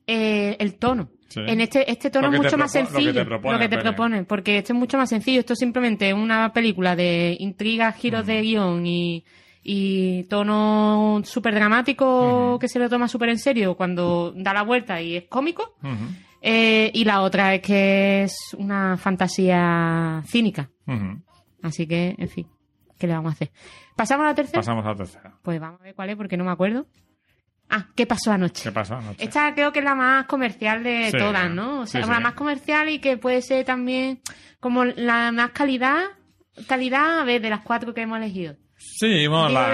eh, 0.06 0.56
el 0.60 0.76
tono. 0.78 1.10
Sí. 1.30 1.42
En 1.46 1.60
este, 1.60 1.90
este 1.92 2.10
tono 2.10 2.32
es 2.32 2.38
mucho 2.42 2.58
más 2.58 2.74
propo- 2.74 2.80
lo 2.80 2.88
que 2.88 2.94
te 2.96 3.04
sencillo. 3.04 3.26
propone 3.26 3.54
Lo 3.54 3.60
que 3.60 3.68
te 3.70 3.78
proponen, 3.82 4.26
porque 4.26 4.58
esto 4.60 4.72
es 4.74 4.80
mucho 4.80 4.98
más 4.98 5.10
sencillo. 5.10 5.40
Esto 5.42 5.54
es 5.54 5.60
simplemente 5.60 6.14
una 6.14 6.54
película 6.54 6.96
de 6.96 7.36
intrigas, 7.40 7.96
giros 7.98 8.24
Mm. 8.24 8.28
de 8.28 8.42
guion 8.42 8.86
y, 8.88 9.26
y 9.62 10.24
tono 10.26 11.22
súper 11.26 11.54
dramático 11.56 12.58
que 12.60 12.70
se 12.70 12.80
lo 12.80 12.88
toma 12.90 13.08
súper 13.10 13.30
en 13.30 13.40
serio 13.40 13.76
cuando 13.76 14.32
da 14.36 14.54
la 14.54 14.64
vuelta 14.64 15.02
y 15.02 15.18
es 15.18 15.26
cómico. 15.28 15.76
Ujú. 15.84 16.14
Eh, 16.42 16.92
y 16.94 17.04
la 17.04 17.22
otra 17.22 17.56
es 17.56 17.62
que 17.62 18.24
es 18.24 18.38
una 18.58 18.96
fantasía 18.96 20.22
cínica. 20.26 20.70
Ujú. 20.88 21.22
Así 21.64 21.88
que, 21.88 22.16
en 22.18 22.30
fin, 22.30 22.48
¿qué 23.00 23.08
le 23.08 23.14
vamos 23.14 23.32
a 23.32 23.34
hacer? 23.34 23.52
¿Pasamos 23.96 24.26
a 24.26 24.30
la 24.30 24.36
tercera? 24.36 24.60
Pasamos 24.60 24.86
a 24.86 24.90
la 24.90 24.96
tercera. 24.96 25.34
Pues 25.42 25.60
vamos 25.60 25.82
a 25.82 25.84
ver 25.84 25.96
cuál 25.96 26.10
es, 26.10 26.16
porque 26.16 26.38
no 26.38 26.44
me 26.44 26.52
acuerdo. 26.52 26.86
Ah, 27.70 27.88
¿qué 27.96 28.06
pasó 28.06 28.32
anoche? 28.32 28.64
¿Qué 28.64 28.72
pasa 28.72 28.98
anoche? 28.98 29.24
Esta 29.24 29.54
creo 29.54 29.74
que 29.74 29.80
es 29.80 29.86
la 29.86 29.96
más 29.96 30.26
comercial 30.26 30.84
de 30.84 31.10
Sí, 31.12 31.18
todas, 31.18 31.50
¿no? 31.52 31.82
O 31.82 31.86
sea, 31.86 32.02
sí, 32.04 32.10
la 32.10 32.16
sí. 32.18 32.24
más 32.24 32.34
comercial 32.34 32.88
y 32.90 33.00
que 33.00 33.18
puede 33.18 33.42
ser 33.42 33.66
también 33.66 34.22
como 34.62 34.86
la 34.86 35.32
más 35.34 35.52
calidad, 35.52 36.04
calidad, 36.68 37.20
a 37.20 37.24
ver, 37.26 37.42
de 37.42 37.50
las 37.50 37.62
cuatro 37.62 37.94
que 37.94 38.02
hemos 38.04 38.18
elegido. 38.20 38.56
Sí, 39.00 39.28
bueno, 39.28 39.50
la, 39.50 39.68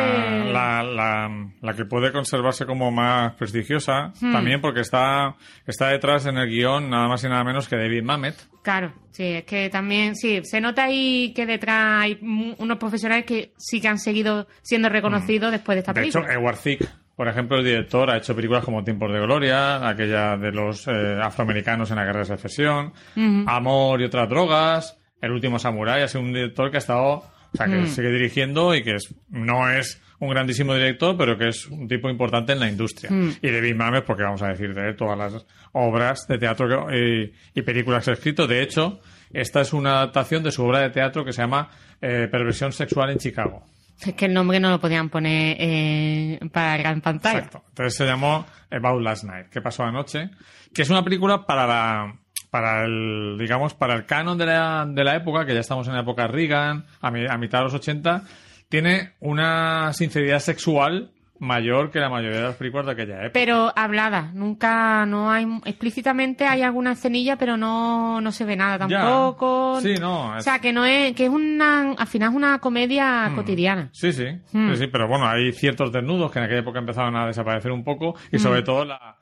la, 0.52 0.84
la, 0.84 1.48
la 1.62 1.74
que 1.74 1.86
puede 1.86 2.12
conservarse 2.12 2.66
como 2.66 2.92
más 2.92 3.34
prestigiosa, 3.36 4.12
Hmm. 4.20 4.34
también 4.34 4.60
porque 4.60 4.82
está, 4.82 5.36
está 5.66 5.88
detrás 5.90 6.26
en 6.26 6.38
el 6.38 6.50
guion 6.50 6.90
nada 6.90 7.08
más 7.08 7.24
y 7.24 7.30
nada 7.30 7.44
menos 7.46 7.70
que 7.70 7.78
David 7.78 8.04
Mamet. 8.04 8.36
Claro, 8.64 8.92
sí, 9.12 9.24
es 9.24 9.46
que 9.46 9.70
también, 9.70 10.16
sí, 10.18 10.42
se 10.44 10.60
nota 10.60 10.84
ahí 10.84 11.32
que 11.34 11.46
detrás 11.46 12.02
hay 12.04 12.20
unos 12.22 12.78
profesionales 12.78 13.26
que 13.26 13.54
sí 13.58 13.80
que 13.80 13.88
han 13.88 13.98
seguido 13.98 14.46
siendo 14.62 14.90
reconocidos 14.90 15.52
después 15.52 15.78
de 15.78 15.80
esta 15.80 15.94
Hmm. 15.94 15.96
De 15.96 16.02
hecho, 16.08 16.20
película. 16.20 16.34
Edward 16.42 16.58
Thicke, 16.58 16.90
por 17.16 17.28
ejemplo, 17.30 17.58
el 17.60 17.64
director, 17.64 18.10
ha 18.12 18.18
hecho 18.18 18.36
películas 18.36 18.66
como 18.66 18.84
Tiempos 18.84 19.10
de 19.14 19.20
Gloria, 19.22 19.88
aquella 19.88 20.36
de 20.36 20.52
los 20.52 20.86
eh, 20.90 20.92
afroamericanos 21.22 21.90
en 21.92 21.96
la 21.96 22.04
guerra 22.04 22.20
de 22.20 22.26
secesión, 22.26 22.88
Ujú. 23.16 23.46
Amor 23.48 24.02
y 24.02 24.06
otras 24.06 24.28
drogas, 24.28 25.00
El 25.22 25.32
último 25.32 25.58
samurái, 25.60 26.02
ha 26.04 26.08
sido 26.10 26.22
un 26.26 26.34
director 26.34 26.70
que 26.70 26.76
ha 26.76 26.80
estado 26.80 27.24
O 27.54 27.58
sea, 27.58 27.68
que 27.68 27.76
Mm. 27.76 27.88
sigue 27.88 28.10
dirigiendo 28.12 28.74
y 28.76 28.84
que 28.84 28.96
es, 28.96 29.14
no 29.30 29.70
es 29.70 30.02
un 30.20 30.30
grandísimo 30.30 30.74
director, 30.74 31.16
pero 31.18 31.38
que 31.38 31.50
es 31.50 31.68
un 31.68 31.88
tipo 31.88 32.10
importante 32.10 32.54
en 32.54 32.60
la 32.60 32.70
industria. 32.70 33.12
Mm. 33.12 33.34
Y 33.42 33.50
David 33.52 33.76
Mamet, 33.76 34.06
porque 34.06 34.24
vamos 34.24 34.42
a 34.42 34.48
decir 34.48 34.74
de 34.74 34.94
todas 34.94 35.18
las 35.18 35.46
obras 35.74 36.26
de 36.28 36.38
teatro 36.38 36.68
que- 36.88 37.32
y, 37.56 37.60
y 37.60 37.62
películas 37.64 38.04
que 38.06 38.12
ha 38.12 38.14
escrito. 38.14 38.48
De 38.48 38.62
hecho, 38.64 39.00
esta 39.32 39.62
es 39.62 39.74
una 39.74 39.98
adaptación 39.98 40.42
de 40.44 40.52
su 40.52 40.64
obra 40.64 40.80
de 40.80 40.90
teatro 40.90 41.24
que 41.26 41.32
se 41.34 41.42
llama 41.42 41.70
eh, 42.02 42.28
Perversión 42.32 42.72
Sexual 42.72 43.12
en 43.12 43.18
Chicago. 43.18 43.64
Es 44.06 44.14
que 44.16 44.26
el 44.26 44.34
nombre 44.34 44.60
no 44.60 44.70
lo 44.72 44.80
podían 44.82 45.10
poner 45.10 45.56
eh, 45.60 46.40
para 46.52 46.76
gran 46.78 47.00
pantalla. 47.02 47.38
Exacto. 47.40 47.64
Entonces 47.70 47.96
se 47.96 48.06
llamó 48.06 48.46
About 48.72 49.02
Last 49.02 49.24
Night, 49.26 49.48
¿Qué 49.52 49.62
pasó 49.62 49.84
anoche? 49.84 50.30
Que 50.74 50.82
es 50.82 50.90
una 50.90 51.04
película 51.04 51.46
para 51.46 51.68
la 51.68 52.16
para 52.54 52.86
el 52.86 53.36
digamos 53.40 53.74
para 53.74 53.96
el 53.96 54.06
canon 54.06 54.38
de 54.38 54.46
la, 54.46 54.86
de 54.88 55.04
la 55.04 55.16
época, 55.16 55.44
que 55.44 55.56
ya 55.56 55.60
estamos 55.62 55.88
en 55.88 55.96
la 55.96 56.02
época 56.02 56.28
Reagan, 56.28 56.86
a, 57.02 57.10
mi- 57.10 57.26
a 57.28 57.36
mitad 57.40 57.58
de 57.60 57.64
los 57.64 57.74
80, 57.74 58.22
tiene 58.70 59.14
una 59.22 59.92
sinceridad 59.94 60.38
sexual 60.38 61.10
mayor 61.40 61.90
que 61.90 62.00
la 62.00 62.10
mayoría 62.10 62.38
de 62.38 62.44
las 62.44 62.56
películas 62.56 62.86
de 62.86 62.92
aquella 62.92 63.16
época. 63.22 63.32
Pero 63.34 63.74
hablada, 63.76 64.30
nunca, 64.36 65.04
no 65.08 65.32
hay, 65.32 65.46
explícitamente 65.66 66.46
hay 66.46 66.62
alguna 66.62 66.92
escenilla, 66.92 67.38
pero 67.38 67.58
no, 67.58 68.22
no 68.22 68.32
se 68.32 68.46
ve 68.46 68.56
nada 68.56 68.88
Ya. 68.88 69.00
tampoco. 69.02 69.80
Sí, 69.82 69.96
no, 70.00 70.38
O 70.38 70.42
sea, 70.42 70.60
que 70.60 70.72
no 70.72 70.86
es, 70.86 71.14
que 71.16 71.26
es 71.26 71.30
una, 71.32 71.94
al 71.98 72.08
final 72.08 72.30
es 72.30 72.36
una 72.36 72.60
comedia 72.60 73.32
cotidiana. 73.36 73.90
Sí, 73.94 74.14
sí, 74.14 74.28
Mm. 74.54 74.72
sí, 74.74 74.78
sí, 74.78 74.88
pero 74.88 75.08
bueno, 75.08 75.28
hay 75.28 75.52
ciertos 75.54 75.92
desnudos 75.92 76.32
que 76.32 76.38
en 76.38 76.46
aquella 76.46 76.60
época 76.62 76.78
empezaban 76.80 77.16
a 77.16 77.26
desaparecer 77.26 77.72
un 77.72 77.84
poco 77.84 78.16
y 78.32 78.38
sobre 78.38 78.62
Mm. 78.62 78.66
todo 78.66 78.86
la, 78.86 79.18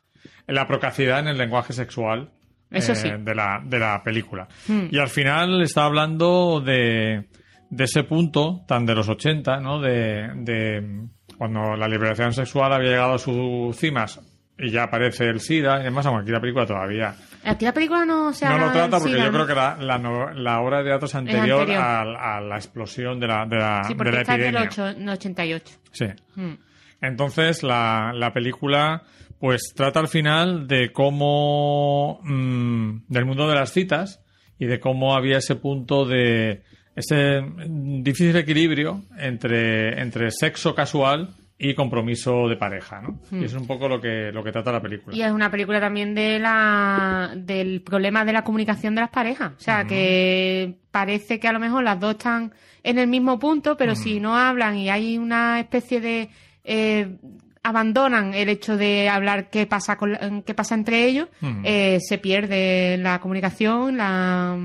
la 0.47 0.67
procacidad 0.67 1.19
en 1.21 1.29
el 1.29 1.37
lenguaje 1.37 1.71
sexual 1.73 2.29
Eso 2.71 2.95
sí. 2.95 3.09
de, 3.19 3.35
la, 3.35 3.61
de 3.63 3.79
la 3.79 4.01
película. 4.03 4.47
Mm. 4.67 4.85
Y 4.91 4.97
al 4.97 5.09
final 5.09 5.61
está 5.61 5.85
hablando 5.85 6.61
de, 6.61 7.27
de 7.69 7.83
ese 7.83 8.03
punto 8.03 8.63
tan 8.67 8.85
de 8.85 8.95
los 8.95 9.09
80, 9.09 9.57
¿no? 9.59 9.79
De, 9.81 10.29
de 10.35 11.07
cuando 11.37 11.75
la 11.75 11.87
liberación 11.87 12.31
sexual 12.33 12.71
había 12.73 12.91
llegado 12.91 13.13
a 13.15 13.17
sus 13.19 13.75
cimas 13.75 14.19
y 14.57 14.69
ya 14.69 14.83
aparece 14.83 15.25
el 15.25 15.39
SIDA 15.39 15.79
y 15.81 15.83
demás, 15.85 16.05
aunque 16.05 16.21
aquí 16.23 16.31
la 16.31 16.39
película 16.39 16.65
todavía 16.67 17.15
Aquí 17.43 17.65
la 17.65 17.73
película 17.73 18.05
no 18.05 18.31
se 18.31 18.45
no 18.45 18.51
habla 18.51 18.67
lo 18.67 18.71
trata 18.71 18.97
porque 18.99 19.13
SIDA, 19.13 19.25
yo 19.25 19.31
¿no? 19.31 19.33
creo 19.37 19.47
que 19.47 19.55
la, 19.55 19.75
la, 19.79 19.97
no- 19.97 20.31
la 20.33 20.59
obra 20.61 20.77
de 20.79 20.83
teatro 20.85 21.07
es 21.07 21.15
anterior, 21.15 21.61
anterior. 21.61 21.81
A, 21.83 22.37
a 22.37 22.41
la 22.41 22.55
explosión 22.57 23.19
de 23.19 23.27
la, 23.27 23.45
de 23.47 23.55
la, 23.57 23.81
Sí, 23.85 23.93
de 23.93 23.97
porque 23.97 24.11
la 24.11 24.21
está 24.21 24.35
epidemia. 24.35 24.69
en 24.95 25.01
el 25.01 25.09
88. 25.09 25.73
Sí. 25.91 26.05
Mm. 26.35 26.53
Entonces 27.01 27.63
la, 27.63 28.11
la 28.13 28.31
película 28.31 29.01
pues 29.41 29.73
trata 29.75 29.99
al 29.99 30.07
final 30.07 30.67
de 30.67 30.93
cómo 30.93 32.19
mm, 32.23 33.07
del 33.07 33.25
mundo 33.25 33.49
de 33.49 33.55
las 33.55 33.73
citas 33.73 34.23
y 34.59 34.67
de 34.67 34.79
cómo 34.79 35.15
había 35.15 35.39
ese 35.39 35.55
punto 35.55 36.05
de 36.05 36.61
ese 36.95 37.41
difícil 37.67 38.35
equilibrio 38.35 39.01
entre, 39.17 39.99
entre 39.99 40.29
sexo 40.29 40.75
casual 40.75 41.35
y 41.57 41.73
compromiso 41.73 42.47
de 42.47 42.55
pareja, 42.55 43.01
¿no? 43.01 43.19
Y 43.31 43.45
eso 43.45 43.55
es 43.55 43.61
un 43.61 43.67
poco 43.67 43.87
lo 43.87 43.99
que, 43.99 44.31
lo 44.31 44.43
que 44.43 44.51
trata 44.51 44.71
la 44.71 44.81
película. 44.81 45.15
Y 45.15 45.23
es 45.23 45.31
una 45.31 45.49
película 45.49 45.79
también 45.79 46.13
de 46.13 46.37
la 46.37 47.33
del 47.35 47.81
problema 47.81 48.23
de 48.23 48.33
la 48.33 48.43
comunicación 48.43 48.93
de 48.93 49.01
las 49.01 49.09
parejas. 49.09 49.53
O 49.57 49.59
sea, 49.59 49.85
que 49.85 50.77
parece 50.91 51.39
que 51.39 51.47
a 51.47 51.51
lo 51.51 51.59
mejor 51.59 51.83
las 51.83 51.99
dos 51.99 52.11
están 52.11 52.53
en 52.83 52.99
el 52.99 53.07
mismo 53.07 53.39
punto, 53.39 53.75
pero 53.75 53.95
si 53.95 54.19
no 54.19 54.37
hablan 54.37 54.77
y 54.77 54.91
hay 54.91 55.17
una 55.17 55.59
especie 55.59 55.99
de 55.99 56.29
eh, 56.63 57.17
abandonan 57.63 58.33
el 58.33 58.49
hecho 58.49 58.75
de 58.77 59.07
hablar 59.07 59.49
qué 59.49 59.65
pasa 59.67 59.95
con 59.97 60.41
qué 60.45 60.53
pasa 60.53 60.73
entre 60.75 61.05
ellos, 61.05 61.27
eh, 61.63 61.99
se 62.01 62.17
pierde 62.17 62.97
la 62.97 63.19
comunicación, 63.19 63.97
la 63.97 64.57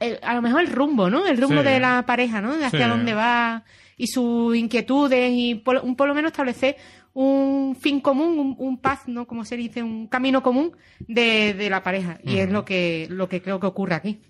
el- 0.00 0.18
a 0.22 0.34
lo 0.34 0.42
mejor 0.42 0.62
el 0.62 0.72
rumbo, 0.72 1.08
¿no? 1.10 1.26
El 1.26 1.36
rumbo 1.40 1.62
Sí. 1.62 1.68
de 1.68 1.80
la 1.80 2.04
pareja, 2.06 2.40
¿no? 2.40 2.56
De 2.56 2.64
hacia 2.64 2.84
Sí. 2.84 2.90
dónde 2.90 3.14
va 3.14 3.62
y 3.96 4.08
sus 4.08 4.56
inquietudes 4.56 5.30
y 5.32 5.54
por, 5.54 5.76
un, 5.84 5.94
por 5.94 6.08
lo 6.08 6.14
menos 6.14 6.32
establecer 6.32 6.76
un 7.12 7.76
fin 7.80 8.00
común, 8.00 8.38
un, 8.40 8.56
un 8.58 8.78
path, 8.80 9.06
¿no? 9.06 9.24
Como 9.28 9.44
se 9.44 9.56
dice, 9.56 9.84
un 9.84 10.08
camino 10.08 10.42
común 10.42 10.72
de, 10.98 11.54
de 11.54 11.70
la 11.70 11.84
pareja. 11.84 12.18
Y 12.24 12.38
es 12.38 12.50
lo 12.50 12.64
que, 12.64 13.06
lo 13.10 13.28
que 13.28 13.40
creo 13.40 13.60
que 13.60 13.66
ocurre 13.68 13.94
aquí. 13.94 14.20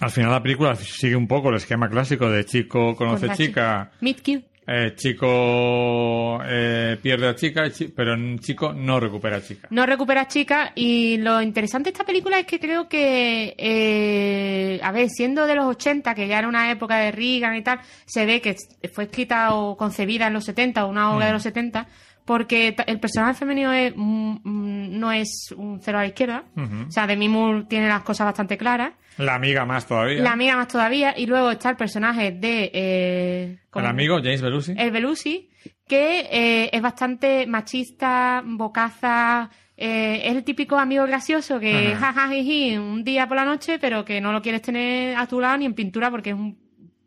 Al 0.00 0.10
final 0.10 0.32
la 0.32 0.42
película 0.42 0.74
sigue 0.74 1.14
un 1.14 1.28
poco 1.28 1.50
el 1.50 1.54
esquema 1.56 1.88
clásico 1.88 2.28
de 2.28 2.44
chico 2.44 2.96
conoce 2.96 3.28
chica, 3.36 3.92
Meet 4.00 4.18
cute. 4.18 4.44
Eh, 4.66 4.94
chico 4.96 6.40
eh, 6.44 6.98
pierde 7.00 7.28
a 7.28 7.34
chica, 7.34 7.64
pero 7.94 8.14
un 8.14 8.38
chico 8.40 8.72
no 8.72 8.98
recupera 8.98 9.36
a 9.36 9.42
chica. 9.42 9.68
No 9.70 9.86
recupera 9.86 10.26
chica 10.26 10.72
y 10.74 11.18
lo 11.18 11.40
interesante 11.40 11.90
de 11.90 11.92
esta 11.92 12.04
película 12.04 12.38
es 12.38 12.46
que 12.46 12.58
creo 12.58 12.88
que, 12.88 13.54
eh, 13.56 14.80
a 14.82 14.90
ver, 14.90 15.08
siendo 15.08 15.46
de 15.46 15.54
los 15.54 15.66
80, 15.66 16.14
que 16.14 16.26
ya 16.26 16.38
era 16.38 16.48
una 16.48 16.70
época 16.70 16.96
de 16.98 17.12
Reagan 17.12 17.54
y 17.56 17.62
tal, 17.62 17.80
se 18.06 18.26
ve 18.26 18.40
que 18.40 18.56
fue 18.92 19.04
escrita 19.04 19.54
o 19.54 19.76
concebida 19.76 20.26
en 20.26 20.32
los 20.32 20.44
70 20.44 20.84
o 20.84 20.88
una 20.88 21.14
obra 21.14 21.26
de 21.26 21.32
los 21.32 21.42
70, 21.44 21.86
porque 22.26 22.74
el 22.86 23.00
personaje 23.00 23.38
femenino 23.38 23.72
es, 23.72 23.94
mm, 23.96 24.36
mm, 24.42 24.98
no 24.98 25.12
es 25.12 25.54
un 25.56 25.80
cero 25.80 25.98
a 25.98 26.02
la 26.02 26.08
izquierda. 26.08 26.44
O 26.56 26.90
sea, 26.90 27.06
Demi 27.06 27.28
Moore 27.28 27.64
tiene 27.68 27.88
las 27.88 28.02
cosas 28.02 28.26
bastante 28.26 28.58
claras. 28.58 28.92
La 29.16 29.36
amiga 29.36 29.64
más 29.64 29.86
todavía. 29.86 30.20
La 30.20 30.32
amiga 30.32 30.56
más 30.56 30.68
todavía. 30.68 31.14
Y 31.16 31.26
luego 31.26 31.52
está 31.52 31.70
el 31.70 31.76
personaje 31.76 32.32
de... 32.32 32.70
Eh. 32.74 33.58
El 33.74 33.86
amigo 33.86 34.16
James 34.16 34.42
Belushi. 34.42 34.74
El 34.76 34.90
Belushi, 34.90 35.48
que 35.86 36.26
eh, 36.30 36.70
es 36.72 36.82
bastante 36.82 37.46
machista, 37.46 38.42
bocaza, 38.44 39.48
eh, 39.76 40.22
es 40.24 40.34
el 40.34 40.42
típico 40.42 40.78
amigo 40.78 41.04
gracioso 41.04 41.60
que 41.60 41.92
Ajá. 41.94 42.12
jajajiji 42.12 42.76
un 42.76 43.04
día 43.04 43.28
por 43.28 43.36
la 43.36 43.44
noche, 43.44 43.78
pero 43.78 44.04
que 44.04 44.20
no 44.20 44.32
lo 44.32 44.42
quieres 44.42 44.62
tener 44.62 45.16
a 45.16 45.26
tu 45.26 45.40
lado 45.40 45.58
ni 45.58 45.66
en 45.66 45.74
pintura 45.74 46.10
porque 46.10 46.30
es 46.30 46.36
un 46.36 46.65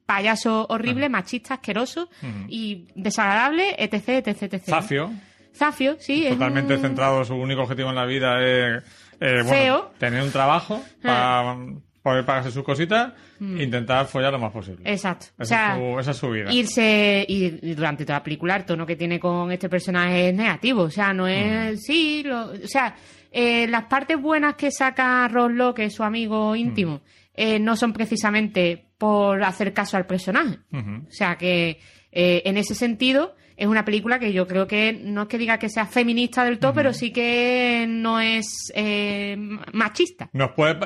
payaso 0.10 0.66
horrible, 0.70 1.08
machista, 1.08 1.54
asqueroso 1.54 2.10
y 2.48 2.88
desagradable, 2.96 3.76
etc, 3.78 4.26
etc, 4.26 4.42
etc. 4.54 4.64
Zafio, 4.66 5.12
Zafio, 5.54 5.98
sí. 6.00 6.26
es 6.26 6.34
totalmente 6.34 6.74
un- 6.74 6.82
centrado, 6.82 7.24
su 7.24 7.36
único 7.36 7.62
objetivo 7.62 7.90
en 7.90 7.96
la 7.96 8.06
vida 8.06 8.42
es 8.44 8.84
eh, 9.20 9.44
bueno, 9.44 9.50
Feo. 9.50 9.92
tener 10.00 10.24
un 10.24 10.32
trabajo 10.32 10.82
para 11.04 11.56
poder 12.02 12.26
pagarse 12.26 12.50
sus 12.52 12.64
cositas 12.64 13.14
Mm. 13.42 13.58
e 13.60 13.64
intentar 13.64 14.06
follar 14.08 14.34
lo 14.34 14.40
más 14.40 14.52
posible. 14.52 14.82
Exacto. 14.84 15.28
Esa, 15.38 15.44
o 15.44 15.46
sea, 15.46 15.74
es 15.74 15.78
su, 15.94 16.00
esa 16.00 16.12
es 16.12 16.18
su 16.18 16.30
vida. 16.32 16.52
irse 16.52 17.26
y, 17.28 17.50
durante 17.74 18.04
toda 18.04 18.20
la 18.20 18.24
película 18.24 18.56
el 18.58 18.66
tono 18.66 18.86
que 18.86 18.96
tiene 18.98 19.18
con 19.20 19.52
este 19.52 19.70
personaje 19.70 20.30
es 20.30 20.36
negativo 20.36 20.82
o 20.84 20.90
sea 20.90 21.14
no 21.14 21.26
es 21.28 21.82
sí 21.86 22.24
lo- 22.26 22.48
o 22.52 22.68
sea 22.68 22.96
eh, 23.32 23.66
las 23.68 23.84
partes 23.86 24.20
buenas 24.22 24.56
que 24.56 24.72
saca 24.72 25.26
Roslo 25.30 25.74
que 25.74 25.86
es 25.86 25.94
su 25.94 26.04
amigo 26.04 26.54
íntimo 26.56 27.00
eh, 27.34 27.60
no 27.60 27.78
son 27.78 27.94
precisamente 27.94 28.89
por 29.00 29.44
hacer 29.44 29.74
caso 29.74 29.98
al 29.98 30.06
personaje. 30.06 30.60
O 30.72 31.10
sea 31.12 31.36
que 31.38 31.80
eh, 32.12 32.44
en 32.46 32.58
ese 32.58 32.76
sentido 32.76 33.36
es 33.58 33.66
una 33.68 33.84
película 33.84 34.20
que 34.20 34.32
yo 34.32 34.46
creo 34.48 34.68
que 34.68 34.94
no 34.94 35.24
es 35.24 35.28
que 35.28 35.38
diga 35.38 35.58
que 35.58 35.70
sea 35.70 35.86
feminista 35.86 36.44
del 36.46 36.60
todo 36.60 36.74
pero 36.74 36.94
sí 36.94 37.12
que 37.12 37.86
no 37.90 38.20
es 38.20 38.72
eh, 38.76 39.36
machista. 39.74 40.30
Nos 40.34 40.52
puede, 40.52 40.78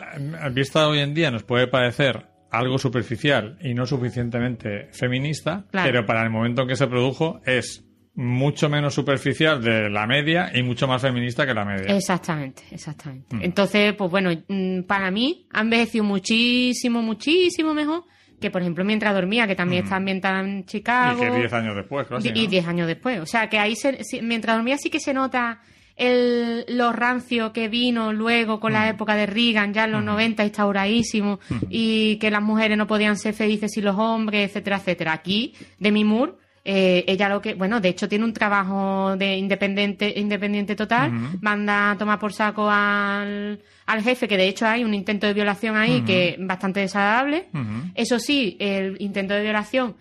vista 0.53 0.87
hoy 0.87 0.99
en 0.99 1.13
día, 1.13 1.29
nos 1.31 1.43
puede 1.43 1.67
parecer 1.67 2.27
algo 2.51 2.77
superficial 2.77 3.57
y 3.61 3.73
no 3.73 3.85
suficientemente 3.87 4.87
feminista, 4.91 5.65
Claro. 5.71 5.87
pero 5.91 6.05
para 6.05 6.23
el 6.23 6.29
momento 6.29 6.61
en 6.61 6.67
que 6.67 6.75
se 6.75 6.85
produjo 6.87 7.41
es 7.45 7.82
mucho 8.15 8.69
menos 8.69 8.93
superficial 8.93 9.61
de 9.63 9.89
la 9.89 10.05
media 10.05 10.51
y 10.53 10.61
mucho 10.61 10.87
más 10.87 11.01
feminista 11.01 11.45
que 11.47 11.53
la 11.53 11.65
media. 11.65 11.95
Exactamente, 11.95 12.63
exactamente. 12.71 13.35
Mm. 13.35 13.41
Entonces, 13.43 13.93
pues 13.93 14.11
bueno, 14.11 14.29
mm, 14.47 14.81
para 14.83 15.09
mí 15.11 15.47
ha 15.51 15.61
envejecido 15.61 16.03
muchísimo, 16.03 17.01
muchísimo 17.01 17.73
mejor 17.73 18.03
que, 18.39 18.51
por 18.51 18.61
ejemplo, 18.61 18.83
Mientras 18.83 19.13
dormía, 19.15 19.47
que 19.47 19.55
también 19.55 19.83
está 19.85 19.95
ambientada 19.95 20.41
en 20.41 20.57
Mm. 20.57 20.59
y 20.59 20.65
Chicago. 20.65 21.19
que 21.21 21.31
10 21.31 21.53
años 21.53 21.75
después, 21.75 22.05
casi, 22.07 22.27
Y 22.29 22.43
¿no? 22.43 22.49
10 22.49 22.67
años 22.67 22.87
después. 22.87 23.19
O 23.19 23.25
sea, 23.25 23.49
que 23.49 23.57
ahí, 23.57 23.75
se- 23.75 23.97
Mientras 24.21 24.57
dormía 24.57 24.77
sí 24.77 24.89
que 24.89 24.99
se 24.99 25.13
nota 25.13 25.61
el, 25.95 26.65
lo 26.67 26.91
rancio 26.91 27.53
que 27.53 27.67
vino 27.69 28.11
luego 28.13 28.59
con 28.59 28.71
Mm. 28.73 28.75
la 28.75 28.89
época 28.89 29.15
de 29.15 29.27
Reagan, 29.27 29.73
ya 29.73 29.85
en 29.85 29.91
los 29.93 30.03
90 30.03 30.43
instauradísimo, 30.43 31.39
y 31.69 32.17
que 32.17 32.31
las 32.31 32.41
mujeres 32.41 32.77
no 32.77 32.85
podían 32.87 33.15
ser 33.17 33.33
felices 33.33 33.71
sin 33.71 33.85
los 33.85 33.95
hombres, 33.97 34.49
etcétera, 34.49 34.77
etcétera. 34.77 35.13
Aquí, 35.13 35.53
Demi 35.79 36.03
Moore, 36.03 36.33
eh, 36.65 37.03
ella 37.07 37.27
lo 37.27 37.41
que, 37.41 37.55
bueno, 37.55 37.81
de 37.81 37.89
hecho 37.89 38.07
tiene 38.07 38.23
un 38.23 38.31
trabajo 38.31 39.15
de 39.17 39.35
independiente, 39.37 40.13
independiente 40.17 40.75
total, 40.75 41.11
manda 41.41 41.91
a 41.91 41.97
tomar 41.97 42.19
por 42.19 42.31
saco 42.31 42.69
al, 42.69 43.59
al 43.85 44.01
jefe, 44.01 44.27
que 44.27 44.37
de 44.37 44.47
hecho 44.47 44.65
hay 44.65 44.83
un 44.83 44.93
intento 44.93 45.27
de 45.27 45.33
violación 45.33 45.75
ahí 45.75 46.01
que 46.01 46.29
es 46.29 46.35
bastante 46.39 46.79
desagradable. 46.79 47.47
Eso 47.95 48.17
sí, 48.19 48.55
el 48.59 48.95
intento 48.99 49.33
de 49.33 49.41
violación 49.41 49.95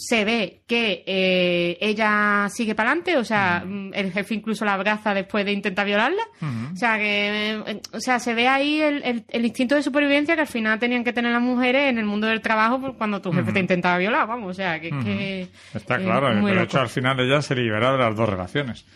se 0.00 0.24
ve 0.24 0.62
que 0.68 1.02
eh, 1.06 1.76
ella 1.80 2.46
sigue 2.50 2.76
para 2.76 2.90
adelante, 2.90 3.16
o 3.16 3.24
sea, 3.24 3.64
mm, 3.66 3.90
el 3.94 4.12
jefe 4.12 4.34
incluso 4.34 4.64
la 4.64 4.74
abraza 4.74 5.12
después 5.12 5.44
de 5.44 5.50
intentar 5.50 5.84
violarla. 5.86 6.22
O 6.72 6.76
sea, 6.76 6.96
que 6.98 7.60
eh, 7.66 7.80
o 7.92 7.98
sea, 7.98 8.20
se 8.20 8.32
ve 8.32 8.46
ahí 8.46 8.80
el, 8.80 9.02
el- 9.02 9.24
el 9.28 9.44
instinto 9.44 9.74
de 9.74 9.82
supervivencia 9.82 10.36
que 10.36 10.42
al 10.42 10.46
final 10.46 10.78
tenían 10.78 11.02
que 11.02 11.12
tener 11.12 11.32
las 11.32 11.42
mujeres 11.42 11.90
en 11.90 11.98
el 11.98 12.04
mundo 12.04 12.28
del 12.28 12.40
trabajo 12.40 12.94
cuando 12.96 13.20
tu 13.20 13.32
jefe 13.32 13.52
te 13.52 13.60
intentaba 13.60 13.98
violar, 13.98 14.28
vamos, 14.28 14.50
o 14.50 14.54
sea, 14.54 14.80
que, 14.80 14.90
que 14.90 15.48
Está 15.74 15.96
es 15.96 16.02
claro, 16.04 16.28
pero 16.28 16.60
de 16.60 16.64
hecho 16.64 16.80
al 16.80 16.88
final 16.88 17.18
ella 17.18 17.42
se 17.42 17.56
libera 17.56 17.90
de 17.92 17.98
las 17.98 18.14
dos 18.14 18.28
relaciones. 18.28 18.86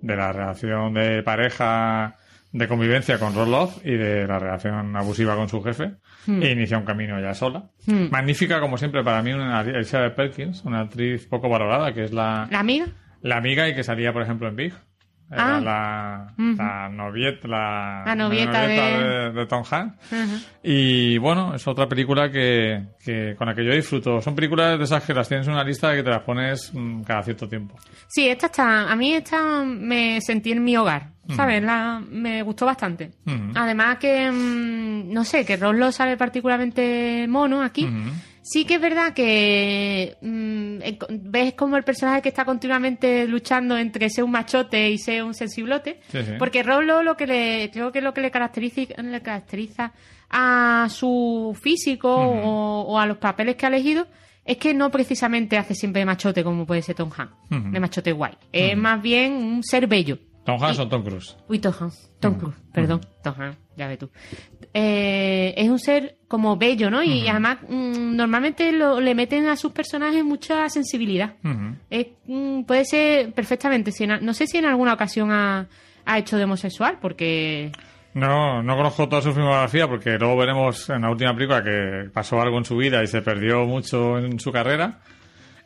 De 0.00 0.14
la 0.16 0.32
relación 0.32 0.94
de 0.94 1.22
pareja 1.24 2.16
de 2.52 2.68
convivencia 2.68 3.18
con 3.18 3.34
Roloff 3.34 3.78
y 3.84 3.92
de 3.96 4.26
la 4.26 4.38
relación 4.38 4.94
abusiva 4.96 5.34
con 5.36 5.48
su 5.48 5.62
jefe 5.62 5.92
Hmm. 6.26 6.42
e 6.42 6.50
inicia 6.52 6.78
un 6.78 6.84
camino 6.84 7.20
ya 7.20 7.34
sola. 7.34 7.70
Magnífica, 8.10 8.60
como 8.60 8.76
siempre, 8.78 9.02
para 9.02 9.22
mí, 9.22 9.32
una 9.32 9.60
Elizabeth 9.62 10.14
Perkins, 10.14 10.64
una 10.64 10.80
actriz 10.82 11.26
poco 11.26 11.48
valorada, 11.48 11.92
que 11.92 12.04
es 12.04 12.12
la, 12.12 12.46
¿La 12.50 12.60
amiga? 12.60 12.86
la 13.22 13.36
amiga 13.36 13.68
y 13.68 13.74
que 13.74 13.82
salía, 13.82 14.12
por 14.12 14.22
ejemplo, 14.22 14.48
en 14.48 14.56
Big. 14.56 14.72
Era 15.32 15.56
Ah. 15.56 15.60
la, 15.60 16.26
Ujú. 16.38 16.56
la 16.58 16.88
novieta, 16.90 17.48
la, 17.48 18.02
La 18.06 18.14
novieta 18.14 18.66
de... 18.66 19.30
de 19.32 19.46
Tom 19.46 19.62
Hanks. 19.70 19.96
Y 20.62 21.16
bueno, 21.18 21.54
es 21.54 21.66
otra 21.66 21.88
película 21.88 22.30
que, 22.30 22.82
que 23.04 23.34
con 23.36 23.46
la 23.48 23.54
que 23.54 23.64
yo 23.64 23.72
disfruto. 23.72 24.20
Son 24.20 24.34
películas 24.34 24.78
de 24.78 24.84
esas 24.84 25.02
que 25.04 25.14
las 25.14 25.26
tienes 25.28 25.46
en 25.46 25.54
una 25.54 25.64
lista 25.64 25.94
que 25.94 26.02
te 26.02 26.10
las 26.10 26.22
pones 26.22 26.70
mm, 26.74 27.02
cada 27.02 27.22
cierto 27.22 27.48
tiempo. 27.48 27.76
Sí, 28.08 28.28
esta 28.28 28.46
está. 28.46 28.90
A 28.90 28.94
mí 28.96 29.14
esta 29.14 29.64
me 29.64 30.20
sentí 30.20 30.52
en 30.52 30.62
mi 30.62 30.76
hogar. 30.76 31.10
¿Sabes? 31.36 31.62
La, 31.62 32.02
me 32.10 32.42
gustó 32.42 32.66
bastante. 32.66 33.12
Además 33.54 33.96
que, 33.98 34.30
mm, 34.30 35.12
no 35.12 35.24
sé, 35.24 35.46
que 35.46 35.56
Roslo 35.56 35.90
sale 35.92 36.16
particularmente 36.16 37.26
mono 37.28 37.62
aquí. 37.62 37.88
Sí 38.44 38.64
que 38.64 38.74
es 38.74 38.80
verdad 38.80 39.12
que 39.14 40.16
mm, 40.20 40.82
en- 40.82 40.98
ves 41.30 41.54
como 41.54 41.76
el 41.76 41.84
personaje 41.84 42.22
que 42.22 42.28
está 42.28 42.44
continuamente 42.44 43.26
luchando 43.28 43.78
entre 43.78 44.10
ser 44.10 44.24
un 44.24 44.32
machote 44.32 44.90
y 44.90 44.98
ser 44.98 45.22
un 45.22 45.32
sensiblote. 45.34 46.00
Sí, 46.08 46.18
sí. 46.24 46.32
Porque 46.38 46.62
Roslo 46.62 47.02
lo 47.02 47.16
que 47.16 47.26
le, 47.26 47.70
creo 47.72 47.92
que 47.92 48.00
lo 48.00 48.12
que 48.12 48.20
le 48.20 48.30
caracteriza, 48.32 48.82
le 49.02 49.20
caracteriza 49.22 49.92
a 50.28 50.88
su 50.90 51.56
físico 51.60 52.12
o, 52.14 52.80
o 52.82 52.98
a 52.98 53.06
los 53.06 53.18
papeles 53.18 53.54
que 53.56 53.66
ha 53.66 53.68
elegido 53.68 54.06
es 54.44 54.56
que 54.56 54.74
no 54.74 54.90
precisamente 54.90 55.56
hace 55.56 55.74
siempre 55.76 56.00
de 56.00 56.06
machote 56.06 56.42
como 56.42 56.66
puede 56.66 56.82
ser 56.82 56.96
Tom 56.96 57.10
Hanks, 57.16 57.34
de 57.72 57.78
machote 57.78 58.10
guay. 58.12 58.32
Es 58.50 58.76
más 58.76 59.00
bien 59.00 59.34
un 59.34 59.62
ser 59.62 59.86
bello. 59.86 60.18
Tom 60.44 60.60
Hanks 60.60 60.80
o 60.80 60.88
Tom 60.88 61.04
Cruise. 61.04 61.36
Uy, 61.48 61.60
Tom 61.60 61.72
Hanks. 61.78 62.10
Tom 62.18 62.34
Cruise, 62.34 62.56
perdón. 62.72 63.00
Tom 63.22 63.34
Hanks, 63.38 63.58
ya 63.76 63.88
ves 63.88 63.98
tú. 63.98 64.10
Eh, 64.74 65.54
es 65.56 65.68
un 65.68 65.78
ser 65.78 66.16
como 66.28 66.56
bello, 66.56 66.90
¿no? 66.90 67.02
Y 67.02 67.28
además, 67.28 67.58
mm, 67.68 68.16
normalmente 68.16 68.72
lo- 68.72 69.00
le 69.00 69.14
meten 69.14 69.46
a 69.48 69.56
sus 69.56 69.72
personajes 69.72 70.24
mucha 70.24 70.68
sensibilidad. 70.68 71.34
Es, 71.90 72.06
mm, 72.26 72.62
puede 72.62 72.84
ser 72.84 73.32
perfectamente. 73.32 73.92
Si 73.92 74.04
en- 74.04 74.24
no 74.24 74.32
sé 74.34 74.46
si 74.46 74.58
en 74.58 74.64
alguna 74.66 74.94
ocasión 74.94 75.30
ha, 75.30 75.66
ha 76.04 76.18
hecho 76.18 76.36
de 76.36 76.44
homosexual, 76.44 76.98
porque. 77.00 77.70
No, 78.14 78.62
no 78.62 78.76
conozco 78.76 79.08
toda 79.08 79.22
su 79.22 79.32
filmografía 79.32 79.88
porque 79.88 80.18
luego 80.18 80.36
veremos 80.36 80.90
en 80.90 81.00
la 81.02 81.10
última 81.10 81.34
película 81.34 81.62
que 81.64 82.10
pasó 82.12 82.40
algo 82.42 82.58
en 82.58 82.64
su 82.66 82.76
vida 82.76 83.02
y 83.02 83.06
se 83.06 83.22
perdió 83.22 83.64
mucho 83.64 84.18
en 84.18 84.38
su 84.38 84.52
carrera. 84.52 85.00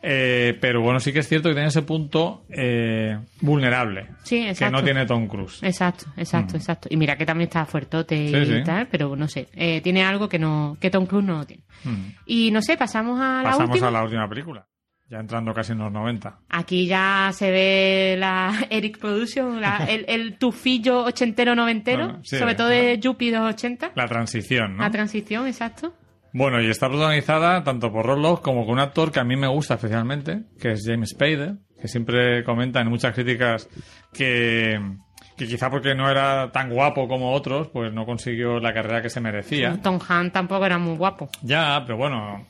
Eh, 0.08 0.56
pero 0.60 0.80
bueno, 0.82 1.00
sí 1.00 1.12
que 1.12 1.18
es 1.18 1.28
cierto 1.28 1.48
que 1.48 1.54
tiene 1.54 1.66
ese 1.68 1.82
punto 1.82 2.44
eh, 2.48 3.18
vulnerable 3.40 4.06
Sí, 4.22 4.46
que 4.56 4.70
no 4.70 4.84
tiene 4.84 5.04
Tom 5.04 5.26
Cruise. 5.26 5.60
Exacto, 5.64 6.06
exacto, 6.16 6.56
exacto. 6.56 6.86
Y 6.92 6.96
mira 6.96 7.16
que 7.16 7.26
también 7.26 7.48
está 7.48 7.66
fuertote 7.66 8.14
y 8.16 8.28
Sí, 8.28 8.62
tal, 8.64 8.86
pero 8.86 9.16
no 9.16 9.26
sé. 9.26 9.48
eh, 9.54 9.80
tiene 9.80 10.04
algo 10.04 10.28
que 10.28 10.38
no 10.38 10.76
que 10.80 10.90
Tom 10.90 11.06
Cruise 11.06 11.24
no 11.26 11.44
tiene. 11.44 11.64
Mm. 11.82 12.06
Y 12.26 12.50
no 12.52 12.62
sé, 12.62 12.76
pasamos 12.76 13.18
a 13.20 13.42
la 13.42 13.56
última. 13.56 13.88
a 13.88 13.90
la 13.90 14.04
última 14.04 14.28
película, 14.28 14.66
ya 15.08 15.18
entrando 15.18 15.52
casi 15.52 15.72
en 15.72 15.78
los 15.78 15.90
90. 15.90 16.38
Aquí 16.50 16.86
ya 16.86 17.30
se 17.32 17.50
ve 17.50 18.16
la 18.16 18.54
Eric 18.70 18.98
Production, 18.98 19.60
la- 19.60 19.86
el, 19.88 20.04
el 20.08 20.38
tufillo 20.38 21.02
ochentero 21.04 21.56
noventero, 21.56 22.04
Bueno, 22.06 22.20
sobre 22.22 22.54
todo 22.54 22.68
de 22.68 22.98
Yuppie 23.00 23.32
280. 23.32 23.90
La 23.96 24.06
transición, 24.06 24.76
¿no? 24.76 24.82
La 24.84 24.90
transición, 24.92 25.48
exacto. 25.48 25.94
Bueno, 26.36 26.60
y 26.60 26.68
está 26.68 26.90
protagonizada 26.90 27.64
tanto 27.64 27.90
por 27.90 28.04
Roloff 28.04 28.40
como 28.42 28.66
con 28.66 28.74
un 28.74 28.80
actor 28.80 29.10
que 29.10 29.20
a 29.20 29.24
mí 29.24 29.36
me 29.36 29.46
gusta 29.46 29.76
especialmente, 29.76 30.42
que 30.60 30.72
es 30.72 30.84
James 30.84 31.08
Spader, 31.08 31.54
que 31.80 31.88
siempre 31.88 32.44
comenta 32.44 32.78
en 32.82 32.88
muchas 32.88 33.14
críticas 33.14 33.70
que, 34.12 34.78
que 35.34 35.46
quizá 35.46 35.70
porque 35.70 35.94
no 35.94 36.10
era 36.10 36.52
tan 36.52 36.68
guapo 36.68 37.08
como 37.08 37.32
otros, 37.32 37.68
pues 37.68 37.90
no 37.90 38.04
consiguió 38.04 38.60
la 38.60 38.74
carrera 38.74 39.00
que 39.00 39.08
se 39.08 39.22
merecía. 39.22 39.80
Tom 39.82 39.98
Hanks 40.06 40.34
tampoco 40.34 40.66
era 40.66 40.76
muy 40.76 40.98
guapo. 40.98 41.30
Ya, 41.40 41.82
pero 41.86 41.96
bueno, 41.96 42.44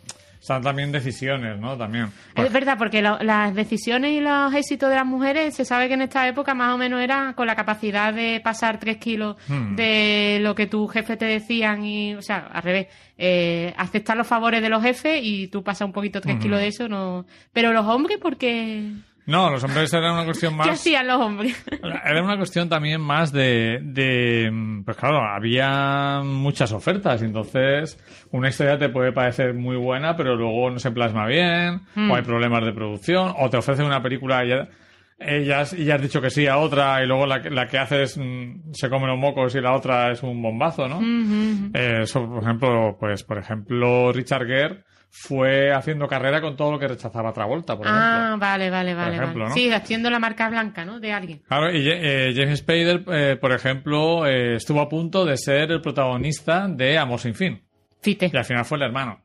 están 0.47 0.63
también 0.63 0.93
decisiones, 0.93 1.59
¿no? 1.59 1.77
También. 1.77 2.07
Es 2.37 2.53
verdad, 2.53 2.79
porque 2.79 3.03
lo- 3.03 3.19
las 3.19 3.53
decisiones 3.53 4.13
y 4.13 4.21
los 4.21 4.55
éxitos 4.55 4.89
de 4.89 4.95
las 4.95 5.05
mujeres 5.05 5.57
se 5.57 5.65
sabe 5.65 5.89
que 5.89 5.95
en 5.95 6.03
esta 6.03 6.29
época 6.29 6.55
más 6.55 6.73
o 6.73 6.79
menos 6.79 7.01
era 7.03 7.33
con 7.35 7.49
la 7.49 7.57
capacidad 7.57 8.15
de 8.15 8.41
pasar 8.45 8.79
tres 8.79 8.99
kilos 8.99 9.35
Hmm. 9.49 9.75
de 9.75 10.39
lo 10.41 10.55
que 10.55 10.69
tu 10.69 10.87
jefe 10.87 11.17
te 11.17 11.25
decían 11.25 11.85
y, 11.85 12.15
o 12.15 12.23
sea, 12.23 12.47
al 12.53 12.63
revés, 12.63 12.87
eh, 13.19 13.75
aceptar 13.77 14.17
los 14.17 14.29
favores 14.29 14.63
de 14.63 14.69
los 14.69 14.85
jefes 14.85 15.19
y 15.21 15.49
tú 15.49 15.65
pasas 15.65 15.87
un 15.87 15.93
poquito 15.93 16.21
tres 16.21 16.37
Hmm. 16.37 16.41
kilos 16.41 16.61
de 16.61 16.69
eso, 16.69 16.89
no. 16.89 17.27
Pero 17.53 17.73
los 17.73 17.85
hombres, 17.87 18.19
porque 18.23 18.93
No, 19.27 19.51
los 19.51 19.63
hombres 19.65 19.93
era 19.93 20.13
una 20.13 20.25
cuestión 20.25 20.53
¿qué 20.53 20.59
más... 20.59 20.69
hacían 20.69 21.07
los 21.09 21.17
hombres? 21.21 21.65
Era 22.05 22.23
una 22.23 22.37
cuestión 22.37 22.69
también 22.69 23.01
más 23.01 23.33
de, 23.33 23.81
de, 23.83 24.51
pues 24.85 24.97
claro, 24.97 25.19
había 25.25 26.21
muchas 26.25 26.71
ofertas, 26.73 27.23
entonces 27.23 27.99
una 28.31 28.49
historia 28.49 28.79
te 28.79 28.89
puede 28.89 29.13
parecer 29.13 29.53
muy 29.55 29.77
buena, 29.77 30.17
pero 30.17 30.37
luego 30.37 30.71
no 30.71 30.79
se 30.79 30.93
plasma 30.93 31.27
bien, 31.27 31.81
Mm. 31.95 32.11
o 32.11 32.17
hay 32.17 32.23
problemas 32.23 32.65
de 32.65 32.73
producción, 32.73 33.33
o 33.39 33.51
te 33.51 33.57
ofrecen 33.57 33.87
una 33.87 34.03
película 34.03 34.45
y 34.45 34.49
ya, 34.51 34.69
ellas, 35.19 35.73
y 35.73 35.85
ya 35.87 35.95
has 35.97 36.03
dicho 36.03 36.21
que 36.21 36.31
sí 36.31 36.47
a 36.47 36.59
otra, 36.59 37.03
y 37.03 37.07
luego 37.07 37.27
la, 37.27 37.41
que- 37.43 37.51
la 37.51 37.67
que 37.67 37.79
haces 37.79 38.19
mm, 38.19 38.73
se 38.75 38.89
come 38.91 39.07
los 39.07 39.19
mocos 39.19 39.55
y 39.55 39.61
la 39.61 39.73
otra 39.75 40.13
es 40.13 40.23
un 40.23 40.41
bombazo, 40.43 40.87
¿no? 40.89 41.01
Eh, 41.75 42.03
eso, 42.03 42.29
por 42.29 42.43
ejemplo, 42.43 42.97
pues, 43.01 43.25
por 43.25 43.39
ejemplo, 43.39 44.13
Richard 44.13 44.47
Gere 44.47 44.85
fue 45.11 45.73
haciendo 45.73 46.07
carrera 46.09 46.41
con 46.41 46.57
todo 46.57 46.73
lo 46.73 46.79
que 46.79 46.89
rechazaba 46.89 47.33
Travolta, 47.33 47.77
por 47.77 47.87
ejemplo. 47.87 48.05
Ah, 48.07 48.37
vale, 48.39 48.71
vale, 48.71 48.95
vale. 48.95 49.17
ejemplo, 49.17 49.45
vale. 49.45 49.49
¿no? 49.51 49.55
Sí, 49.55 49.73
haciendo 49.73 50.11
la 50.11 50.19
marca 50.19 50.49
blanca, 50.51 50.85
¿no? 50.85 51.01
De 51.01 51.13
alguien. 51.13 51.43
Claro, 51.49 51.71
y 51.73 51.89
eh, 51.89 52.33
James 52.37 52.59
Spader, 52.61 53.03
eh, 53.13 53.37
por 53.41 53.53
ejemplo, 53.53 54.27
eh, 54.27 54.57
estuvo 54.57 54.81
a 54.81 54.89
punto 54.89 55.25
de 55.25 55.37
ser 55.37 55.71
el 55.73 55.81
protagonista 55.81 56.69
de 56.69 56.99
Amor 56.99 57.19
sin 57.21 57.35
fin. 57.35 57.63
Fite. 58.03 58.31
Y 58.33 58.37
al 58.37 58.45
final 58.45 58.65
fue 58.65 58.77
el 58.79 58.85
hermano. 58.85 59.25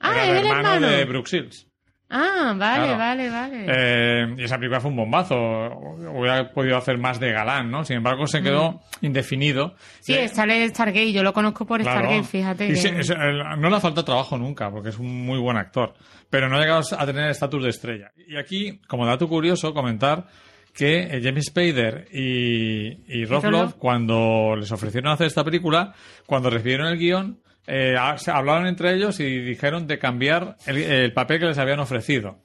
Ah, 0.00 0.12
Era 0.12 0.24
el 0.24 0.30
el 0.30 0.36
hermano, 0.46 0.74
hermano. 0.74 0.88
de 0.88 1.04
Brooke 1.04 1.28
Shields. 1.28 1.66
Ah, 2.10 2.54
vale, 2.56 2.84
Claro. 2.84 2.98
vale, 2.98 3.30
vale. 3.30 3.64
Eh, 3.66 4.34
y 4.38 4.44
esa 4.44 4.56
película 4.56 4.80
fue 4.80 4.90
un 4.90 4.96
bombazo. 4.96 5.34
Hubiera 5.36 6.50
podido 6.52 6.76
hacer 6.76 6.98
más 6.98 7.18
de 7.18 7.32
galán, 7.32 7.70
¿no? 7.70 7.84
Sin 7.84 7.96
embargo, 7.96 8.26
se 8.26 8.42
quedó 8.42 8.80
indefinido. 9.00 9.68
Mm. 9.68 9.72
sí, 10.00 10.14
Eh, 10.14 10.28
sale 10.28 10.68
Stargate, 10.68 11.12
yo 11.12 11.22
lo 11.22 11.32
conozco 11.32 11.66
por 11.66 11.80
Claro. 11.80 12.00
Stargate, 12.00 12.24
fíjate. 12.28 12.66
Y 12.68 12.74
que- 12.80 12.88
el- 12.88 13.38
no 13.60 13.70
le 13.70 13.80
falta 13.80 14.04
trabajo 14.04 14.36
nunca, 14.38 14.70
porque 14.70 14.90
es 14.90 14.98
un 14.98 15.24
muy 15.26 15.38
buen 15.38 15.56
actor. 15.56 15.94
Pero 16.30 16.48
no 16.48 16.56
ha 16.56 16.60
llegado 16.60 16.82
a 16.96 17.06
tener 17.06 17.24
el 17.24 17.30
estatus 17.30 17.62
de 17.62 17.70
estrella. 17.70 18.12
Y 18.28 18.36
aquí, 18.36 18.80
como 18.86 19.06
dato 19.06 19.28
curioso, 19.28 19.72
comentar 19.74 20.26
que 20.74 21.02
eh, 21.02 21.20
James 21.22 21.46
Spader 21.46 22.08
y, 22.12 23.20
y 23.20 23.24
Rob 23.26 23.44
Love. 23.46 23.74
cuando 23.76 24.54
les 24.56 24.70
ofrecieron 24.72 25.12
hacer 25.12 25.26
esta 25.28 25.44
película, 25.44 25.94
cuando 26.26 26.50
recibieron 26.50 26.88
el 26.88 26.98
guion, 26.98 27.40
eh, 27.66 27.96
se 28.16 28.30
hablaron 28.30 28.66
entre 28.66 28.94
ellos 28.94 29.20
y 29.20 29.38
dijeron 29.40 29.86
de 29.86 29.98
cambiar 29.98 30.56
el, 30.66 30.76
el 30.78 31.12
papel 31.12 31.40
que 31.40 31.46
les 31.46 31.58
habían 31.58 31.80
ofrecido. 31.80 32.38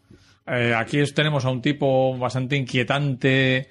Eh, 0.48 0.74
aquí 0.76 1.02
tenemos 1.14 1.46
a 1.46 1.50
un 1.52 1.62
tipo 1.62 2.18
bastante 2.18 2.56
inquietante, 2.56 3.68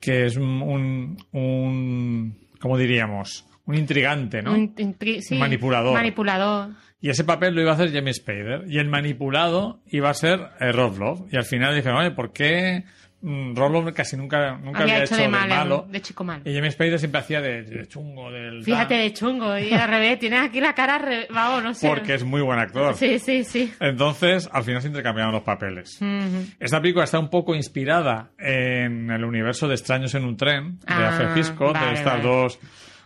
que 0.00 0.26
es 0.26 0.36
un, 0.36 0.62
un, 0.62 1.16
un- 1.32 2.38
¿cómo 2.60 2.76
diríamos? 2.76 3.46
Un 3.66 3.74
intrigante, 3.76 4.42
¿no? 4.42 4.52
Un 4.52 4.74
intri- 4.76 5.20
sí, 5.20 5.36
Manipulador. 5.36 5.94
Manipulador. 5.94 6.70
Y 7.00 7.10
ese 7.10 7.22
papel 7.24 7.54
lo 7.54 7.60
iba 7.62 7.70
a 7.70 7.74
hacer 7.74 7.92
James 7.92 8.16
Spader. 8.16 8.64
Y 8.68 8.78
el 8.78 8.88
manipulado 8.88 9.80
iba 9.86 10.10
a 10.10 10.14
ser 10.14 10.40
eh, 10.60 10.72
Rob 10.72 10.98
Love. 10.98 11.32
Y 11.32 11.36
al 11.36 11.44
final 11.44 11.74
dijeron, 11.74 11.98
oye, 11.98 12.10
¿por 12.10 12.32
qué 12.32 12.84
mm, 13.22 13.54
Rob 13.56 13.72
Love 13.72 13.92
casi 13.94 14.16
nunca, 14.16 14.58
nunca 14.58 14.80
Había 14.80 14.94
había 14.94 15.04
hecho 15.04 15.14
hecho 15.14 15.16
de 15.16 15.22
de 15.22 15.28
malo, 15.28 15.54
malo? 15.54 15.86
de 15.90 16.00
chico 16.00 16.24
malo. 16.24 16.42
Y 16.44 16.54
James 16.54 16.74
Spader 16.74 16.98
siempre 16.98 17.20
hacía 17.20 17.40
de, 17.40 17.62
de 17.62 17.86
chungo, 17.86 18.30
del... 18.30 18.62
Fíjate, 18.64 18.94
de 18.94 19.12
chungo. 19.12 19.58
Y 19.58 19.72
al 19.72 19.88
revés, 19.90 20.18
tienes 20.18 20.40
aquí 20.40 20.60
la 20.60 20.74
cara, 20.74 20.98
re- 20.98 21.26
vamos, 21.30 21.62
no 21.64 21.74
sé. 21.74 21.88
Porque 21.88 22.14
es 22.14 22.24
muy 22.24 22.40
buen 22.42 22.58
actor. 22.58 22.94
Sí, 22.94 23.18
sí, 23.18 23.44
sí. 23.44 23.72
Entonces, 23.80 24.48
al 24.52 24.64
final 24.64 24.80
se 24.82 24.88
intercambiaron 24.88 25.32
los 25.32 25.42
papeles. 25.42 26.00
Ujú. 26.00 26.46
Esta 26.60 26.80
película 26.80 27.04
está 27.04 27.18
un 27.18 27.30
poco 27.30 27.54
inspirada 27.54 28.30
en 28.38 29.10
el 29.10 29.24
universo 29.24 29.68
de 29.68 29.74
Extraños 29.74 30.14
en 30.14 30.24
un 30.24 30.36
tren, 30.36 30.78
de 30.80 30.84
Ah, 30.88 31.08
Alfred 31.08 31.36
Hitchcock, 31.36 31.72
vale, 31.74 31.86
de 31.88 31.94
estas 31.94 32.12
vale. 32.14 32.22
dos 32.22 32.58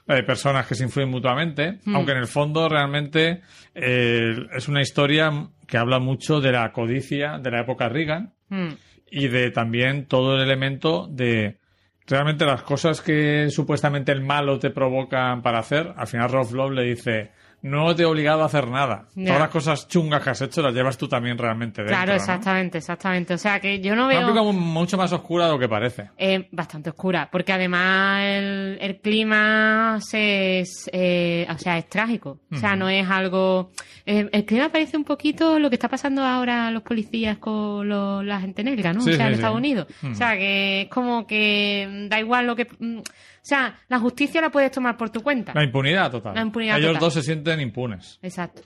eh, 0.08 0.22
personas 0.24 0.66
que 0.66 0.74
se 0.74 0.84
influyen 0.84 1.10
mutuamente, 1.10 1.78
aunque 1.86 2.12
en 2.12 2.18
el 2.18 2.26
fondo 2.26 2.68
realmente 2.68 3.40
eh, 3.74 4.34
es 4.54 4.68
una 4.68 4.80
historia 4.82 5.30
que 5.66 5.78
habla 5.78 5.98
mucho 6.00 6.40
de 6.40 6.52
la 6.52 6.70
codicia 6.72 7.38
de 7.38 7.50
la 7.50 7.60
época 7.60 7.88
Reagan 7.88 8.32
Mm. 8.48 8.68
Y 9.12 9.28
de 9.28 9.50
también 9.50 10.06
todo 10.06 10.34
el 10.36 10.42
elemento 10.42 11.06
de 11.08 11.58
realmente 12.06 12.44
las 12.44 12.62
cosas 12.62 13.00
que 13.00 13.48
supuestamente 13.50 14.10
el 14.10 14.22
malo 14.22 14.58
te 14.58 14.70
provocan 14.70 15.42
para 15.42 15.58
hacer, 15.60 15.92
al 15.96 16.06
final 16.06 16.30
Rob 16.30 16.52
Love 16.52 16.72
le 16.72 16.82
dice, 16.82 17.30
no 17.62 17.94
te 17.94 18.02
he 18.02 18.06
obligado 18.06 18.42
a 18.42 18.46
hacer 18.46 18.66
nada. 18.68 19.06
Todas 19.14 19.38
las 19.38 19.50
cosas 19.50 19.86
chungas 19.86 20.22
que 20.22 20.30
has 20.30 20.42
hecho 20.42 20.62
las 20.62 20.74
llevas 20.74 20.98
tú 20.98 21.06
también 21.08 21.38
realmente 21.38 21.82
dentro. 21.82 21.94
claro, 21.96 22.10
¿no? 22.12 22.16
exactamente, 22.16 22.78
exactamente. 22.78 23.34
O 23.34 23.38
sea 23.38 23.60
que 23.60 23.80
yo 23.80 23.94
no 23.94 24.06
Una 24.06 24.14
veo... 24.18 24.20
película 24.26 24.52
mucho 24.52 24.96
más 24.96 25.12
oscura 25.12 25.46
de 25.46 25.52
lo 25.52 25.58
que 25.60 25.68
parece. 25.68 26.10
eh, 26.18 26.48
bastante 26.50 26.90
oscura, 26.90 27.28
porque 27.30 27.52
además 27.52 28.20
el, 28.24 28.78
el 28.80 28.96
clima 29.00 29.98
se, 30.00 30.58
es, 30.60 30.90
eh, 30.92 31.46
o 31.48 31.56
sea, 31.58 31.78
es 31.78 31.88
trágico. 31.88 32.40
O 32.50 32.56
sea, 32.56 32.74
no 32.74 32.88
es 32.88 33.08
algo... 33.08 33.70
eh, 34.06 34.28
el 34.32 34.44
clima 34.44 34.68
parece 34.70 34.96
un 34.96 35.04
poquito 35.04 35.58
lo 35.58 35.68
que 35.68 35.76
está 35.76 35.88
pasando 35.88 36.22
ahora 36.24 36.70
los 36.70 36.82
policías 36.82 37.38
con 37.38 37.88
los- 37.88 38.24
la 38.24 38.40
gente 38.40 38.62
negra, 38.64 38.92
¿no? 38.92 39.00
Sí, 39.00 39.10
o 39.10 39.16
sea, 39.16 39.26
sí, 39.26 39.28
en. 39.32 39.34
Estados 39.34 39.56
Unidos. 39.56 39.86
O 40.10 40.14
sea, 40.14 40.36
que 40.36 40.82
es 40.82 40.88
como 40.88 41.26
que 41.26 41.88
mm, 41.90 42.08
da 42.08 42.18
igual 42.20 42.46
lo 42.46 42.56
que... 42.56 42.66
mm, 42.78 42.98
O 42.98 43.02
sea, 43.44 43.74
la 43.88 43.98
justicia 43.98 44.40
la 44.40 44.50
puedes 44.50 44.70
tomar 44.70 44.96
por 44.96 45.10
tu 45.10 45.20
cuenta. 45.20 45.52
La 45.54 45.64
impunidad 45.64 46.10
total. 46.10 46.34
La 46.34 46.42
impunidad 46.42 46.78
Ellos 46.78 46.90
total. 46.90 47.00
dos 47.00 47.14
se 47.14 47.22
sienten 47.22 47.60
impunes. 47.60 48.18
Exacto. 48.22 48.62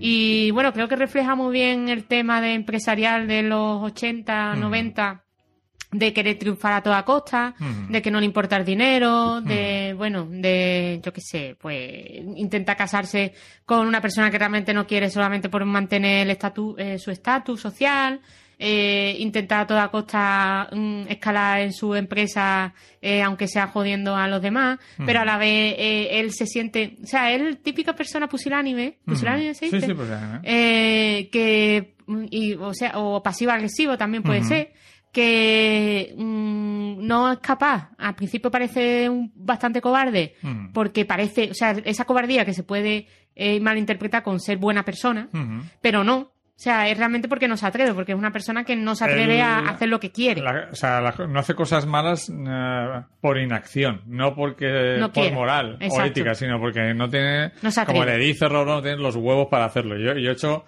Y 0.00 0.50
bueno, 0.50 0.72
creo 0.72 0.88
que 0.88 0.96
refleja 0.96 1.36
muy 1.36 1.52
bien 1.52 1.88
el 1.88 2.04
tema 2.06 2.40
de 2.40 2.54
empresarial 2.54 3.28
de 3.28 3.42
los 3.42 3.82
80, 3.84 4.56
90, 4.56 5.22
de 5.92 6.12
querer 6.12 6.38
triunfar 6.38 6.72
a 6.72 6.82
toda 6.82 7.04
costa, 7.04 7.54
de 7.88 8.02
que 8.02 8.10
no 8.10 8.18
le 8.20 8.26
importa 8.26 8.56
el 8.56 8.64
dinero, 8.64 9.40
de, 9.40 9.94
bueno, 9.96 10.26
de, 10.28 11.00
yo 11.02 11.12
qué 11.12 11.20
sé, 11.20 11.56
pues 11.60 11.76
intenta 12.36 12.74
casarse 12.74 13.32
con 13.64 13.86
una 13.86 14.00
persona 14.00 14.30
que 14.30 14.38
realmente 14.38 14.74
no 14.74 14.86
quiere 14.86 15.08
solamente 15.10 15.48
por 15.48 15.64
mantener 15.64 16.26
el 16.28 16.36
estatu- 16.38 16.74
eh, 16.78 16.98
su 16.98 17.10
estatus 17.10 17.60
social. 17.60 18.20
Eh, 18.58 19.14
intenta 19.18 19.60
a 19.60 19.66
toda 19.66 19.90
costa 19.90 20.66
mm, 20.72 21.08
escalar 21.08 21.60
en 21.60 21.74
su 21.74 21.94
empresa, 21.94 22.72
eh, 23.02 23.20
aunque 23.20 23.48
sea 23.48 23.66
jodiendo 23.66 24.16
a 24.16 24.26
los 24.28 24.40
demás, 24.40 24.78
pero 25.04 25.20
a 25.20 25.26
la 25.26 25.36
vez 25.36 25.74
eh, 25.78 26.08
él 26.20 26.32
se 26.32 26.46
siente, 26.46 26.96
o 27.02 27.06
sea, 27.06 27.30
él 27.32 27.58
típica 27.58 27.94
persona 27.94 28.28
pusilánime, 28.30 28.96
pusilánime 29.04 29.52
se 29.52 29.68
Sí, 29.68 29.74
dice, 29.76 29.88
sí, 29.88 29.92
pues, 29.92 30.08
eh, 30.42 31.28
que 31.30 31.96
y, 32.30 32.54
o 32.54 32.72
sea 32.72 32.92
o 32.98 33.22
pasivo 33.22 33.50
agresivo 33.52 33.98
también 33.98 34.22
puede 34.22 34.42
ser 34.42 34.72
que 35.12 36.14
mm, 36.16 37.06
no 37.06 37.32
es 37.32 37.38
capaz. 37.38 37.90
Al 37.98 38.14
principio 38.14 38.50
parece 38.50 39.08
un, 39.08 39.32
bastante 39.34 39.80
cobarde 39.80 40.34
porque 40.72 41.04
parece 41.04 41.50
o 41.50 41.54
sea 41.54 41.70
esa 41.84 42.04
cobardía 42.04 42.44
que 42.44 42.52
se 42.54 42.62
puede 42.62 43.06
eh, 43.34 43.60
malinterpretar 43.60 44.22
con 44.22 44.40
ser 44.40 44.58
buena 44.58 44.84
persona 44.84 45.28
pero 45.80 46.04
no. 46.04 46.32
O 46.58 46.58
sea 46.58 46.88
es 46.88 46.96
realmente 46.96 47.28
porque 47.28 47.48
no 47.48 47.58
se 47.58 47.66
atreve 47.66 47.92
porque 47.92 48.12
es 48.12 48.18
una 48.18 48.30
persona 48.32 48.64
que 48.64 48.76
no 48.76 48.94
se 48.94 49.04
atreve 49.04 49.34
El- 49.36 49.40
a 49.42 49.58
hacer 49.58 49.88
lo 49.90 50.00
que 50.00 50.10
quiere. 50.10 50.40
La- 50.40 50.68
o 50.72 50.74
sea, 50.74 51.02
la- 51.02 51.14
no 51.28 51.38
hace 51.38 51.54
cosas 51.54 51.84
malas 51.84 52.30
eh, 52.30 53.02
por 53.20 53.36
inacción, 53.38 54.00
no 54.06 54.34
porque 54.34 54.96
No 54.98 55.08
por 55.12 55.22
quiere. 55.24 55.34
moral 55.34 55.78
o 55.90 56.02
ética, 56.02 56.34
sino 56.34 56.58
porque 56.58 56.94
no 56.94 57.10
tiene, 57.10 57.52
No 57.60 57.68
como 57.84 58.04
le 58.06 58.16
dice 58.16 58.48
Love, 58.48 58.66
no 58.66 58.80
tiene 58.82 58.96
los 59.02 59.16
huevos 59.16 59.48
para 59.50 59.66
hacerlo. 59.66 59.98
Yo, 59.98 60.14
yo 60.18 60.30
he 60.30 60.32
hecho, 60.32 60.64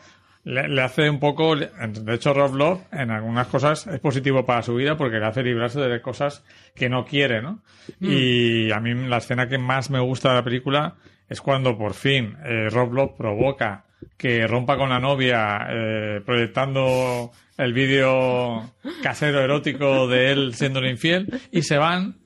le, 0.49 0.67
le 0.67 0.83
hace 0.83 1.11
un 1.11 1.21
poco, 1.21 1.55
de 1.57 2.15
hecho 2.15 2.33
Rob 2.33 2.55
Love 2.55 2.81
en 2.93 3.11
algunas 3.11 3.49
cosas 3.49 3.87
es 3.87 4.01
positivo 4.01 4.47
para 4.47 4.63
su 4.63 4.75
vida 4.75 4.97
porque 4.97 5.19
le 5.19 5.27
hace 5.27 5.43
librarse 5.43 5.79
de 5.79 6.01
cosas 6.01 6.43
que 6.75 6.89
no 6.89 7.05
quiere, 7.05 7.43
¿no? 7.43 7.61
Mm. 8.01 8.07
Y 8.11 8.73
a 8.73 8.81
mí 8.81 8.95
la 8.95 9.19
escena 9.19 9.47
que 9.47 9.59
más 9.59 9.91
me 9.91 10.01
gusta 10.01 10.31
de 10.31 10.35
la 10.37 10.45
película 10.45 10.95
es 11.29 11.43
cuando 11.43 11.77
por 11.77 11.93
fin 11.93 12.35
eh, 12.47 12.71
Rob 12.71 12.95
Love 12.95 13.13
provoca 13.19 13.85
que 14.17 14.47
rompa 14.47 14.79
con 14.79 14.89
la 14.89 15.01
novia 15.01 15.67
eh, 15.71 16.23
proyectando 16.25 17.31
el 17.59 17.73
vídeo 17.75 18.73
casero 19.03 19.43
erótico 19.43 20.09
de 20.09 20.33
él 20.33 20.55
siendo 20.55 20.83
infiel 20.87 21.29
y 21.53 21.61
se 21.61 21.77
van 21.77 22.17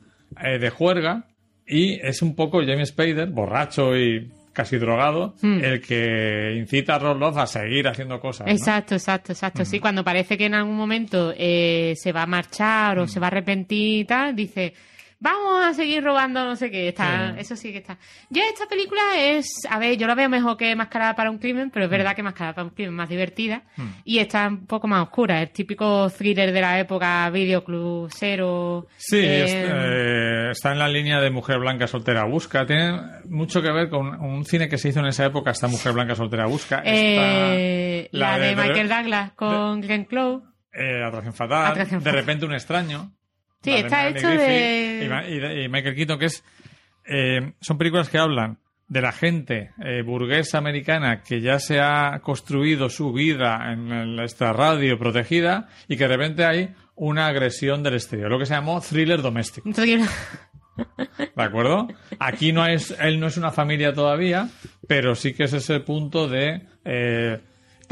eh, 0.41 0.61
de 0.61 0.71
juerga 0.71 1.27
y 1.67 1.95
es 1.95 2.23
un 2.23 2.37
poco 2.37 2.61
James 2.61 2.91
Spader, 2.91 3.31
borracho 3.31 3.97
y 3.97 4.31
casi 4.53 4.77
drogado, 4.79 5.35
Hmm. 5.43 5.65
el 5.65 5.81
que 5.81 6.55
incita 6.59 6.97
a 6.97 6.99
Rob 6.99 7.19
Love 7.19 7.39
a 7.39 7.47
seguir 7.47 7.89
haciendo 7.89 8.21
cosas. 8.21 8.47
¿no? 8.47 8.53
Exacto, 8.53 8.95
exacto, 8.95 9.33
exacto. 9.33 9.65
Sí, 9.65 9.81
cuando 9.81 10.05
parece 10.05 10.37
que 10.37 10.47
en 10.47 10.55
algún 10.55 10.77
momento 10.77 11.33
eh, 11.37 11.95
se 11.97 12.13
va 12.13 12.23
a 12.23 12.27
marchar 12.27 12.99
o 12.99 13.07
se 13.09 13.19
va 13.19 13.27
a 13.27 13.29
arrepentir 13.29 14.01
y 14.01 14.05
tal, 14.05 14.37
dice, 14.37 14.75
vamos 15.23 15.65
a 15.65 15.73
seguir 15.73 16.03
robando 16.03 16.45
no 16.45 16.57
sé 16.57 16.71
qué. 16.71 16.89
Está, 16.89 17.33
Sí. 17.35 17.41
Eso 17.41 17.57
sí 17.57 17.73
que 17.73 17.79
está. 17.79 17.97
Yo 18.29 18.43
esta 18.43 18.67
película 18.67 19.01
es, 19.19 19.47
a 19.71 19.79
ver, 19.79 19.97
yo 19.97 20.07
la 20.07 20.15
veo 20.15 20.29
mejor 20.29 20.57
que 20.57 20.75
Mascarada 20.75 21.15
para 21.15 21.31
un 21.31 21.39
crimen, 21.39 21.71
pero 21.71 21.85
es 21.85 21.91
verdad 21.91 22.15
que 22.17 22.23
Mascarada 22.23 22.55
para 22.55 22.65
un 22.65 22.71
crimen 22.75 22.95
es 22.95 22.97
más 22.97 23.09
divertida 23.09 23.63
y 24.05 24.19
está 24.19 24.49
un 24.49 24.67
poco 24.67 24.89
más 24.89 25.03
oscura. 25.05 25.41
El 25.41 25.51
típico 25.51 26.11
thriller 26.11 26.53
de 26.53 26.61
la 26.61 26.79
época, 26.81 27.31
videoclub, 27.31 28.11
cero. 28.13 28.87
Sí, 28.97 29.19
eh, 29.19 29.45
es- 29.45 29.55
eh, 29.55 30.51
está 30.51 30.73
en 30.73 30.79
la 30.81 30.89
línea 30.89 31.21
de 31.21 31.31
Mujer 31.31 31.59
Blanca 31.59 31.87
Soltera 31.87 32.25
Busca. 32.25 32.67
Tiene 32.67 33.01
mucho 33.29 33.63
que 33.63 33.71
ver 33.71 33.89
con 33.89 34.21
un 34.21 34.45
cine 34.45 34.69
que 34.69 34.77
se 34.79 34.89
hizo 34.89 35.01
en 35.01 35.07
esa 35.07 35.25
época, 35.27 35.53
esta 35.53 35.69
Mujer 35.69 35.93
Blanca 35.93 36.15
Soltera 36.15 36.47
Busca. 36.47 36.83
Eh, 36.85 38.09
la, 38.13 38.39
de, 38.39 38.57
Michael 38.57 38.89
Douglas 38.89 39.03
Douglas 39.03 39.33
con 39.37 39.81
Glenn 39.81 40.05
Close. 40.05 40.45
Eh, 40.75 41.03
Atracción 41.05 41.35
Fatal, 41.35 41.67
Atracción 41.67 42.01
De 42.01 42.05
Fatal. 42.11 42.21
repente 42.21 42.47
un 42.47 42.55
extraño. 42.55 43.13
Sí, 43.63 43.71
la 43.71 43.79
está 43.79 44.09
hecho 44.09 44.29
de- 44.29 45.63
Y, 45.65 45.69
Michael 45.69 45.95
Keaton, 45.95 46.19
que 46.19 46.27
es... 46.27 46.45
eh, 47.07 47.53
son 47.61 47.79
películas 47.79 48.09
que 48.09 48.19
hablan 48.19 48.59
de 48.89 49.01
la 49.01 49.13
gente 49.13 49.71
eh, 49.83 50.03
burguesa 50.03 50.59
americana 50.59 51.23
que 51.23 51.41
ya 51.41 51.59
se 51.59 51.81
ha 51.81 52.21
construido 52.23 52.89
su 52.91 53.13
vida 53.13 53.73
en 53.73 54.19
esta 54.21 54.53
radio 54.53 54.99
protegida 54.99 55.69
y 55.89 55.97
que 55.97 56.05
de 56.07 56.17
repente 56.17 56.45
hay 56.45 56.75
una 56.95 57.27
agresión 57.29 57.83
del 57.83 57.95
exterior, 57.95 58.31
lo 58.31 58.39
que 58.39 58.45
se 58.47 58.53
llamó 58.55 58.81
thriller 58.83 59.23
doméstico. 59.23 59.69
¿De 61.37 61.43
acuerdo? 61.43 61.89
Aquí 62.19 62.53
no 62.53 62.67
es, 62.67 62.95
él 63.01 63.19
no 63.21 63.27
es 63.29 63.37
una 63.37 63.51
familia 63.51 63.93
todavía, 63.95 64.49
pero 64.89 65.15
sí 65.15 65.33
que 65.35 65.45
es 65.45 65.53
ese 65.53 65.81
punto 65.81 66.29
de 66.29 66.63
eh, 66.85 67.41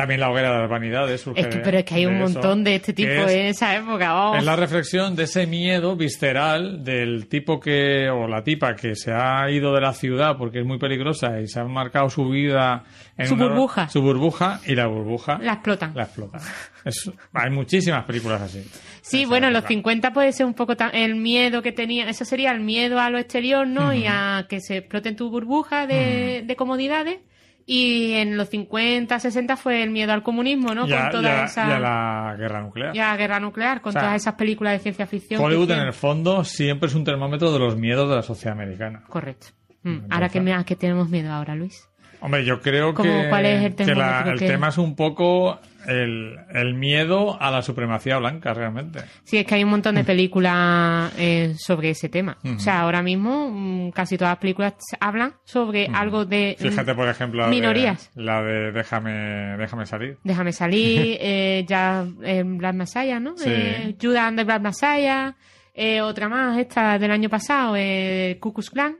también 0.00 0.20
la 0.20 0.30
hoguera 0.30 0.52
de 0.52 0.58
las 0.60 0.70
vanidades. 0.70 1.20
surge 1.20 1.40
Es 1.40 1.46
que, 1.48 1.58
pero 1.58 1.78
es 1.78 1.84
que 1.84 1.94
hay 1.94 2.06
un 2.06 2.16
eso, 2.16 2.24
montón 2.32 2.64
de 2.64 2.76
este 2.76 2.92
tipo 2.92 3.10
es- 3.10 3.32
en 3.32 3.46
esa 3.46 3.76
época. 3.76 4.32
es 4.36 4.44
la 4.44 4.56
reflexión 4.56 5.14
de 5.16 5.24
ese 5.24 5.46
miedo 5.46 5.96
visceral 5.96 6.82
del 6.84 7.26
tipo 7.28 7.60
que, 7.60 8.08
o 8.10 8.26
la 8.26 8.42
tipa 8.42 8.74
que 8.74 8.94
se 8.96 9.12
ha 9.12 9.50
ido 9.50 9.74
de 9.74 9.80
la 9.80 9.92
ciudad 9.92 10.36
porque 10.38 10.60
es 10.60 10.66
muy 10.66 10.78
peligrosa 10.78 11.40
y 11.40 11.46
se 11.48 11.60
ha 11.60 11.64
marcado 11.64 12.08
su 12.10 12.28
vida 12.28 12.84
en 13.16 13.26
Su 13.26 13.34
una- 13.34 13.46
burbuja. 13.46 13.88
Su 13.88 14.02
burbuja 14.02 14.60
y 14.66 14.74
la 14.74 14.86
burbuja 14.86 15.38
La 15.42 15.52
explotan. 15.54 15.92
la 15.94 16.02
explota. 16.04 16.38
Es- 16.84 17.10
hay 17.34 17.50
muchísimas 17.50 18.04
películas 18.04 18.40
así. 18.40 18.64
Sí, 19.02 19.26
bueno, 19.26 19.48
en 19.48 19.52
los 19.52 19.60
época. 19.60 19.68
50 19.74 20.12
puede 20.12 20.32
ser 20.32 20.46
un 20.46 20.54
poco 20.54 20.74
el 20.92 21.16
miedo 21.16 21.60
que 21.62 21.72
tenía, 21.72 22.08
eso 22.08 22.24
sería 22.24 22.52
el 22.52 22.60
miedo 22.60 22.98
a 23.00 23.10
lo 23.10 23.18
exterior, 23.18 23.66
¿no? 23.66 23.92
Y 23.92 24.06
a 24.06 24.46
que 24.48 24.60
se 24.60 24.78
exploten 24.78 25.16
tu 25.16 25.28
burbuja 25.30 25.86
de, 25.86 26.42
de 26.46 26.56
comodidades. 26.56 27.18
Y 27.66 28.14
en 28.14 28.36
los 28.36 28.48
50, 28.48 29.20
60 29.20 29.56
fue 29.56 29.82
el 29.82 29.90
miedo 29.90 30.12
al 30.12 30.22
comunismo, 30.22 30.74
¿no? 30.74 30.86
Y 30.88 30.92
a, 30.92 31.02
con 31.02 31.10
toda 31.10 31.44
esa 31.44 31.68
y 31.68 31.72
a 31.72 31.78
la 31.78 32.34
guerra 32.38 32.60
nuclear. 32.62 32.96
y 32.96 32.98
a 32.98 33.08
la 33.08 33.16
guerra 33.16 33.40
nuclear, 33.40 33.80
con 33.80 33.90
O 33.90 33.92
sea, 33.92 34.00
todas 34.02 34.16
esas 34.16 34.34
películas 34.34 34.72
de 34.72 34.78
ciencia 34.80 35.06
ficción. 35.06 35.40
Hollywood 35.40 35.62
en 35.64 35.76
hicieron. 35.76 35.86
el 35.86 35.92
fondo 35.92 36.44
siempre 36.44 36.88
es 36.88 36.94
un 36.94 37.04
termómetro 37.04 37.52
de 37.52 37.58
los 37.60 37.76
miedos 37.76 38.08
de 38.08 38.16
la 38.16 38.22
sociedad 38.22 38.52
americana. 38.58 39.02
Correcto. 39.08 39.48
Mm, 39.82 39.98
Ahora 40.10 40.28
que, 40.28 40.40
me, 40.40 40.64
que 40.64 40.76
tenemos 40.76 41.08
miedo 41.08 41.32
ahora, 41.32 41.54
Luis. 41.54 41.86
Hombre, 42.20 42.44
yo 42.44 42.60
creo 42.60 42.92
¿Cómo- 42.92 43.08
que, 43.22 43.28
cuál 43.30 43.46
es 43.46 43.62
el 43.64 43.74
que 43.74 43.94
la- 43.94 44.24
el 44.30 44.38
tema 44.38 44.68
es 44.68 44.76
un 44.78 44.94
poco 44.96 45.58
el, 45.86 46.36
el 46.52 46.74
miedo 46.74 47.40
a 47.40 47.50
la 47.50 47.62
supremacía 47.62 48.18
blanca, 48.18 48.52
realmente. 48.54 49.00
Sí, 49.24 49.38
es 49.38 49.46
que 49.46 49.54
hay 49.56 49.64
un 49.64 49.70
montón 49.70 49.94
de 49.94 50.04
películas 50.04 51.12
eh, 51.18 51.54
sobre 51.58 51.90
ese 51.90 52.08
tema. 52.08 52.36
O 52.44 52.58
sea, 52.58 52.80
ahora 52.80 53.02
mismo 53.02 53.50
mm, 53.50 53.90
casi 53.92 54.16
todas 54.18 54.32
las 54.32 54.38
películas 54.38 54.74
hablan 55.00 55.34
sobre 55.44 55.86
algo 55.92 56.24
de... 56.24 56.56
mm, 56.58 56.62
Fíjate, 56.62 56.94
por 56.94 57.08
ejemplo, 57.08 57.44
de- 57.44 57.50
Minorías. 57.50 58.10
la 58.14 58.42
de 58.42 58.72
Déjame, 58.72 59.56
déjame 59.58 59.86
salir. 59.86 60.18
Déjame 60.24 60.52
salir, 60.52 61.16
eh, 61.20 61.64
ya 61.68 62.06
eh, 62.22 62.42
Black 62.44 62.74
Messiah, 62.74 63.20
¿no? 63.20 63.36
Sí. 63.36 63.48
Eh, 63.50 63.96
Judas 64.00 64.22
and 64.24 64.38
the 64.38 64.44
Black 64.44 64.62
Messiah, 64.62 65.34
eh, 65.82 66.02
otra 66.02 66.28
más, 66.28 66.58
esta 66.58 66.98
del 66.98 67.10
año 67.10 67.28
pasado, 67.30 67.74
eh, 67.76 68.34
la-. 68.34 68.40
Ku 68.40 68.52
Klux 68.52 68.68
Klan, 68.70 68.96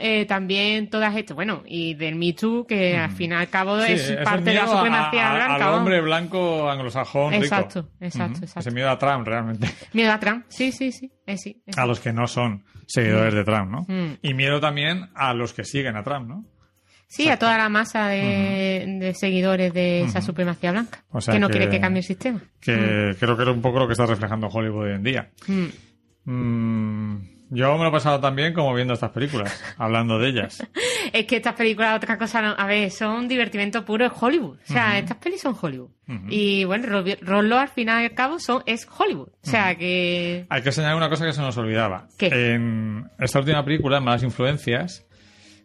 eh, 0.00 0.24
también 0.26 0.88
todas 0.88 1.14
estas, 1.16 1.34
bueno, 1.34 1.62
y 1.66 1.94
del 1.94 2.14
Me 2.16 2.32
Too, 2.32 2.66
que 2.66 2.96
al 2.96 3.10
fin 3.10 3.32
y 3.32 3.34
al 3.34 3.48
cabo 3.50 3.78
Sí, 3.82 3.92
es 3.92 4.12
parte 4.24 4.44
de 4.50 4.54
la 4.54 4.64
a- 4.64 4.68
supremacía 4.68 5.30
a- 5.30 5.34
blanca. 5.34 5.54
Al 5.68 5.74
hombre 5.74 6.00
blanco 6.00 6.70
anglosajón 6.70 7.34
Exacto, 7.34 7.82
rico. 7.82 7.94
exacto, 8.00 8.32
Ujú. 8.36 8.44
exacto. 8.44 8.60
Ese 8.60 8.70
miedo 8.70 8.90
a 8.90 8.98
Trump, 8.98 9.26
realmente. 9.26 9.68
Miedo 9.92 10.12
a 10.12 10.18
Trump, 10.20 10.44
sí, 10.48 10.72
sí, 10.72 10.92
sí, 10.92 11.12
eh, 11.26 11.36
sí, 11.36 11.62
eh. 11.66 11.72
A 11.76 11.84
los 11.86 12.00
que 12.00 12.12
no 12.12 12.26
son 12.26 12.64
seguidores 12.86 13.34
de 13.34 13.44
Trump, 13.44 13.70
¿no? 13.70 13.80
Mm. 13.86 14.18
Y 14.22 14.34
miedo 14.34 14.60
también 14.60 15.10
a 15.14 15.34
los 15.34 15.52
que 15.52 15.64
siguen 15.64 15.96
a 15.96 16.02
Trump, 16.02 16.28
¿no? 16.28 16.44
Sí, 17.14 17.28
a 17.28 17.38
toda 17.38 17.58
la 17.58 17.68
masa 17.68 18.08
de, 18.08 18.86
de 18.98 19.12
seguidores 19.14 19.74
de 19.74 20.00
esa 20.02 20.22
supremacía 20.22 20.72
blanca, 20.72 21.04
O 21.10 21.20
sea 21.20 21.34
que 21.34 21.40
no 21.40 21.48
que- 21.48 21.52
quiere 21.58 21.68
que 21.70 21.78
cambie 21.80 22.00
el 22.00 22.06
sistema. 22.06 22.40
Que 22.60 23.14
creo 23.20 23.36
que 23.36 23.42
era 23.42 23.52
un 23.52 23.60
poco 23.60 23.78
lo 23.80 23.86
que 23.86 23.92
está 23.92 24.06
reflejando 24.06 24.46
Hollywood 24.48 24.86
hoy 24.86 24.94
en 24.94 25.02
día. 25.02 25.30
Mm. 25.46 25.66
Mm, 26.24 27.16
yo 27.50 27.72
me 27.76 27.82
lo 27.82 27.88
he 27.88 27.92
pasado 27.92 28.18
también 28.20 28.54
como 28.54 28.72
viendo 28.74 28.94
estas 28.94 29.10
películas, 29.10 29.62
hablando 29.76 30.18
de 30.18 30.28
ellas. 30.30 30.66
Es 31.12 31.26
que 31.26 31.36
estas 31.36 31.54
películas, 31.54 31.96
otra 31.96 32.16
cosa, 32.16 32.40
no- 32.40 32.54
a 32.56 32.66
ver, 32.66 32.90
son 32.90 33.28
divertimento 33.28 33.84
puro, 33.84 34.06
es 34.06 34.12
Hollywood. 34.18 34.56
O 34.68 34.72
sea, 34.72 34.98
estas 34.98 35.18
pelis 35.18 35.40
son 35.42 35.54
Hollywood. 35.60 35.90
Y 36.30 36.64
bueno, 36.64 36.86
Ro- 36.88 37.04
Rollo 37.22 37.58
al 37.58 37.68
final 37.68 38.02
y 38.02 38.06
al 38.06 38.14
cabo 38.14 38.38
son, 38.38 38.62
es 38.66 38.86
Hollywood. 38.98 39.28
O 39.28 39.50
sea, 39.50 39.74
que... 39.74 40.46
Hay 40.48 40.62
que 40.62 40.72
señalar 40.72 40.96
una 40.96 41.08
cosa 41.10 41.26
que 41.26 41.32
se 41.32 41.40
nos 41.42 41.56
olvidaba. 41.58 42.06
¿Qué? 42.18 42.26
En 42.54 43.10
esta 43.18 43.38
última 43.38 43.64
película, 43.64 44.00
Malas 44.00 44.22
Influencias, 44.22 45.04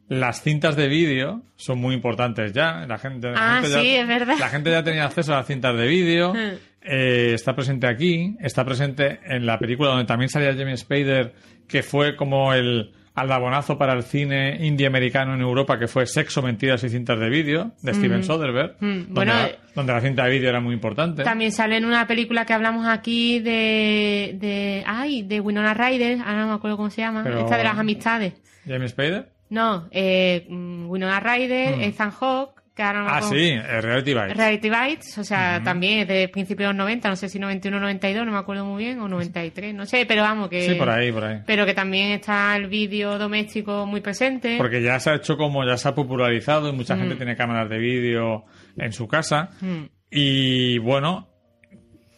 las 0.10 0.42
cintas 0.42 0.76
de 0.76 0.88
vídeo 0.88 1.42
son 1.56 1.80
muy 1.80 1.94
importantes 1.96 2.54
ya. 2.54 2.86
La 2.88 2.98
gente, 2.98 3.30
la 3.32 3.58
Ah, 3.58 3.62
gente 3.62 3.80
sí, 3.82 3.94
ya, 3.94 4.02
es 4.02 4.08
verdad. 4.08 4.36
La 4.40 4.50
gente 4.50 4.72
ya 4.72 4.84
tenía 4.84 5.06
acceso 5.06 5.34
a 5.34 5.38
las 5.38 5.48
cintas 5.48 5.76
de 5.78 5.88
vídeo. 5.88 6.34
Eh, 6.90 7.34
está 7.34 7.54
presente 7.54 7.86
aquí. 7.86 8.38
Está 8.40 8.64
presente 8.64 9.20
en 9.26 9.46
la 9.46 9.60
película 9.60 9.90
donde 9.90 10.06
también 10.06 10.30
salía 10.30 10.54
James 10.56 10.80
Spader, 10.80 11.34
que 11.68 11.84
fue 11.84 12.16
como 12.16 12.54
el 12.54 12.94
aldabonazo 13.14 13.78
para 13.78 13.92
el 13.92 14.04
cine 14.04 14.66
indie 14.66 14.88
americano 14.88 15.34
en 15.34 15.42
Europa, 15.42 15.78
que 15.78 15.88
fue 15.88 16.06
Sexo, 16.06 16.42
Mentiras 16.42 16.82
y 16.86 16.90
Cintas 16.90 17.20
de 17.20 17.30
Vídeo, 17.30 17.74
de 17.82 17.94
Steven 17.94 18.24
Soderbergh. 18.24 18.76
Mm, 18.80 18.86
donde, 18.86 19.12
bueno, 19.12 19.34
la, 19.34 19.50
donde 19.76 19.92
la 19.92 20.00
cinta 20.00 20.24
de 20.24 20.32
vídeo 20.32 20.48
era 20.48 20.62
muy 20.62 20.74
importante. 20.76 21.24
También 21.24 21.52
sale 21.52 21.76
en 21.76 21.84
una 21.84 22.08
película 22.08 22.46
que 22.46 22.54
hablamos 22.54 22.88
aquí 22.88 23.40
de, 23.42 24.38
de, 24.40 24.84
ay, 24.88 25.24
de 25.24 25.42
Winona 25.42 25.74
Ryder, 25.74 26.20
ahora 26.22 26.42
no 26.44 26.48
me 26.48 26.54
acuerdo 26.54 26.78
cómo 26.78 26.90
se 26.90 27.02
llama, 27.02 27.22
Pero- 27.22 27.40
esta 27.42 27.58
de 27.58 27.64
las 27.66 27.78
amistades. 27.78 28.34
James 28.66 28.92
Spader. 28.92 29.28
No, 29.50 29.88
eh, 29.92 30.46
mm, 30.50 30.90
Winona 30.90 31.20
Ryder, 31.20 31.78
Mm. 31.78 31.82
Ethan 31.82 32.12
Hawke, 32.12 32.62
que 32.76 32.84
ahora 32.84 33.02
no 33.04 33.10
Ah, 33.10 33.22
sí, 33.24 33.50
eh, 33.50 33.82
Reality 33.82 34.14
Bites. 34.14 34.38
Reality 34.38 34.70
Bites, 34.70 35.18
o 35.18 35.24
sea, 35.24 35.64
también 35.64 36.00
es 36.02 36.08
de 36.08 36.28
principios 36.30 36.68
de 36.68 36.74
los 36.74 36.76
90, 36.78 37.10
no 37.10 37.16
sé 37.16 37.28
si 37.28 37.40
91 37.40 37.78
o 37.78 37.80
92, 37.80 38.26
no 38.26 38.32
me 38.32 38.38
acuerdo 38.38 38.66
muy 38.66 38.84
bien, 38.84 39.00
o 39.00 39.08
93, 39.08 39.74
no 39.74 39.86
sé, 39.88 40.06
pero 40.06 40.22
vamos, 40.22 40.50
que... 40.50 40.62
Sí, 40.62 40.76
por 40.76 40.90
ahí, 40.90 41.12
por 41.12 41.24
ahí. 41.24 41.40
Pero 41.48 41.66
que 41.66 41.74
también 41.74 42.12
está 42.12 42.56
el 42.56 42.68
vídeo 42.68 43.18
doméstico 43.18 43.86
muy 43.88 44.02
presente. 44.02 44.58
Porque 44.58 44.82
ya 44.84 45.00
se 45.00 45.10
ha 45.10 45.16
hecho 45.16 45.38
como, 45.38 45.66
ya 45.66 45.76
se 45.78 45.88
ha 45.90 45.96
popularizado 45.96 46.70
y 46.70 46.74
mucha 46.74 46.96
gente 46.96 47.16
tiene 47.16 47.36
cámaras 47.36 47.68
de 47.70 47.80
vídeo 47.80 48.46
en 48.78 48.92
su 48.94 49.08
casa. 49.08 49.50
Mm. 49.62 49.84
Y 50.12 50.78
bueno, 50.78 51.30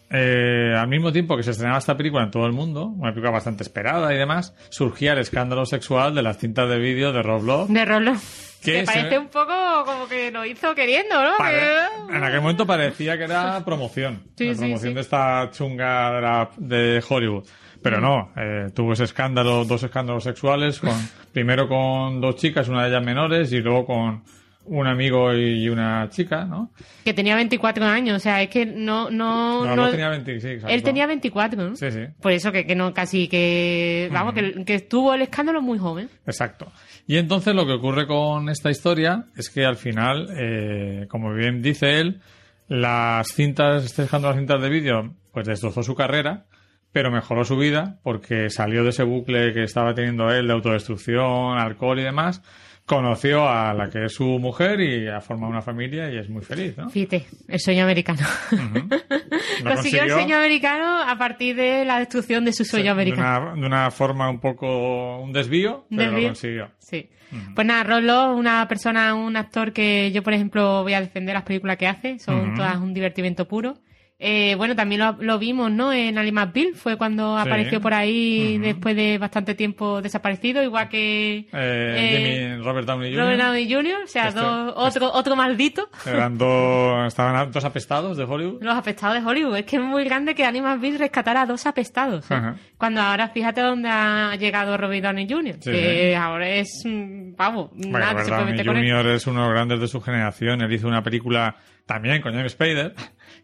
eh, 0.10 0.74
al 0.78 0.88
mismo 0.88 1.12
tiempo 1.12 1.38
que 1.38 1.44
se 1.44 1.52
estrenaba 1.52 1.78
esta 1.80 1.96
película 1.98 2.24
en 2.24 2.32
todo 2.32 2.46
el 2.46 2.54
mundo, 2.54 2.86
una 2.86 3.12
película 3.12 3.32
bastante 3.32 3.64
esperada 3.64 4.14
y 4.14 4.18
demás, 4.18 4.56
surgía 4.70 5.14
el 5.14 5.20
escándalo 5.20 5.66
sexual 5.66 6.16
de 6.16 6.24
las 6.24 6.38
cintas 6.38 6.70
de 6.70 6.80
vídeo 6.80 7.12
de 7.14 7.22
Rob 7.22 7.44
Love. 7.44 7.70
De. 7.70 8.16
¿Qué 8.62 8.74
Que 8.74 8.80
se- 8.80 8.86
parece 8.88 9.18
un 9.18 9.28
poco 9.28 9.54
como 9.86 10.08
que 10.10 10.32
lo 10.32 10.44
hizo 10.46 10.76
queriendo, 10.76 11.16
¿no? 11.24 11.38
Pare- 11.38 11.86
En 12.14 12.22
aquel 12.24 12.42
momento 12.42 12.66
parecía 12.68 13.18
que 13.18 13.24
era 13.24 13.64
promoción. 13.64 14.24
Sí, 14.36 14.48
la 14.48 14.54
sí, 14.56 14.60
promoción 14.60 14.92
sí. 14.92 14.96
de 14.96 15.02
esta 15.02 15.50
chunga 15.52 16.12
de, 16.16 16.22
la- 16.22 16.50
de 16.58 17.04
Hollywood. 17.08 17.46
Pero 17.82 18.02
no, 18.02 18.34
eh, 18.36 18.72
tuvo 18.76 18.92
ese 18.92 19.06
escándalo, 19.06 19.64
dos 19.64 19.82
escándalos 19.84 20.26
sexuales, 20.26 20.80
con, 20.80 20.92
primero 21.32 21.70
con 21.70 22.20
dos 22.20 22.36
chicas, 22.36 22.68
una 22.68 22.84
de 22.84 22.90
ellas 22.90 23.06
menores, 23.06 23.54
y 23.54 23.60
luego 23.60 23.86
con 23.86 24.24
un 24.66 24.86
amigo 24.88 25.34
y 25.34 25.68
una 25.70 26.08
chica, 26.10 26.46
¿no? 26.46 26.72
Que 27.04 27.14
tenía 27.14 27.36
24 27.36 27.86
años, 27.86 28.18
o 28.18 28.20
sea, 28.20 28.42
es 28.44 28.50
que 28.50 28.66
no... 28.66 29.10
No, 29.10 29.66
No, 29.66 29.76
no- 29.76 29.86
no 29.86 29.92
tenía 29.92 30.10
26. 30.10 30.54
exacto. 30.56 30.74
Él 30.76 30.84
tenía 30.84 31.08
24, 31.08 31.70
¿no? 31.70 31.76
Sí, 31.76 31.90
sí. 31.92 32.02
Por 32.22 32.32
eso 32.32 32.52
que, 32.52 32.66
que 32.68 32.76
no, 32.76 32.94
casi 32.94 33.28
que... 33.28 34.10
Vamos, 34.12 34.34
que, 34.36 34.64
que 34.66 34.76
estuvo 34.76 35.14
el 35.14 35.24
escándalo 35.24 35.62
muy 35.62 35.80
joven. 35.80 36.10
Exacto. 36.28 36.72
Y 37.08 37.18
entonces 37.18 37.56
lo 37.56 37.66
que 37.66 37.74
ocurre 37.74 38.06
con 38.06 38.50
esta 38.50 38.70
historia 38.70 39.26
es 39.36 39.50
que 39.50 39.66
al 39.66 39.76
final, 39.78 40.28
eh, 40.38 41.08
como 41.10 41.34
bien 41.34 41.62
dice 41.64 42.00
él, 42.00 42.22
las 42.68 43.30
cintas, 43.34 43.86
este 43.86 44.04
escándalo 44.04 44.36
de 44.36 44.42
las 44.42 44.48
cintas 44.48 44.62
de 44.62 44.70
vídeo, 44.70 45.16
pues 45.34 45.48
destrozó 45.48 45.82
su 45.82 45.96
carrera, 45.96 46.46
pero 46.92 47.10
mejoró 47.12 47.44
su 47.46 47.58
vida 47.58 47.98
porque 48.04 48.50
salió 48.52 48.84
de 48.84 48.90
ese 48.90 49.04
bucle 49.04 49.54
que 49.54 49.64
estaba 49.64 49.94
teniendo 49.96 50.30
él 50.32 50.46
de 50.48 50.54
autodestrucción, 50.54 51.58
alcohol 51.58 52.00
y 52.00 52.04
demás, 52.04 52.44
conoció 52.90 53.48
a 53.48 53.72
la 53.76 53.88
que 53.88 54.06
es 54.06 54.14
su 54.14 54.26
mujer 54.40 54.82
y 54.82 55.08
ha 55.08 55.22
formado 55.22 55.52
una 55.52 55.62
familia 55.62 56.12
y 56.12 56.18
es 56.18 56.28
muy 56.28 56.42
feliz, 56.42 56.76
¿no? 56.76 56.90
Fíjate, 56.90 57.28
el 57.48 57.60
sueño 57.60 57.84
americano. 57.84 58.22
Consiguió 59.64 60.04
el 60.04 60.10
sueño 60.10 60.38
americano 60.38 61.00
a 61.04 61.16
partir 61.16 61.56
de 61.56 61.86
la 61.86 62.00
destrucción 62.00 62.46
de 62.46 62.52
su 62.52 62.66
sueño 62.66 62.86
de 62.86 62.90
americano. 62.90 63.52
una, 63.52 63.62
de 63.62 63.68
una 63.68 63.92
forma 63.92 64.28
un 64.28 64.40
poco, 64.40 65.20
un 65.20 65.32
desvío, 65.32 65.86
pero 65.96 66.14
lo 66.14 66.28
consiguió. 66.30 66.72
Sí. 66.80 67.08
Pues 67.54 67.68
nada, 67.68 67.84
Rolo, 67.84 68.36
una 68.36 68.68
persona, 68.68 69.14
un 69.14 69.38
actor 69.38 69.72
que 69.72 70.12
yo, 70.12 70.24
por 70.24 70.34
ejemplo, 70.34 70.82
voy 70.82 70.94
a 70.94 71.02
defender 71.02 71.36
las 71.36 71.44
películas 71.44 71.78
que 71.78 71.86
hace, 71.86 72.18
son 72.18 72.56
todas 72.56 72.78
un 72.78 72.96
divertimento 72.96 73.48
puro. 73.48 73.78
Eh, 74.22 74.56
bueno, 74.58 74.76
también 74.76 75.00
lo, 75.00 75.16
lo 75.22 75.40
vimos, 75.40 75.72
¿no? 75.72 75.94
En 75.94 76.18
Ali 76.18 76.34
McBeal, 76.34 76.74
fue 76.76 76.98
cuando 76.98 77.38
Sí. 77.42 77.48
apareció 77.48 77.80
por 77.80 77.94
ahí 77.94 78.58
después 78.58 78.94
de 78.94 79.18
bastante 79.18 79.56
tiempo 79.56 80.02
desaparecido, 80.02 80.62
igual 80.62 80.90
que 80.90 81.38
Eh, 81.38 81.46
Eh, 81.54 82.50
Jimmy 82.52 82.62
Robert 82.64 82.86
Downey 82.86 83.12
Jr. 83.14 83.24
Robert 83.24 83.42
Downey 83.42 83.74
Jr., 83.74 84.04
o 84.04 84.08
sea, 84.08 84.28
Este- 84.28 84.42
dos- 84.42 84.74
otro, 84.76 85.12
otro 85.14 85.36
maldito. 85.38 85.90
Eran 86.06 86.38
dos, 86.38 87.08
estaban 87.08 87.50
dos 87.50 87.64
apestados 87.64 88.18
de 88.18 88.26
Hollywood. 88.26 88.62
Los 88.62 88.76
apestados 88.78 89.22
de 89.24 89.30
Hollywood. 89.30 89.56
Es 89.56 89.64
que 89.66 89.78
es 89.78 89.82
muy 89.82 90.04
grande 90.04 90.36
que 90.36 90.44
Ali 90.44 90.60
McBeal 90.60 91.00
rescatara 91.00 91.44
a 91.44 91.46
dos 91.46 91.66
apestados. 91.66 92.30
Ajá. 92.30 92.56
Cuando 92.78 93.00
ahora 93.02 93.30
fíjate 93.30 93.62
dónde 93.62 93.88
ha 93.90 94.36
llegado 94.36 94.76
Robert 94.76 95.02
Downey 95.04 95.28
Jr., 95.30 95.56
Sí. 95.62 95.72
que 95.72 96.16
ahora 96.18 96.50
es, 96.50 96.84
mm, 96.86 97.36
vamos, 97.38 97.70
Bueno, 97.74 98.00
nada 98.00 98.22
se 98.26 98.30
Robert 98.32 98.48
puede 98.52 98.64
Downey 98.66 98.90
él. 98.90 98.96
Jr. 98.98 99.08
es 99.16 99.28
uno 99.28 99.42
de 99.44 99.46
los 99.48 99.54
grandes 99.56 99.80
de 99.80 99.88
su 99.88 100.02
generación. 100.02 100.62
Él 100.62 100.74
hizo 100.74 100.90
una 100.90 101.02
película 101.04 101.56
también 101.86 102.22
con 102.22 102.34
James 102.34 102.52
Spader 102.52 102.94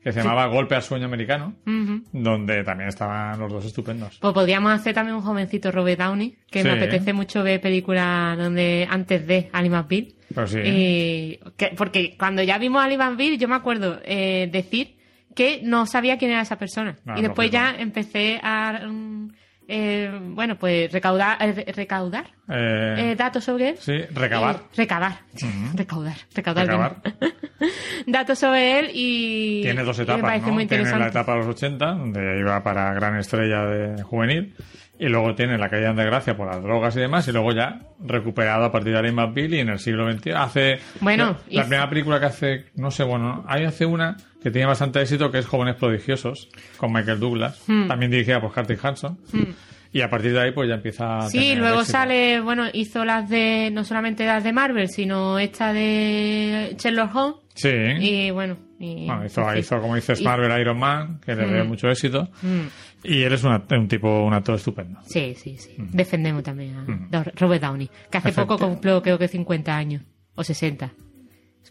que 0.05 0.13
se 0.13 0.19
llamaba 0.19 0.45
Golpe 0.45 0.75
al 0.75 0.83
sueño 0.83 1.05
americano, 1.07 1.55
donde 2.13 2.63
también 2.63 2.89
estaban 2.89 3.39
los 3.39 3.51
dos 3.51 3.65
estupendos. 3.65 4.19
Pues 4.19 4.33
podríamos 4.35 4.71
hacer 4.71 4.93
también 4.93 5.15
un 5.17 5.23
jovencito 5.23 5.71
Robert 5.71 5.99
Downey, 5.99 6.37
que 6.51 6.63
me 6.63 6.71
apetece 6.73 7.11
mucho 7.11 7.41
ver 7.43 7.59
películas 7.59 8.37
donde 8.37 8.87
antes 8.89 9.25
de 9.25 9.49
Ali 9.51 9.69
McBeal. 9.71 10.13
Pero 10.33 10.45
sí. 10.47 10.59
Que- 11.57 11.73
porque 11.75 12.15
cuando 12.19 12.43
ya 12.43 12.57
vimos 12.59 12.81
a 12.81 12.85
Ali 12.85 12.97
McBeal, 12.97 13.37
yo 13.39 13.47
me 13.47 13.55
acuerdo 13.55 13.99
eh, 14.05 14.47
decir 14.51 14.95
que 15.35 15.61
no 15.63 15.87
sabía 15.87 16.17
quién 16.19 16.29
era 16.31 16.41
esa 16.41 16.57
persona. 16.59 16.95
Ah, 17.07 17.15
y 17.17 17.23
después 17.23 17.51
lógico. 17.51 17.75
ya 17.75 17.81
empecé 17.81 18.39
a, 18.43 18.87
mm, 18.87 19.31
eh, 19.67 20.11
bueno, 20.21 20.55
pues 20.57 20.91
recaudar, 20.91 21.37
eh, 21.41 21.51
re- 21.51 21.71
recaudar 21.73 22.27
Eh, 22.47 23.15
datos 23.17 23.43
sobre 23.43 23.69
él. 23.69 23.77
sí, 23.79 23.97
recabar. 24.13 24.61
Recabar. 24.77 25.17
Recaudar. 25.73 26.15
Recaudar. 26.35 26.65
Recabar. 26.67 26.95
datos 28.05 28.39
sobre 28.39 28.79
él 28.79 28.91
y... 28.93 29.61
Tiene 29.63 29.83
dos 29.83 29.97
etapas, 29.99 30.41
¿no? 30.41 30.51
muy 30.53 30.65
Tiene 30.65 30.89
la 30.97 31.07
etapa 31.07 31.33
de 31.33 31.37
los 31.39 31.47
80, 31.47 31.85
donde 31.85 32.39
iba 32.39 32.61
para 32.63 32.93
gran 32.93 33.17
estrella 33.17 33.65
de 33.65 34.03
juvenil, 34.03 34.53
y 34.97 35.07
luego 35.07 35.35
tiene 35.35 35.57
la 35.57 35.69
caída 35.69 35.89
en 35.89 35.95
desgracia 35.97 36.37
por 36.37 36.47
las 36.47 36.61
drogas 36.63 36.95
y 36.95 36.99
demás, 36.99 37.27
y 37.27 37.31
luego 37.31 37.51
ya 37.51 37.79
recuperado 38.05 38.65
a 38.65 38.71
partir 38.71 38.93
de 38.93 38.99
Ali 38.99 39.11
McBeal 39.11 39.53
y 39.53 39.59
en 39.59 39.69
el 39.69 39.79
siglo 39.79 40.09
XXI. 40.11 40.31
Hace... 40.31 40.79
Bueno, 41.01 41.25
La, 41.25 41.31
la 41.31 41.37
y- 41.49 41.59
primera 41.61 41.89
película 41.89 42.19
que 42.19 42.25
hace, 42.25 42.65
no 42.75 42.91
sé, 42.91 43.03
bueno, 43.03 43.43
ahí 43.47 43.63
hace 43.65 43.85
una 43.85 44.15
que 44.41 44.51
tiene 44.51 44.67
bastante 44.67 45.01
éxito, 45.01 45.31
que 45.31 45.39
es 45.39 45.45
Jóvenes 45.47 45.75
Prodigiosos, 45.75 46.49
con 46.77 46.93
Michael 46.93 47.19
Douglas, 47.19 47.61
Hmm. 47.67 47.87
también 47.87 48.11
dirigida 48.11 48.39
por 48.39 48.53
Curtis 48.53 48.83
Hanson, 48.85 49.17
y 49.97 50.01
a 50.01 50.09
partir 50.09 50.33
de 50.33 50.41
ahí 50.41 50.51
pues 50.51 50.67
ya 50.67 50.75
empieza 50.75 51.19
a 51.19 51.29
Sí, 51.29 51.37
tener 51.39 51.57
luego 51.59 51.79
éxito. 51.81 51.97
sale, 51.97 52.41
bueno, 52.41 52.65
hizo 52.73 53.05
las 53.05 53.29
de, 53.29 53.69
no 53.71 53.83
solamente 53.85 54.25
las 54.25 54.43
de 54.43 54.51
Marvel, 54.51 54.89
sino 54.89 55.39
esta 55.39 55.71
de 55.71 56.75
Sherlock 56.77 57.15
Holmes. 57.15 57.35
Sí. 57.53 57.69
Y 57.69 58.31
bueno, 58.31 58.57
y, 58.77 59.05
Bueno, 59.05 59.25
hizo, 59.25 59.47
fin. 59.49 59.59
hizo, 59.59 59.79
como 59.79 59.95
dices, 59.95 60.19
Y- 60.19 60.23
Marvel 60.25 60.59
Iron 60.59 60.77
Man, 60.77 61.21
que 61.25 61.33
le 61.33 61.47
dio 61.47 61.63
Mm. 61.63 61.67
mucho 61.69 61.89
éxito. 61.89 62.29
Mm. 62.41 62.61
Y 63.05 63.21
él 63.23 63.31
es 63.33 63.43
una- 63.45 63.63
un 63.71 63.87
tipo, 63.87 64.25
un 64.25 64.33
actor 64.33 64.55
estupendo. 64.55 64.99
Sí, 65.05 65.33
sí, 65.37 65.57
sí. 65.57 65.75
Defendemos 65.77 66.43
también 66.43 67.07
a 67.13 67.23
Robert 67.37 67.61
Downey, 67.63 67.89
que 68.11 68.17
hace 68.17 68.33
poco 68.33 68.57
cumplió 68.57 69.01
creo 69.01 69.17
que 69.17 69.27
50 69.29 69.77
años, 69.77 70.01
o 70.35 70.43
60. 70.43 70.91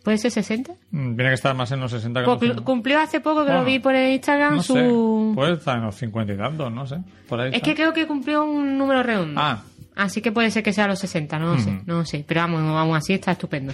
¿Puede 0.03 0.18
ser 0.18 0.30
60? 0.32 0.72
Mm, 0.90 1.14
Tiene 1.16 1.30
que 1.30 1.34
estar 1.34 1.55
más 1.55 1.70
en 1.72 1.80
los 1.80 1.90
60 1.90 2.20
que 2.20 2.24
en 2.24 2.26
Pues 2.38 2.40
50. 2.40 2.64
cumplió 2.64 2.99
hace 3.01 3.20
poco 3.20 3.45
que 3.47 3.53
lo 3.53 3.64
vi 3.64 3.78
por 3.78 3.95
el 3.95 4.12
Instagram 4.12 4.57
No 4.57 4.62
su... 4.62 4.74
sé, 4.74 5.34
puede 5.34 5.53
estar 5.55 5.76
en 5.78 5.84
los 5.84 5.95
50 5.95 6.32
y 6.32 6.36
tantos, 6.36 6.72
no 6.72 6.86
sé. 6.86 6.97
Por 7.28 7.40
ahí 7.40 7.49
Es 7.51 7.55
está. 7.57 7.66
que 7.68 7.74
creo 7.74 7.92
que 7.92 8.07
cumplió 8.07 8.45
un 8.45 8.76
número 8.76 9.03
redondo. 9.03 9.40
Ah. 9.40 9.62
Así 9.97 10.20
que 10.20 10.32
puede 10.32 10.51
ser 10.51 10.62
que 10.62 10.72
sea 10.72 10.88
los 10.88 10.99
60, 10.99 11.38
no 11.38 11.55
lo 11.55 11.59
sé, 11.61 11.80
no 11.86 11.99
lo 11.99 12.05
sé. 12.05 12.24
Pero 12.26 12.40
vamos, 12.40 12.61
vamos 12.74 12.97
así, 12.99 13.12
está 13.14 13.30
estupendo. 13.32 13.72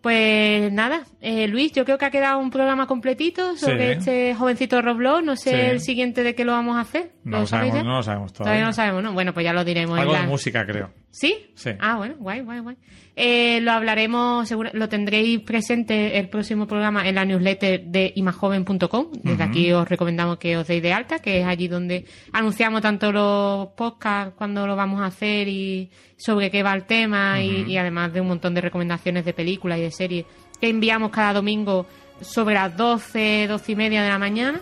Pues 0.00 0.70
nada, 0.70 1.00
eh, 1.22 1.48
Luis, 1.48 1.72
yo 1.72 1.86
creo 1.86 1.96
que 1.96 2.04
ha 2.04 2.10
quedado 2.10 2.38
un 2.38 2.50
programa 2.50 2.86
completito 2.86 3.56
sobre 3.56 3.86
Sí. 3.94 3.98
este 3.98 4.34
jovencito 4.34 4.82
Roblox. 4.82 5.24
No 5.24 5.34
sé 5.34 5.50
Sí. 5.50 5.56
el 5.56 5.80
siguiente 5.80 6.22
de 6.22 6.34
qué 6.34 6.44
lo 6.44 6.52
vamos 6.52 6.76
a 6.76 6.80
hacer. 6.80 7.12
No 7.24 7.40
lo 7.40 7.46
sabemos, 7.46 7.76
ya? 7.76 7.82
no 7.84 7.96
lo 7.96 8.02
sabemos 8.02 8.32
Todavía 8.34 8.44
todavía. 8.44 8.60
no 8.64 8.66
lo 8.68 8.72
sabemos, 8.74 9.02
¿no? 9.02 9.12
Bueno, 9.14 9.32
pues 9.32 9.44
ya 9.44 9.54
lo 9.54 9.64
diremos. 9.64 9.96
en 9.96 10.02
Algo 10.02 10.12
de 10.12 10.20
la- 10.20 10.26
música, 10.26 10.66
creo. 10.66 10.90
¿Sí? 11.10 11.46
Sí. 11.54 11.70
Ah, 11.80 11.96
bueno, 11.96 12.16
guay, 12.18 12.40
guay, 12.42 12.60
guay. 12.60 12.76
Eh, 13.16 13.60
lo 13.60 13.70
hablaremos, 13.70 14.48
seguro, 14.48 14.70
lo 14.72 14.88
tendréis 14.88 15.40
presente 15.40 16.18
el 16.18 16.28
próximo 16.28 16.66
programa 16.66 17.08
en 17.08 17.14
la 17.14 17.24
newsletter 17.24 17.84
de 17.84 18.12
imajoven.com. 18.16 19.06
Desde 19.22 19.42
aquí 19.42 19.72
os 19.72 19.88
recomendamos 19.88 20.38
que 20.38 20.56
os 20.56 20.66
deis 20.66 20.82
de 20.82 20.92
alta, 20.92 21.20
que 21.20 21.40
es 21.40 21.46
allí 21.46 21.68
donde 21.68 22.06
anunciamos 22.32 22.82
tanto 22.82 23.12
los 23.12 23.68
podcasts 23.76 24.34
cuando 24.36 24.66
lo 24.66 24.74
vamos 24.74 25.00
a 25.00 25.06
hacer 25.06 25.46
y 25.46 25.90
sobre 26.16 26.50
qué 26.50 26.64
va 26.64 26.74
el 26.74 26.86
tema 26.86 27.40
y, 27.40 27.70
y 27.70 27.76
además 27.76 28.12
de 28.12 28.20
un 28.20 28.28
montón 28.28 28.52
de 28.54 28.62
recomendaciones 28.62 29.24
de 29.24 29.32
películas 29.32 29.78
y 29.78 29.82
de 29.82 29.90
series 29.92 30.26
que 30.60 30.68
enviamos 30.68 31.10
cada 31.10 31.34
domingo 31.34 31.86
sobre 32.20 32.54
las 32.54 32.76
12, 32.76 33.46
12 33.48 33.72
y 33.72 33.76
media 33.76 34.02
de 34.02 34.08
la 34.08 34.18
mañana. 34.18 34.60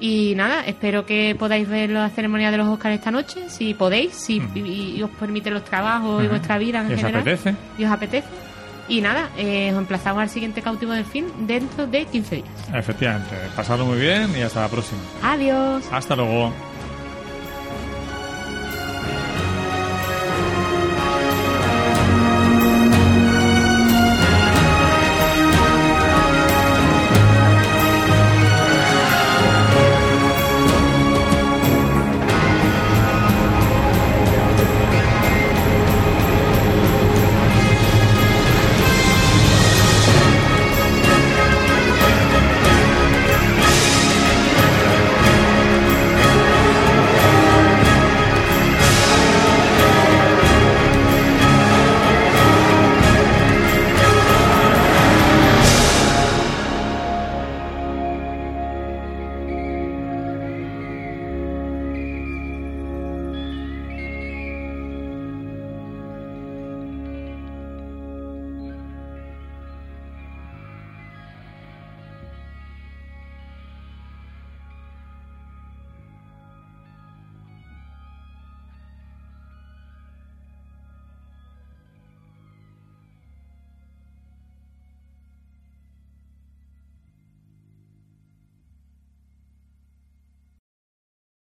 Y 0.00 0.34
nada, 0.36 0.64
espero 0.64 1.06
que 1.06 1.34
podáis 1.38 1.68
ver 1.68 1.90
la 1.90 2.08
ceremonia 2.10 2.50
de 2.50 2.58
los 2.58 2.66
Oscars 2.68 2.94
esta 2.96 3.10
noche, 3.10 3.48
si 3.48 3.74
podéis, 3.74 4.12
si 4.14 4.42
y, 4.54 4.96
y 4.98 5.02
os 5.02 5.10
permiten 5.10 5.54
los 5.54 5.64
trabajos 5.64 6.24
y 6.24 6.28
vuestra 6.28 6.58
vida 6.58 6.80
en 6.80 6.90
¿Y 6.90 6.94
os 6.94 7.00
general. 7.00 7.20
apetece? 7.22 7.54
Y 7.78 7.84
os 7.84 7.90
apetece. 7.90 8.28
Y 8.88 9.00
nada, 9.00 9.30
eh, 9.36 9.70
os 9.72 9.78
emplazamos 9.78 10.22
al 10.22 10.28
siguiente 10.30 10.62
cautivo 10.62 10.92
del 10.92 11.04
fin 11.04 11.26
dentro 11.46 11.86
de 11.88 12.04
15 12.04 12.36
días. 12.36 12.48
Efectivamente. 12.72 13.34
Pasadlo 13.56 13.84
muy 13.86 13.98
bien 13.98 14.30
y 14.38 14.42
hasta 14.42 14.60
la 14.62 14.68
próxima. 14.68 15.00
Adiós. 15.22 15.84
Hasta 15.90 16.14
luego. 16.14 16.52